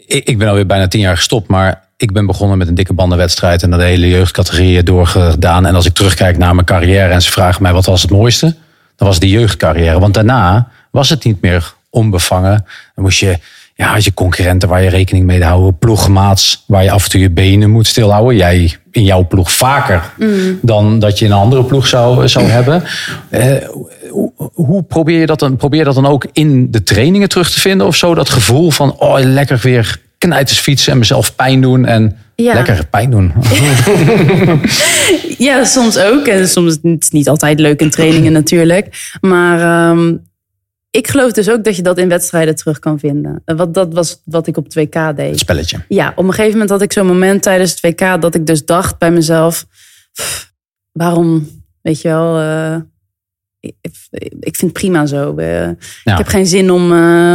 Ik 0.07 0.26
ik 0.26 0.38
ben 0.38 0.47
alweer 0.47 0.65
bijna 0.65 0.88
tien 0.88 1.01
jaar 1.01 1.15
gestopt, 1.17 1.47
maar 1.47 1.88
ik 1.97 2.13
ben 2.13 2.26
begonnen 2.26 2.57
met 2.57 2.67
een 2.67 2.76
dikke 2.76 2.93
bandenwedstrijd 2.93 3.63
en 3.63 3.69
dan 3.69 3.80
de 3.80 3.86
hele 3.86 4.07
jeugdcategorieën 4.07 4.86
doorgedaan. 4.86 5.65
En 5.65 5.76
als 5.76 5.86
ik 5.86 5.93
terugkijk 5.93 6.38
naar 6.38 6.53
mijn 6.55 6.65
carrière 6.65 7.13
en 7.13 7.21
ze 7.21 7.32
vragen 7.32 7.61
mij 7.61 7.73
wat 7.73 7.86
was 7.86 8.01
het 8.01 8.11
mooiste, 8.11 8.55
dan 8.95 9.07
was 9.07 9.19
die 9.19 9.30
jeugdcarrière. 9.30 9.99
Want 9.99 10.13
daarna 10.13 10.67
was 10.96 11.10
het 11.10 11.24
niet 11.24 11.41
meer 11.41 11.74
onbevangen. 11.89 12.66
Dan 12.96 13.04
moest 13.04 13.20
je, 13.20 13.38
ja, 13.76 13.93
had 13.93 14.04
je 14.04 14.14
concurrenten 14.14 14.70
waar 14.70 14.84
je 14.84 14.89
rekening 14.89 15.26
mee 15.26 15.43
houden, 15.43 15.78
ploegmaats 15.78 16.64
waar 16.68 16.84
je 16.84 16.91
af 16.91 17.04
en 17.04 17.10
toe 17.10 17.20
je 17.22 17.30
benen 17.30 17.70
moet 17.70 17.88
stilhouden. 17.88 18.36
Jij 18.36 18.76
in 18.91 19.04
jouw 19.04 19.28
ploeg 19.28 19.52
vaker 19.52 20.04
dan 20.62 21.00
dat 21.00 21.20
je 21.20 21.26
in 21.26 21.32
een 21.32 21.38
andere 21.38 21.64
ploeg 21.64 21.88
zou, 21.88 22.28
zou 22.28 22.46
hebben. 22.46 22.84
Eh, 23.30 23.56
hoe, 24.10 24.32
hoe 24.54 24.84
probeer 24.84 25.20
je 25.20 25.26
dat 25.26 25.39
dan? 25.39 25.56
Probeer 25.56 25.80
je 25.80 25.86
dat 25.86 25.96
dan 25.96 26.06
ook 26.06 26.26
in 26.32 26.72
de 26.72 26.84
trainingen 26.84 27.30
terug 27.30 27.52
te 27.52 27.60
vinden 27.60 27.88
of 27.88 27.96
zo? 27.96 28.16
Dat 28.16 28.30
gevoel 28.30 28.72
van, 28.72 28.96
oh, 29.00 29.20
lekker 29.20 29.60
weer 29.64 30.02
knijters 30.18 30.60
fietsen 30.60 30.91
en 30.91 30.98
mezelf 30.98 31.36
pijn 31.36 31.62
doen 31.62 31.86
en 31.86 32.18
Ja. 32.36 32.54
lekker 32.54 32.86
pijn 32.89 33.10
doen. 33.12 33.34
Ja, 35.38 35.64
soms 35.64 35.98
ook. 35.98 36.26
En 36.28 36.48
soms 36.48 36.78
het 36.82 37.04
is 37.04 37.10
niet 37.10 37.30
altijd 37.30 37.60
leuk 37.60 37.80
in 37.82 37.89
trainingen 37.89 38.32
natuurlijk. 38.32 39.16
Maar 39.22 39.60
ehm, 39.89 40.14
ik 40.96 41.08
geloof 41.08 41.32
dus 41.32 41.50
ook 41.50 41.64
dat 41.64 41.76
je 41.76 41.82
dat 41.82 41.98
in 41.98 42.10
wedstrijden 42.10 42.56
terug 42.56 42.80
kan 42.80 43.00
vinden. 43.00 43.41
Eh, 43.46 43.56
Wat, 43.56 43.74
dat 43.74 43.93
was 43.93 44.22
wat 44.26 44.48
ik 44.48 44.58
op 44.58 44.64
het 44.64 44.74
WK 44.74 45.16
deed. 45.16 45.39
Spelletje. 45.39 45.86
Ja, 45.88 46.14
op 46.16 46.24
een 46.24 46.30
gegeven 46.30 46.52
moment 46.52 46.70
had 46.70 46.82
ik 46.82 46.93
zo'n 46.93 47.06
moment 47.08 47.41
tijdens 47.41 47.72
het 47.72 47.80
WK 47.82 48.22
dat 48.22 48.36
ik 48.36 48.46
dus 48.46 48.66
dacht 48.66 48.98
bij 48.98 49.12
mezelf: 49.12 49.66
"Pff, 50.14 50.54
waarom, 50.91 51.48
weet 51.82 52.02
je 52.02 52.08
wel, 52.08 52.39
eh, 52.39 52.76
ik, 53.60 53.76
ik 54.39 54.56
vind 54.56 54.62
het 54.62 54.74
prima 54.74 55.06
zo. 55.06 55.36
Eh, 55.36 55.48
Ja. 55.48 55.72
Ik 56.04 56.18
heb 56.18 56.28
geen 56.28 56.48
zin 56.48 56.72
om, 56.72 56.91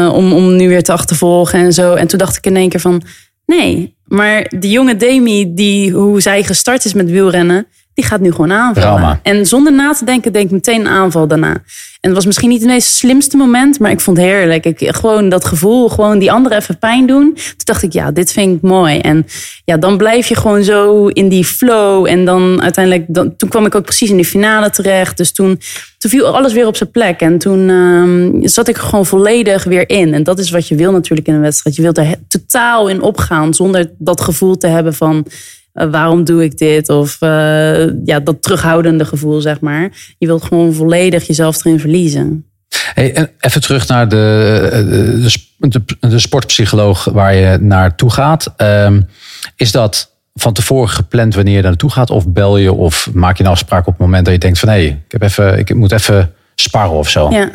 om, 0.09 0.33
om 0.33 0.57
nu 0.57 0.69
weer 0.69 0.83
te 0.83 0.93
achtervolgen 0.93 1.59
en 1.59 1.73
zo. 1.73 1.95
En 1.95 2.07
toen 2.07 2.19
dacht 2.19 2.37
ik 2.37 2.47
in 2.47 2.57
één 2.57 2.69
keer 2.69 2.81
van: 2.81 3.03
nee, 3.47 3.97
maar 4.05 4.53
de 4.59 4.71
jonge 4.71 4.97
Demi, 4.97 5.55
die, 5.55 5.93
hoe 5.93 6.21
zij 6.21 6.43
gestart 6.43 6.85
is 6.85 6.95
met 6.95 7.11
wielrennen, 7.11 7.67
die 8.01 8.09
gaat 8.09 8.21
nu 8.21 8.31
gewoon 8.31 8.53
aanvallen. 8.53 9.21
En 9.23 9.47
zonder 9.47 9.73
na 9.73 9.93
te 9.93 10.05
denken, 10.05 10.33
denk 10.33 10.45
ik 10.45 10.51
meteen 10.51 10.81
een 10.81 10.89
aanval 10.89 11.27
daarna. 11.27 11.53
En 12.01 12.09
het 12.09 12.13
was 12.13 12.27
misschien 12.27 12.49
niet 12.49 12.61
het 12.61 12.71
meest 12.71 12.95
slimste 12.95 13.37
moment, 13.37 13.79
maar 13.79 13.91
ik 13.91 14.01
vond 14.01 14.17
het 14.17 14.27
heerlijk. 14.27 14.67
Ik, 14.67 14.97
gewoon 14.97 15.29
dat 15.29 15.45
gevoel, 15.45 15.89
gewoon 15.89 16.19
die 16.19 16.33
anderen 16.33 16.59
even 16.59 16.79
pijn 16.79 17.07
doen. 17.07 17.33
Toen 17.35 17.55
dacht 17.57 17.83
ik, 17.83 17.93
ja, 17.93 18.11
dit 18.11 18.33
vind 18.33 18.57
ik 18.57 18.63
mooi. 18.63 18.99
En 18.99 19.27
ja, 19.65 19.77
dan 19.77 19.97
blijf 19.97 20.27
je 20.27 20.35
gewoon 20.35 20.65
zo 20.65 21.07
in 21.07 21.29
die 21.29 21.45
flow. 21.45 22.07
En 22.07 22.25
dan 22.25 22.63
uiteindelijk, 22.63 23.05
dan, 23.09 23.37
toen 23.37 23.49
kwam 23.49 23.67
ik 23.67 23.75
ook 23.75 23.85
precies 23.85 24.11
in 24.11 24.17
de 24.17 24.25
finale 24.25 24.71
terecht. 24.71 25.17
Dus 25.17 25.33
toen, 25.33 25.61
toen 25.99 26.11
viel 26.11 26.27
alles 26.27 26.53
weer 26.53 26.67
op 26.67 26.77
zijn 26.77 26.91
plek. 26.91 27.21
En 27.21 27.39
toen 27.39 27.69
ehm, 27.69 28.49
zat 28.49 28.69
ik 28.69 28.77
er 28.77 28.83
gewoon 28.83 29.07
volledig 29.07 29.65
weer 29.65 29.89
in. 29.89 30.15
En 30.15 30.23
dat 30.23 30.39
is 30.39 30.51
wat 30.51 30.69
je 30.69 30.75
wil 30.75 30.93
natuurlijk 30.93 31.29
in 31.29 31.35
een 31.35 31.41
wedstrijd. 31.41 31.77
Je 31.77 31.83
wilt 31.83 31.99
er 31.99 32.15
totaal 32.29 32.89
in 32.89 33.03
opgaan 33.03 33.55
zonder 33.55 33.91
dat 33.99 34.21
gevoel 34.21 34.57
te 34.57 34.67
hebben 34.67 34.95
van... 34.95 35.27
eh, 35.73 35.91
waarom 35.91 36.25
doe 36.25 36.45
ik 36.45 36.59
dit? 36.59 36.89
Of 36.89 37.17
eh, 37.21 37.87
ja, 38.05 38.21
dat 38.21 38.43
terughoudende 38.43 39.05
gevoel, 39.05 39.41
zeg 39.41 39.61
maar. 39.61 40.15
Je 40.19 40.27
wilt 40.27 40.43
gewoon 40.43 40.73
volledig 40.73 41.27
jezelf 41.27 41.65
erin 41.65 41.81
verliezen. 41.81 42.45
Hey, 42.95 43.13
en 43.13 43.31
even 43.41 43.61
terug 43.61 43.89
naar 43.89 44.09
de, 44.09 45.27
de, 45.59 45.69
de, 45.69 46.09
de 46.09 46.19
sportpsycholoog 46.19 47.05
waar 47.05 47.35
je 47.35 47.59
naartoe 47.61 48.11
gaat. 48.11 48.53
Ehm, 48.57 49.01
is 49.57 49.73
dat 49.73 50.11
van 50.35 50.53
tevoren 50.53 50.89
gepland 50.89 51.35
wanneer 51.35 51.55
je 51.55 51.61
daar 51.61 51.71
naartoe 51.71 51.91
gaat? 51.91 52.11
Of 52.11 52.29
bel 52.29 52.57
je 52.57 52.73
of 52.73 53.09
maak 53.13 53.37
je 53.37 53.45
een 53.45 53.51
afspraak 53.51 53.87
op 53.87 53.93
het 53.93 53.99
moment 53.99 54.25
dat 54.25 54.35
je 54.35 54.41
denkt 54.41 54.59
van 54.59 54.69
hé, 54.69 54.75
hey, 54.75 54.87
ik, 54.87 55.13
heb 55.13 55.23
even, 55.23 55.59
ik 55.59 55.75
moet 55.75 55.93
even 55.93 56.33
sparren 56.61 56.97
of 56.97 57.09
zo? 57.09 57.31
Ja, 57.31 57.51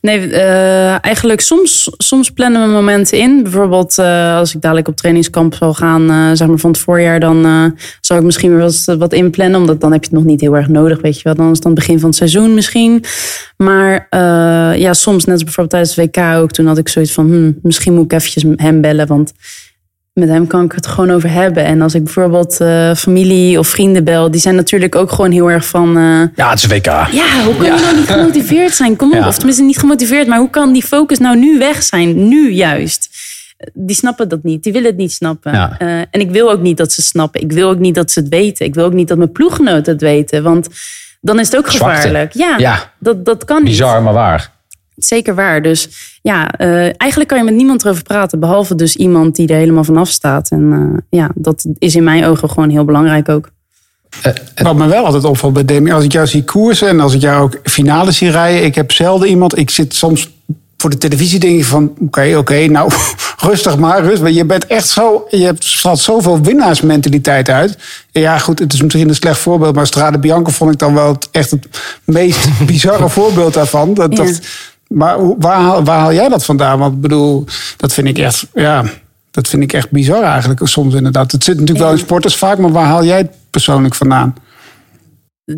nee, 0.00 0.30
eh, 0.30 1.04
eigenlijk 1.04 1.40
soms, 1.40 1.90
soms 1.96 2.30
plannen 2.30 2.62
we 2.62 2.72
momenten 2.72 3.18
in. 3.18 3.42
Bijvoorbeeld 3.42 3.98
eh, 3.98 4.36
als 4.36 4.54
ik 4.54 4.60
dadelijk 4.60 4.88
op 4.88 4.96
trainingskamp 4.96 5.54
zal 5.54 5.74
gaan, 5.74 6.10
eh, 6.10 6.30
zeg 6.32 6.48
maar 6.48 6.58
van 6.58 6.70
het 6.70 6.80
voorjaar, 6.80 7.20
dan 7.20 7.74
zal 8.00 8.16
ik 8.16 8.22
misschien 8.22 8.50
weer 8.50 8.60
wat, 8.60 8.84
wat 8.98 9.12
inplannen. 9.12 9.60
Omdat 9.60 9.80
dan 9.80 9.92
heb 9.92 10.04
je 10.04 10.08
het 10.10 10.18
nog 10.18 10.26
niet 10.26 10.40
heel 10.40 10.56
erg 10.56 10.68
nodig, 10.68 11.00
weet 11.00 11.16
je 11.16 11.22
wel. 11.22 11.34
Dan 11.34 11.46
is 11.46 11.52
het 11.52 11.62
dan 11.62 11.74
begin 11.74 11.98
van 11.98 12.08
het 12.08 12.18
seizoen 12.18 12.54
misschien. 12.54 13.04
Maar 13.56 14.06
ja, 14.78 14.94
soms, 14.94 15.24
net 15.24 15.34
als 15.34 15.44
bijvoorbeeld 15.44 15.70
tijdens 15.70 15.96
het 15.96 16.16
WK 16.16 16.42
ook, 16.42 16.50
toen 16.50 16.66
had 16.66 16.78
ik 16.78 16.88
zoiets 16.88 17.12
van, 17.12 17.26
hm, 17.26 17.52
misschien 17.62 17.94
moet 17.94 18.04
ik 18.04 18.12
eventjes 18.12 18.44
hem 18.56 18.80
bellen, 18.80 19.06
want 19.06 19.32
met 20.20 20.28
hem 20.28 20.46
kan 20.46 20.64
ik 20.64 20.72
het 20.72 20.86
gewoon 20.86 21.10
over 21.10 21.30
hebben. 21.30 21.64
En 21.64 21.82
als 21.82 21.94
ik 21.94 22.04
bijvoorbeeld 22.04 22.60
uh, 22.60 22.94
familie 22.94 23.58
of 23.58 23.68
vrienden 23.68 24.04
bel, 24.04 24.30
die 24.30 24.40
zijn 24.40 24.54
natuurlijk 24.54 24.94
ook 24.94 25.10
gewoon 25.12 25.30
heel 25.30 25.50
erg 25.50 25.66
van. 25.66 25.98
Uh, 25.98 26.22
ja, 26.34 26.50
het 26.50 26.58
is 26.58 26.66
WK. 26.66 26.86
Ja, 26.86 27.44
hoe 27.44 27.56
kan 27.56 27.64
je 27.64 27.80
nou 27.82 27.96
niet 27.96 28.06
gemotiveerd 28.06 28.74
zijn? 28.74 28.96
Kom 28.96 29.12
op, 29.12 29.26
of 29.26 29.34
tenminste 29.36 29.62
niet 29.62 29.78
gemotiveerd, 29.78 30.26
maar 30.26 30.38
hoe 30.38 30.50
kan 30.50 30.72
die 30.72 30.82
focus 30.82 31.18
nou 31.18 31.36
nu 31.38 31.58
weg 31.58 31.82
zijn? 31.82 32.28
Nu 32.28 32.52
juist. 32.52 33.08
Die 33.72 33.96
snappen 33.96 34.28
dat 34.28 34.42
niet. 34.42 34.62
Die 34.62 34.72
willen 34.72 34.88
het 34.88 34.96
niet 34.96 35.12
snappen. 35.12 35.52
Ja. 35.52 35.76
Uh, 35.82 35.88
en 36.10 36.20
ik 36.20 36.30
wil 36.30 36.50
ook 36.50 36.60
niet 36.60 36.76
dat 36.76 36.92
ze 36.92 37.02
snappen. 37.02 37.40
Ik 37.40 37.52
wil 37.52 37.68
ook 37.68 37.78
niet 37.78 37.94
dat 37.94 38.10
ze 38.10 38.20
het 38.20 38.28
weten. 38.28 38.66
Ik 38.66 38.74
wil 38.74 38.84
ook 38.84 38.92
niet 38.92 39.08
dat 39.08 39.18
mijn 39.18 39.32
ploeggenoten 39.32 39.92
het 39.92 40.02
weten. 40.02 40.42
Want 40.42 40.68
dan 41.20 41.38
is 41.38 41.46
het 41.46 41.56
ook 41.56 41.70
gevaarlijk. 41.70 42.32
Ja, 42.32 42.58
ja, 42.58 42.92
Dat, 42.98 43.24
dat 43.24 43.44
kan 43.44 43.56
niet. 43.56 43.70
Bizar, 43.70 44.02
maar 44.02 44.12
waar. 44.12 44.54
Zeker 44.96 45.34
waar. 45.34 45.62
Dus 45.62 45.88
ja, 46.22 46.60
uh, 46.60 46.90
eigenlijk 46.96 47.26
kan 47.26 47.38
je 47.38 47.44
met 47.44 47.54
niemand 47.54 47.84
erover 47.84 48.02
praten. 48.02 48.40
Behalve 48.40 48.74
dus 48.74 48.96
iemand 48.96 49.36
die 49.36 49.48
er 49.48 49.56
helemaal 49.56 49.84
vanaf 49.84 50.08
staat. 50.08 50.50
En 50.50 50.62
uh, 50.62 50.98
ja, 51.20 51.30
dat 51.34 51.66
is 51.78 51.94
in 51.94 52.04
mijn 52.04 52.24
ogen 52.24 52.50
gewoon 52.50 52.70
heel 52.70 52.84
belangrijk 52.84 53.28
ook. 53.28 53.50
Uh, 54.26 54.32
Wat 54.54 54.76
me 54.76 54.86
wel 54.86 55.04
altijd 55.04 55.24
opvalt 55.24 55.52
bij 55.52 55.64
Demi, 55.64 55.92
als 55.92 56.04
ik 56.04 56.12
jou 56.12 56.26
zie 56.26 56.44
koersen 56.44 56.88
en 56.88 57.00
als 57.00 57.14
ik 57.14 57.20
jou 57.20 57.42
ook 57.42 57.58
finales 57.62 58.16
zie 58.16 58.30
rijden. 58.30 58.64
Ik 58.64 58.74
heb 58.74 58.92
zelden 58.92 59.28
iemand, 59.28 59.58
ik 59.58 59.70
zit 59.70 59.94
soms 59.94 60.30
voor 60.76 60.90
de 60.90 60.98
televisie 60.98 61.38
denk 61.38 61.56
je 61.56 61.64
van 61.64 61.84
oké, 61.84 62.02
okay, 62.02 62.30
oké, 62.30 62.38
okay, 62.38 62.66
nou 62.66 62.92
rustig 63.50 63.76
maar, 63.76 64.04
rustig. 64.04 64.30
Je 64.30 64.44
bent 64.44 64.66
echt 64.66 64.88
zo, 64.88 65.26
je 65.30 65.44
hebt 65.44 65.64
straalt 65.64 65.98
zoveel 65.98 66.40
winnaarsmentaliteit 66.40 67.48
uit. 67.48 67.78
Ja, 68.10 68.38
goed, 68.38 68.58
het 68.58 68.72
is 68.72 68.82
misschien 68.82 69.08
een 69.08 69.14
slecht 69.14 69.38
voorbeeld, 69.38 69.74
maar 69.74 69.86
Strade 69.86 70.18
Bianca 70.18 70.50
vond 70.50 70.72
ik 70.72 70.78
dan 70.78 70.94
wel 70.94 71.12
het, 71.12 71.28
echt 71.30 71.50
het 71.50 71.66
meest 72.04 72.48
bizarre 72.66 73.08
voorbeeld 73.08 73.54
daarvan. 73.54 73.94
Dat, 73.94 74.16
ja. 74.16 74.24
dat, 74.24 74.40
maar 74.88 75.36
waar, 75.38 75.84
waar 75.84 75.98
haal 75.98 76.12
jij 76.12 76.28
dat 76.28 76.44
vandaan? 76.44 76.78
Want 76.78 76.94
ik 76.94 77.00
bedoel, 77.00 77.44
dat 77.76 77.92
vind 77.92 78.08
ik 78.08 78.18
echt, 78.18 78.46
ja, 78.54 78.84
dat 79.30 79.48
vind 79.48 79.62
ik 79.62 79.72
echt 79.72 79.90
bizar 79.90 80.22
eigenlijk 80.22 80.60
soms 80.64 80.94
inderdaad. 80.94 81.32
Het 81.32 81.44
zit 81.44 81.58
natuurlijk 81.58 81.84
wel 81.84 81.94
in 81.94 82.02
sporters 82.02 82.36
vaak, 82.36 82.58
maar 82.58 82.72
waar 82.72 82.86
haal 82.86 83.04
jij 83.04 83.18
het 83.18 83.30
persoonlijk 83.50 83.94
vandaan? 83.94 84.34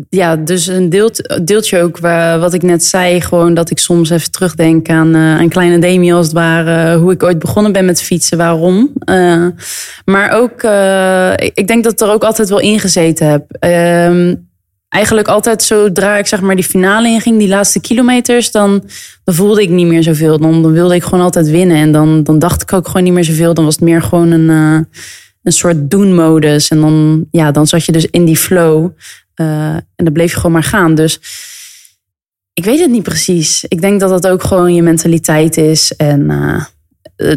Ja, 0.09 0.35
dus 0.35 0.67
een 0.67 0.89
deelt, 0.89 1.41
deeltje 1.43 1.81
ook 1.81 1.97
waar, 1.97 2.39
wat 2.39 2.53
ik 2.53 2.61
net 2.61 2.83
zei. 2.83 3.21
Gewoon 3.21 3.53
dat 3.53 3.69
ik 3.69 3.79
soms 3.79 4.09
even 4.09 4.31
terugdenk 4.31 4.89
aan, 4.89 5.15
uh, 5.15 5.39
aan 5.39 5.49
kleine 5.49 5.79
Demi 5.79 6.13
als 6.13 6.25
het 6.25 6.35
ware. 6.35 6.97
Hoe 6.97 7.11
ik 7.11 7.23
ooit 7.23 7.39
begonnen 7.39 7.71
ben 7.71 7.85
met 7.85 8.01
fietsen, 8.01 8.37
waarom. 8.37 8.93
Uh, 9.05 9.47
maar 10.05 10.31
ook, 10.31 10.63
ik 11.53 11.67
denk 11.67 11.83
dat 11.83 11.93
ik 11.93 11.99
er 11.99 12.11
ook 12.11 12.23
altijd 12.23 12.49
wel 12.49 12.59
ingezeten 12.59 13.27
heb. 13.27 13.43
Eigenlijk 14.89 15.27
altijd 15.27 15.63
zodra 15.63 16.17
ik 16.17 16.27
zeg 16.27 16.41
maar 16.41 16.55
die 16.55 16.63
finale 16.63 17.07
inging, 17.07 17.37
die 17.37 17.47
laatste 17.47 17.79
kilometers, 17.79 18.51
dan, 18.51 18.83
dan 19.23 19.35
voelde 19.35 19.61
ik 19.61 19.69
niet 19.69 19.87
meer 19.87 20.03
zoveel. 20.03 20.39
Dan, 20.39 20.61
dan 20.61 20.71
wilde 20.71 20.95
ik 20.95 21.03
gewoon 21.03 21.23
altijd 21.23 21.49
winnen. 21.49 21.77
En 21.77 21.91
dan, 21.91 22.23
dan 22.23 22.39
dacht 22.39 22.61
ik 22.61 22.73
ook 22.73 22.87
gewoon 22.87 23.03
niet 23.03 23.13
meer 23.13 23.23
zoveel. 23.23 23.53
Dan 23.53 23.65
was 23.65 23.75
het 23.75 23.83
meer 23.83 24.01
gewoon 24.01 24.31
een, 24.31 24.49
uh, 24.49 24.79
een 25.43 25.51
soort 25.51 25.89
doen-modus. 25.89 26.69
En 26.69 26.81
dan, 26.81 27.25
ja, 27.31 27.51
dan 27.51 27.67
zat 27.67 27.85
je 27.85 27.91
dus 27.91 28.05
in 28.05 28.25
die 28.25 28.37
flow. 28.37 28.89
Uh, 29.35 29.73
en 29.73 29.85
dan 29.95 30.13
bleef 30.13 30.31
je 30.31 30.35
gewoon 30.35 30.51
maar 30.51 30.63
gaan. 30.63 30.95
Dus 30.95 31.19
ik 32.53 32.63
weet 32.65 32.79
het 32.79 32.89
niet 32.89 33.03
precies. 33.03 33.65
Ik 33.67 33.81
denk 33.81 33.99
dat 33.99 34.09
dat 34.09 34.27
ook 34.27 34.43
gewoon 34.43 34.73
je 34.73 34.81
mentaliteit 34.81 35.57
is. 35.57 35.95
En 35.95 36.19
uh, 36.19 36.63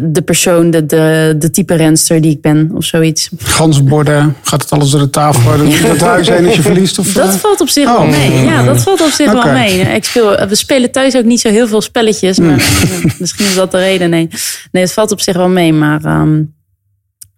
de 0.03 0.21
persoon, 0.25 0.71
de, 0.71 0.85
de, 0.85 1.35
de 1.37 1.49
type 1.49 1.75
renster 1.75 2.21
die 2.21 2.31
ik 2.31 2.41
ben 2.41 2.71
of 2.73 2.83
zoiets. 2.83 3.29
Gansborden, 3.37 4.35
gaat 4.41 4.61
het 4.61 4.71
alles 4.71 4.89
door 4.89 4.99
de 4.99 5.09
tafel? 5.09 5.57
Dat 5.87 5.99
huis 5.99 6.29
heen 6.29 6.45
als 6.45 6.55
je 6.55 6.61
verliest? 6.61 6.99
Of, 6.99 7.13
dat 7.13 7.37
valt 7.37 7.61
op 7.61 7.69
zich 7.69 7.87
oh. 7.87 7.97
wel 7.97 8.07
mee. 8.07 8.43
Ja, 8.43 8.63
dat 8.63 8.81
valt 8.81 9.01
op 9.01 9.09
zich 9.09 9.33
okay. 9.33 9.43
wel 9.43 9.53
mee. 9.53 9.79
Ik 9.79 10.03
speel, 10.03 10.47
we 10.47 10.55
spelen 10.55 10.91
thuis 10.91 11.15
ook 11.15 11.23
niet 11.23 11.39
zo 11.39 11.49
heel 11.49 11.67
veel 11.67 11.81
spelletjes. 11.81 12.39
Maar 12.39 12.49
mm. 12.49 13.11
misschien 13.19 13.45
is 13.45 13.55
dat 13.55 13.71
de 13.71 13.77
reden. 13.77 14.09
Nee. 14.09 14.27
nee, 14.71 14.83
het 14.83 14.93
valt 14.93 15.11
op 15.11 15.21
zich 15.21 15.35
wel 15.35 15.49
mee. 15.49 15.73
Maar 15.73 16.05
um, 16.05 16.55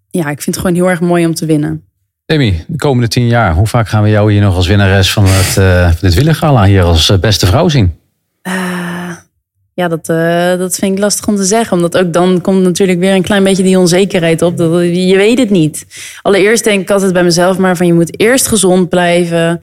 ja, 0.10 0.30
ik 0.30 0.42
vind 0.42 0.56
het 0.56 0.58
gewoon 0.58 0.76
heel 0.76 0.90
erg 0.90 1.00
mooi 1.00 1.26
om 1.26 1.36
te 1.36 1.46
winnen. 1.46 1.84
Demi, 2.26 2.64
de 2.68 2.78
komende 2.78 3.08
tien 3.08 3.28
jaar, 3.28 3.54
hoe 3.54 3.68
vaak 3.68 3.90
gaan 3.90 4.04
we 4.04 4.10
jou 4.10 4.32
hier 4.32 4.42
nog 4.42 4.56
als 4.56 4.68
winnares 4.68 5.12
van 5.12 5.26
het, 5.28 5.58
uh, 5.58 6.02
dit 6.02 6.14
Willegala 6.14 6.64
hier 6.64 6.84
als 6.84 7.20
beste 7.20 7.46
vrouw 7.46 7.70
zien? 7.70 7.94
Uh, 8.48 8.85
ja, 9.76 9.88
dat, 9.88 10.10
uh, 10.10 10.58
dat 10.58 10.76
vind 10.76 10.92
ik 10.92 11.00
lastig 11.00 11.28
om 11.28 11.36
te 11.36 11.44
zeggen. 11.44 11.76
Omdat 11.76 11.98
ook 11.98 12.14
dan 12.14 12.42
komt 12.42 12.62
natuurlijk 12.62 13.00
weer 13.00 13.14
een 13.14 13.22
klein 13.22 13.44
beetje 13.44 13.64
die 13.64 13.80
onzekerheid 13.80 14.42
op. 14.42 14.58
Dat, 14.58 14.82
je 14.82 15.14
weet 15.16 15.38
het 15.38 15.50
niet. 15.50 15.86
Allereerst 16.22 16.64
denk 16.64 16.82
ik 16.82 16.90
altijd 16.90 17.14
bij 17.14 17.24
mezelf 17.24 17.58
maar 17.58 17.78
van 17.78 17.86
je 17.86 17.94
moet 17.94 18.20
eerst 18.20 18.48
gezond 18.48 18.90
blijven. 18.90 19.62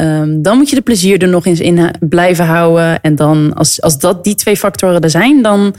Um, 0.00 0.42
dan 0.42 0.56
moet 0.56 0.68
je 0.68 0.76
de 0.76 0.82
plezier 0.82 1.22
er 1.22 1.28
nog 1.28 1.46
eens 1.46 1.60
in 1.60 1.90
blijven 2.00 2.44
houden. 2.44 3.00
En 3.00 3.16
dan 3.16 3.54
als, 3.54 3.82
als 3.82 3.98
dat 3.98 4.24
die 4.24 4.34
twee 4.34 4.56
factoren 4.56 5.00
er 5.00 5.10
zijn, 5.10 5.42
dan, 5.42 5.74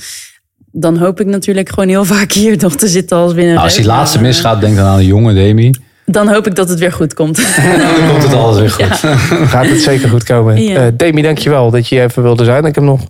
dan 0.72 0.98
hoop 0.98 1.20
ik 1.20 1.28
natuurlijk 1.28 1.70
gewoon 1.70 1.90
heel 1.90 2.06
vaak 2.16 2.32
hier 2.32 2.58
nog 2.58 2.76
te 2.76 2.88
zitten 2.88 3.18
als 3.18 3.34
winnaar. 3.34 3.54
Nou, 3.54 3.66
als 3.66 3.76
die 3.76 3.86
laatste 3.86 4.22
misgaat, 4.22 4.62
denk 4.62 4.76
dan 4.76 4.86
aan 4.86 4.98
de 4.98 5.06
jonge 5.06 5.34
Demi. 5.34 5.72
Dan 6.06 6.28
hoop 6.28 6.48
ik 6.48 6.56
dat 6.56 6.70
het 6.70 6.80
weer 6.80 6.94
goed 6.94 7.14
komt. 7.14 7.36
dan 7.78 8.10
komt 8.10 8.24
het 8.24 8.34
alles 8.34 8.60
weer 8.60 8.72
goed. 8.88 9.00
Ja. 9.00 9.16
Gaat 9.46 9.66
het 9.66 9.82
zeker 9.82 10.10
goed 10.10 10.24
komen. 10.24 10.64
Ja. 10.64 10.86
Uh, 10.86 10.92
Demi, 10.98 11.22
dankjewel 11.22 11.72
dat 11.72 11.88
je 11.88 12.02
even 12.02 12.24
wilde 12.24 12.44
zijn. 12.44 12.66
Ik 12.66 12.76
heb 12.76 12.84
nog 12.84 13.02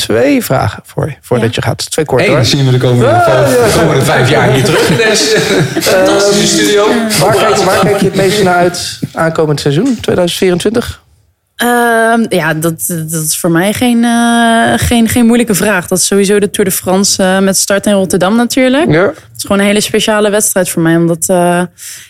twee 0.00 0.44
vragen 0.44 0.82
voor 0.86 1.06
je, 1.06 1.14
voordat 1.20 1.54
ja. 1.54 1.54
je 1.54 1.62
gaat. 1.62 1.90
Twee 1.90 2.04
korte. 2.04 2.24
Hey, 2.24 2.34
dan 2.34 2.44
zien 2.44 2.64
we 2.64 2.70
de 2.70 2.78
komende, 2.78 3.04
ja, 3.04 3.22
vijf, 3.22 3.56
ja, 3.56 3.64
de 3.64 3.78
komende 3.78 4.04
vijf 4.04 4.30
jaar 4.30 4.50
hier 4.50 4.64
terug 4.64 4.90
in 4.90 4.96
deze 4.96 5.40
fantastische 5.90 6.46
studio. 6.46 6.86
Waar 7.18 7.34
kijk, 7.34 7.56
waar 7.56 7.78
kijk 7.78 8.00
je 8.00 8.06
het 8.06 8.14
meest 8.14 8.42
naar 8.42 8.54
uit 8.54 8.98
aankomend 9.12 9.60
seizoen, 9.60 9.98
2024? 10.00 11.02
Uh, 11.64 12.14
ja, 12.28 12.54
dat, 12.54 12.86
dat 12.86 13.22
is 13.22 13.38
voor 13.38 13.50
mij 13.50 13.72
geen, 13.72 14.02
uh, 14.02 14.72
geen, 14.76 15.08
geen 15.08 15.26
moeilijke 15.26 15.54
vraag. 15.54 15.86
Dat 15.86 15.98
is 15.98 16.06
sowieso 16.06 16.38
de 16.38 16.50
Tour 16.50 16.70
de 16.70 16.76
France 16.76 17.22
uh, 17.22 17.38
met 17.38 17.56
start 17.56 17.86
in 17.86 17.92
Rotterdam 17.92 18.36
natuurlijk. 18.36 18.90
Ja. 18.90 19.12
Het 19.40 19.50
is 19.50 19.56
gewoon 19.56 19.68
een 19.68 19.74
hele 19.74 19.88
speciale 19.88 20.30
wedstrijd 20.30 20.70
voor 20.70 20.82
mij. 20.82 20.96
Omdat, 20.96 21.28
uh, 21.30 21.62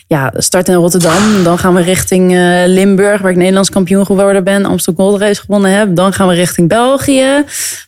ja, 0.07 0.33
start 0.37 0.69
in 0.69 0.75
Rotterdam. 0.75 1.45
Dan 1.45 1.59
gaan 1.59 1.75
we 1.75 1.83
richting 1.83 2.33
Limburg, 2.67 3.21
waar 3.21 3.31
ik 3.31 3.37
Nederlands 3.37 3.71
kampioen 3.71 4.07
geworden 4.07 4.45
ben. 4.45 4.65
Amsterdam 4.65 5.07
Gold 5.07 5.21
Race 5.21 5.41
gewonnen 5.41 5.71
heb. 5.71 5.97
Dan 5.97 6.13
gaan 6.13 6.29
we 6.29 6.35
richting 6.35 6.69
België. 6.69 7.45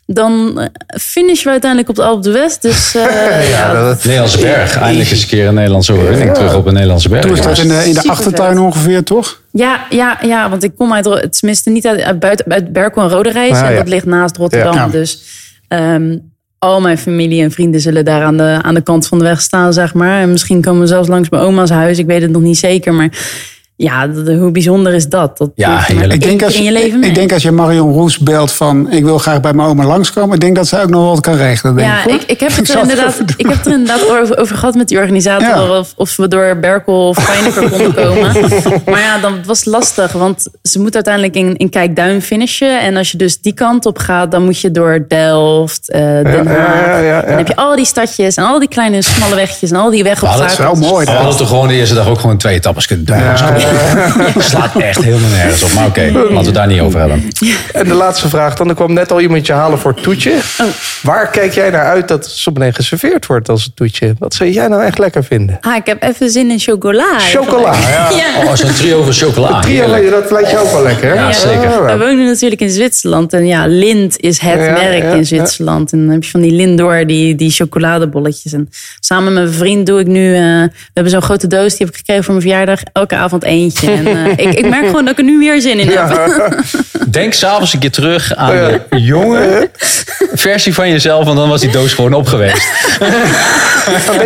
Dan 0.06 0.60
finishen 1.00 1.44
we 1.44 1.50
uiteindelijk 1.50 1.90
op 1.90 1.96
de 1.96 2.02
Alpe 2.02 2.22
d'Huez. 2.22 2.58
Dus, 2.58 2.92
ja, 3.56 3.72
dat... 3.72 4.04
Nederlandse 4.04 4.40
berg. 4.40 4.76
Eindelijk 4.76 5.10
eens 5.10 5.22
een 5.22 5.28
keer 5.28 5.46
een 5.46 5.54
Nederlandse 5.54 5.92
overwinning 5.92 6.28
ja. 6.28 6.34
terug 6.34 6.54
op 6.54 6.66
een 6.66 6.72
Nederlandse 6.72 7.08
berg. 7.08 7.22
Toen 7.22 7.30
was 7.30 7.44
dat 7.44 7.58
in 7.58 7.68
de, 7.68 7.82
in 7.84 7.94
de 7.94 8.08
achtertuin 8.08 8.58
ongeveer, 8.58 9.04
toch? 9.04 9.40
Ja, 9.52 9.86
ja, 9.90 10.18
ja, 10.22 10.50
want 10.50 10.62
ik 10.62 10.72
kom 10.76 10.92
uit, 10.92 11.38
tenminste 11.38 11.70
niet 11.70 11.86
uit, 11.86 12.00
uit, 12.00 12.18
buiten, 12.18 12.52
uit 12.52 12.72
Berkel 12.72 13.02
en 13.02 13.08
Rode 13.08 13.30
Reis. 13.30 13.52
Ah, 13.52 13.68
en 13.68 13.76
dat 13.76 13.88
ligt 13.88 14.06
naast 14.06 14.36
Rotterdam. 14.36 14.74
Ja. 14.74 14.88
Dus 14.88 15.22
um, 15.68 16.31
al 16.62 16.80
mijn 16.80 16.98
familie 16.98 17.42
en 17.42 17.50
vrienden 17.50 17.80
zullen 17.80 18.04
daar 18.04 18.22
aan 18.22 18.36
de, 18.36 18.58
aan 18.62 18.74
de 18.74 18.82
kant 18.82 19.06
van 19.06 19.18
de 19.18 19.24
weg 19.24 19.40
staan, 19.40 19.72
zeg 19.72 19.94
maar. 19.94 20.20
En 20.20 20.30
misschien 20.30 20.60
komen 20.60 20.80
we 20.80 20.86
zelfs 20.86 21.08
langs 21.08 21.28
mijn 21.28 21.42
oma's 21.42 21.70
huis. 21.70 21.98
Ik 21.98 22.06
weet 22.06 22.22
het 22.22 22.30
nog 22.30 22.42
niet 22.42 22.58
zeker, 22.58 22.94
maar 22.94 23.10
ja, 23.82 24.08
hoe 24.38 24.50
bijzonder 24.50 24.94
is 24.94 25.08
dat? 25.08 25.38
Dat 25.38 25.50
ja, 25.54 25.88
ik 25.88 26.22
denk 26.22 26.42
als, 26.42 26.54
in 26.54 26.62
je 26.62 26.72
leven 26.72 26.98
mee. 26.98 27.08
Ik 27.08 27.14
denk 27.14 27.32
als 27.32 27.42
je 27.42 27.50
Marion 27.50 27.92
Roes 27.92 28.18
belt 28.18 28.52
van... 28.52 28.90
ik 28.90 29.04
wil 29.04 29.18
graag 29.18 29.40
bij 29.40 29.52
mijn 29.52 29.68
oma 29.68 29.84
langskomen... 29.84 30.34
ik 30.34 30.40
denk 30.40 30.56
dat 30.56 30.66
zij 30.68 30.82
ook 30.82 30.90
nog 30.90 31.08
wat 31.08 31.20
kan 31.20 31.34
regelen. 31.34 31.76
Denk 31.76 31.88
ja, 31.88 32.06
ik, 32.06 32.22
ik, 32.22 32.40
heb 32.40 32.56
het 32.56 32.70
er 32.74 32.80
inderdaad, 32.80 33.20
ik 33.36 33.46
heb 33.46 33.56
het 33.56 33.66
er 33.66 33.72
inderdaad 33.72 34.10
over, 34.10 34.38
over 34.38 34.56
gehad 34.56 34.74
met 34.74 34.88
die 34.88 34.98
organisator... 34.98 35.48
Ja. 35.48 35.78
Of, 35.78 35.92
of 35.96 36.16
we 36.16 36.28
door 36.28 36.56
Berkel 36.56 37.08
of 37.08 37.18
Feyenoord 37.18 37.54
konden 37.70 37.94
komen. 37.94 38.32
Maar 38.86 39.00
ja, 39.00 39.18
dan 39.18 39.38
was 39.44 39.64
lastig. 39.64 40.12
Want 40.12 40.46
ze 40.62 40.80
moet 40.80 40.94
uiteindelijk 40.94 41.34
in, 41.34 41.56
in 41.56 41.68
Kijkduin 41.68 42.22
finishen. 42.22 42.80
En 42.80 42.96
als 42.96 43.10
je 43.10 43.18
dus 43.18 43.40
die 43.40 43.54
kant 43.54 43.86
op 43.86 43.98
gaat... 43.98 44.30
dan 44.30 44.44
moet 44.44 44.60
je 44.60 44.70
door 44.70 45.04
Delft, 45.08 45.90
uh, 45.94 46.00
Den 46.00 46.46
Haag. 46.46 46.86
Ja, 46.86 46.98
ja, 46.98 47.20
dan 47.20 47.36
heb 47.36 47.48
je 47.48 47.56
al 47.56 47.76
die 47.76 47.86
stadjes 47.86 48.36
en 48.36 48.44
al 48.44 48.58
die 48.58 48.68
kleine 48.68 49.02
smalle 49.02 49.34
wegjes... 49.34 49.70
en 49.70 49.76
al 49.76 49.90
die 49.90 50.02
wegopgaven. 50.02 50.40
Ja, 50.40 50.46
dat 50.46 50.52
is 50.52 50.80
wel 50.80 50.90
mooi. 50.90 51.06
We 51.06 51.12
hadden 51.12 51.36
toch 51.36 51.48
gewoon 51.48 51.68
de 51.68 51.74
eerste 51.74 51.94
dag 51.94 52.08
ook 52.08 52.18
gewoon 52.18 52.36
twee 52.36 52.54
etappes 52.54 52.86
kunnen 52.86 53.06
doen. 53.06 53.16
Slaat 54.38 54.76
echt 54.76 55.02
helemaal 55.04 55.30
nergens 55.30 55.62
op. 55.62 55.72
Maar 55.72 55.86
oké, 55.86 56.10
laten 56.12 56.28
we 56.30 56.44
het 56.44 56.54
daar 56.54 56.66
niet 56.66 56.80
over 56.80 57.00
hebben. 57.00 57.28
En 57.72 57.84
de 57.88 57.94
laatste 57.94 58.28
vraag 58.28 58.54
dan. 58.54 58.68
Er 58.68 58.74
kwam 58.74 58.92
net 58.92 59.12
al 59.12 59.20
iemand 59.20 59.46
je 59.46 59.52
halen 59.52 59.78
voor 59.78 59.92
het 59.92 60.02
toetje. 60.02 60.32
Waar 61.02 61.30
kijk 61.30 61.52
jij 61.54 61.70
naar 61.70 61.84
uit 61.84 62.08
dat 62.08 62.26
zo 62.26 62.50
meteen 62.50 62.74
geserveerd 62.74 63.26
wordt 63.26 63.48
als 63.48 63.64
het 63.64 63.76
toetje? 63.76 64.14
Wat 64.18 64.34
zou 64.34 64.50
jij 64.50 64.68
nou 64.68 64.82
echt 64.84 64.98
lekker 64.98 65.24
vinden? 65.24 65.58
Ah, 65.60 65.76
ik 65.76 65.86
heb 65.86 66.02
even 66.02 66.30
zin 66.30 66.50
in 66.50 66.58
chocola. 66.58 67.18
Chocola, 67.18 67.74
ja. 67.74 68.10
Ja. 68.10 68.44
Oh, 68.44 68.54
zo'n 68.54 68.72
trio 68.74 69.02
van 69.02 69.12
chocola. 69.12 69.60
Trio, 69.60 69.74
Heerlijk. 69.74 70.10
dat 70.10 70.30
lijkt 70.30 70.50
je 70.50 70.58
ook 70.58 70.72
wel 70.72 70.82
lekker. 70.82 71.08
hè? 71.08 71.14
Ja, 71.14 71.32
zeker. 71.32 71.84
We 71.84 71.98
wonen 71.98 72.24
natuurlijk 72.26 72.60
in 72.60 72.70
Zwitserland. 72.70 73.32
En 73.32 73.46
ja, 73.46 73.66
Lind 73.66 74.20
is 74.20 74.38
het 74.40 74.50
Ja, 74.60 74.72
merk 74.72 75.02
ja, 75.02 75.10
in 75.10 75.16
ja. 75.18 75.24
Zwitserland. 75.24 75.92
En 75.92 75.98
dan 75.98 76.08
heb 76.08 76.24
je 76.24 76.30
van 76.30 76.40
die 76.40 76.52
Lindor, 76.52 77.06
die, 77.06 77.34
die 77.34 77.50
chocoladebolletjes. 77.50 78.52
En 78.52 78.68
samen 79.00 79.32
met 79.32 79.42
mijn 79.42 79.54
vriend 79.54 79.86
doe 79.86 80.00
ik 80.00 80.06
nu... 80.06 80.34
eh, 80.34 80.40
we 80.40 80.70
hebben 80.94 81.12
zo'n 81.12 81.22
grote 81.22 81.46
doos, 81.46 81.68
die 81.70 81.78
heb 81.78 81.88
ik 81.88 81.96
gekregen 81.96 82.24
voor 82.24 82.34
mijn 82.34 82.46
verjaardag. 82.46 82.80
Elke 82.92 83.16
avond 83.16 83.42
eentje. 83.62 83.90
En 83.90 84.06
eh, 84.06 84.46
ik, 84.46 84.54
ik 84.54 84.68
merk 84.68 84.86
gewoon 84.86 85.04
dat 85.04 85.12
ik 85.12 85.18
er 85.18 85.24
nu 85.24 85.38
weer 85.38 85.60
zin 85.60 85.78
in 85.78 85.88
heb. 85.88 86.54
Denk 87.08 87.32
s'avonds 87.32 87.72
een 87.72 87.80
keer 87.80 87.90
terug 87.90 88.34
aan 88.34 88.80
de 88.90 89.00
jonge 89.00 89.70
versie 90.32 90.74
van 90.74 90.90
jezelf. 90.90 91.24
Want 91.24 91.36
dan 91.36 91.48
was 91.48 91.60
die 91.60 91.70
doos 91.70 91.94
gewoon 91.94 92.14
op 92.14 92.26
geweest. 92.26 92.68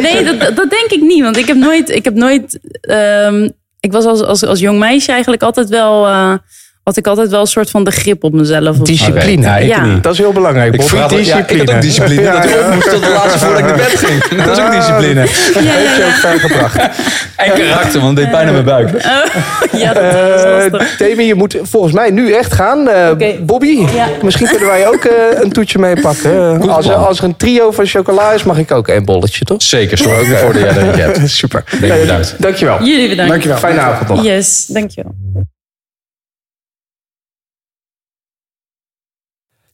Nee, 0.00 0.24
dat, 0.24 0.40
dat 0.40 0.56
dat 0.56 0.70
denk 0.70 0.90
ik 0.90 1.00
niet. 1.00 1.22
Want 1.22 1.36
ik 1.36 1.46
heb 1.46 1.56
nooit... 1.56 1.90
Ik, 1.90 2.04
heb 2.04 2.14
nooit 2.14 2.58
ehm, 2.80 3.48
ik 3.80 3.92
was 3.92 4.04
als, 4.04 4.22
als, 4.22 4.44
als 4.44 4.60
jong 4.60 4.78
meisje 4.78 5.12
eigenlijk 5.12 5.42
altijd 5.42 5.68
wel... 5.68 6.06
eh, 6.06 6.34
had 6.86 6.96
ik 6.96 7.06
altijd 7.06 7.30
wel 7.30 7.40
een 7.40 7.46
soort 7.46 7.70
van 7.70 7.84
de 7.84 7.90
grip 7.90 8.24
op 8.24 8.32
mezelf. 8.32 8.68
of 8.68 8.76
zo. 8.76 8.82
Discipline. 8.82 9.42
Ja, 9.42 9.56
ik 9.56 9.68
Ja. 9.68 9.84
niet. 9.84 10.02
Dat 10.02 10.12
is 10.12 10.18
heel 10.18 10.32
belangrijk. 10.32 10.74
Ik, 10.74 10.82
vraag 10.82 11.08
dat- 11.10 11.26
ja, 11.26 11.38
ik 11.46 11.58
had 11.58 11.70
ook 11.74 11.80
discipline. 11.82 12.20
Ja, 12.22 12.32
dat 12.40 12.44
ik 12.50 12.74
moest 12.74 12.90
tot 12.90 13.02
de 13.02 13.08
laatste 13.10 13.38
voordat 13.38 13.58
ik 13.58 13.64
naar 13.66 13.76
bed 13.76 13.86
ging. 13.98 14.24
Dat 14.44 14.58
is 14.58 14.64
ook 14.64 14.70
discipline. 14.72 15.20
Ja, 15.20 15.60
ja, 15.60 15.70
Heeft 15.70 15.96
je 15.96 16.02
ook 16.04 16.08
ja. 16.10 16.28
ver 16.28 16.40
gebracht. 16.40 16.76
En 17.36 17.52
karakter, 17.52 18.00
want 18.00 18.16
het 18.18 18.26
deed 18.26 18.30
pijn 18.30 18.46
aan 18.46 18.52
mijn 18.52 18.64
buik. 18.64 18.90
ja, 19.72 19.92
dat 19.92 20.02
is 20.04 20.80
Eh. 20.80 20.98
Demi, 20.98 21.24
je 21.24 21.34
moet 21.34 21.56
volgens 21.62 21.92
mij 21.92 22.10
nu 22.10 22.32
echt 22.32 22.52
gaan. 22.52 22.88
Eh. 22.88 23.10
Bobby, 23.40 23.86
Ja. 23.94 24.08
misschien 24.22 24.48
kunnen 24.48 24.68
wij 24.68 24.86
ook 24.88 25.04
eh, 25.04 25.12
een 25.42 25.52
toetje 25.52 25.78
meepakken. 25.78 26.60
Goed 26.60 26.70
Als, 26.70 26.86
er- 26.88 26.94
als 26.94 27.18
er 27.18 27.24
een 27.24 27.36
trio 27.36 27.70
van 27.70 27.86
chocola 27.86 28.32
is, 28.32 28.42
mag 28.42 28.58
ik 28.58 28.70
ook 28.72 28.88
een 28.88 29.04
bolletje, 29.04 29.44
toch? 29.44 29.62
Zeker, 29.62 29.98
zorg 29.98 30.18
ook 30.20 30.26
ervoor 30.26 30.52
dat 30.52 30.62
jij 30.62 30.76
er 30.76 30.96
hebt. 30.98 31.30
Super. 31.30 31.64
Denk 31.80 31.92
Eh, 31.92 32.00
bedankt. 32.00 32.34
Dankjewel. 32.38 32.82
Jullie 32.84 33.08
bedankt. 33.08 33.30
Dankjewel. 33.30 33.58
Fijne 33.58 33.80
avond 33.80 34.08
nog. 34.08 34.24
Yes, 34.24 34.66
dankjewel. 34.66 35.14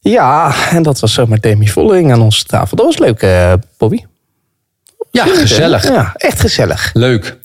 Ja, 0.03 0.53
en 0.71 0.83
dat 0.83 0.99
was 0.99 1.13
zomaar 1.13 1.39
Demi 1.39 1.67
Vollering 1.67 2.11
aan 2.11 2.21
onze 2.21 2.43
tafel. 2.43 2.77
Dat 2.77 2.85
was 2.85 2.97
leuk, 2.97 3.21
eh, 3.21 3.53
Bobby. 3.77 4.03
Ja, 5.11 5.25
gezellig. 5.25 5.83
Ja, 5.87 6.13
echt 6.15 6.39
gezellig. 6.39 6.89
Leuk. 6.93 7.37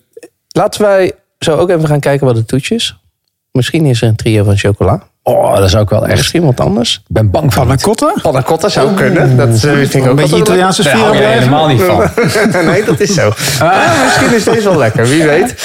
Laten 0.49 0.81
wij 0.81 1.11
zo 1.39 1.55
ook 1.55 1.69
even 1.69 1.87
gaan 1.87 1.99
kijken 1.99 2.27
wat 2.27 2.35
het 2.35 2.47
toetje 2.47 2.75
is. 2.75 2.99
Misschien 3.51 3.85
is 3.85 4.01
er 4.01 4.07
een 4.07 4.15
trio 4.15 4.43
van 4.43 4.57
chocola. 4.57 5.03
Oh, 5.23 5.55
dat 5.55 5.63
is 5.63 5.75
ook 5.75 5.89
wel 5.89 6.05
echt. 6.05 6.15
Misschien 6.15 6.45
wat 6.45 6.59
anders. 6.59 6.95
Ik 6.95 7.01
ben 7.07 7.31
bang 7.31 7.53
voor. 7.53 7.65
Panna 7.65 7.81
cotta? 7.81 8.13
Panna 8.21 8.41
cotta 8.41 8.69
zou 8.69 8.93
kunnen. 8.93 9.37
Dat 9.37 9.49
eh, 9.49 9.55
vind 9.59 9.93
ik 9.93 10.01
ook 10.01 10.07
Een 10.07 10.15
beetje 10.15 10.37
Italiaanse 10.37 10.83
Daar 10.83 10.91
sfeer 10.91 11.05
hou 11.05 11.17
jij 11.17 11.25
blijven. 11.25 11.43
helemaal 11.43 11.67
niet 11.67 11.81
van. 12.51 12.65
nee, 12.71 12.83
dat 12.83 12.99
is 12.99 13.13
zo. 13.13 13.31
Ah, 13.59 14.03
misschien 14.03 14.33
is 14.35 14.43
deze 14.43 14.69
wel 14.69 14.77
lekker, 14.77 15.07
wie 15.07 15.23
weet. 15.23 15.55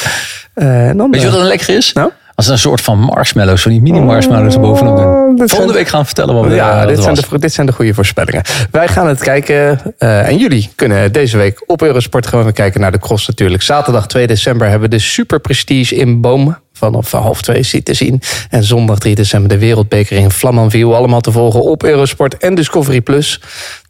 Eh, 0.54 0.90
dan, 0.96 1.10
Weet 1.10 1.20
je 1.20 1.26
eh, 1.26 1.32
wat 1.32 1.40
dan 1.40 1.48
lekker 1.48 1.76
is? 1.76 1.92
Nou? 1.92 2.10
Als 2.34 2.48
een 2.48 2.58
soort 2.58 2.80
van 2.80 2.98
marshmallows, 2.98 3.62
van 3.62 3.70
die 3.70 3.80
mini 3.80 4.00
marshmallows 4.00 4.54
er 4.54 4.60
bovenop 4.60 4.96
doen. 4.96 5.04
Volgende 5.36 5.48
zijn- 5.48 5.68
week 5.72 5.88
gaan 5.88 6.00
we 6.00 6.06
vertellen 6.06 6.34
wat 6.34 6.44
we 6.46 6.54
Ja, 6.54 6.86
dit 6.86 7.02
zijn, 7.02 7.14
was. 7.14 7.28
de, 7.28 7.38
dit 7.38 7.52
zijn 7.52 7.66
de 7.66 7.72
goede 7.72 7.94
voorspellingen. 7.94 8.42
Wij 8.70 8.88
gaan 8.88 9.06
het 9.08 9.20
kijken. 9.22 9.80
eh, 9.98 10.28
en 10.28 10.36
jullie 10.36 10.70
kunnen 10.74 11.12
deze 11.12 11.36
week 11.36 11.62
op 11.66 11.82
Eurosport 11.82 12.26
gewoon 12.26 12.44
weer 12.44 12.52
kijken 12.52 12.80
naar 12.80 12.92
de 12.92 12.98
cross 12.98 13.26
natuurlijk. 13.26 13.62
Zaterdag 13.62 14.06
2 14.06 14.26
december 14.26 14.68
hebben 14.68 14.90
we 14.90 14.96
de 14.96 15.02
Super 15.02 15.40
Prestige 15.40 15.94
in 15.94 16.20
Boom. 16.20 16.56
Vanaf 16.72 17.10
half 17.12 17.42
twee 17.42 17.62
ziet 17.62 17.84
te 17.84 17.94
zien. 17.94 18.20
En 18.50 18.64
zondag 18.64 18.98
3 18.98 19.14
december 19.14 19.48
de 19.48 19.58
Wereldbeker 19.58 20.16
in 20.16 20.30
Flamanville. 20.30 20.94
Allemaal 20.94 21.20
te 21.20 21.32
volgen 21.32 21.62
op 21.62 21.82
Eurosport 21.82 22.36
en 22.36 22.54
Discovery 22.54 23.00
Plus. 23.00 23.40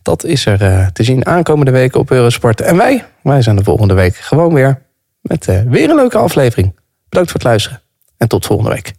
Dat 0.02 0.24
is 0.24 0.46
er 0.46 0.62
eh, 0.62 0.86
te 0.86 1.02
zien 1.02 1.26
aankomende 1.26 1.70
week 1.70 1.96
op 1.96 2.10
Eurosport. 2.10 2.60
En 2.60 2.76
wij, 2.76 3.04
wij 3.22 3.42
zijn 3.42 3.56
de 3.56 3.64
volgende 3.64 3.94
week 3.94 4.16
gewoon 4.16 4.54
weer. 4.54 4.82
Met 5.20 5.48
eh, 5.48 5.58
weer 5.68 5.90
een 5.90 5.96
leuke 5.96 6.18
aflevering. 6.18 6.74
Bedankt 7.08 7.30
voor 7.30 7.40
het 7.40 7.48
luisteren. 7.48 7.82
En 8.16 8.28
tot 8.28 8.46
volgende 8.46 8.70
week. 8.70 8.92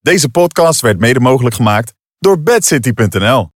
Deze 0.00 0.28
podcast 0.28 0.80
werd 0.80 0.98
mede 0.98 1.20
mogelijk 1.20 1.54
gemaakt 1.54 1.94
door 2.18 2.42
bedcity.nl. 2.42 3.50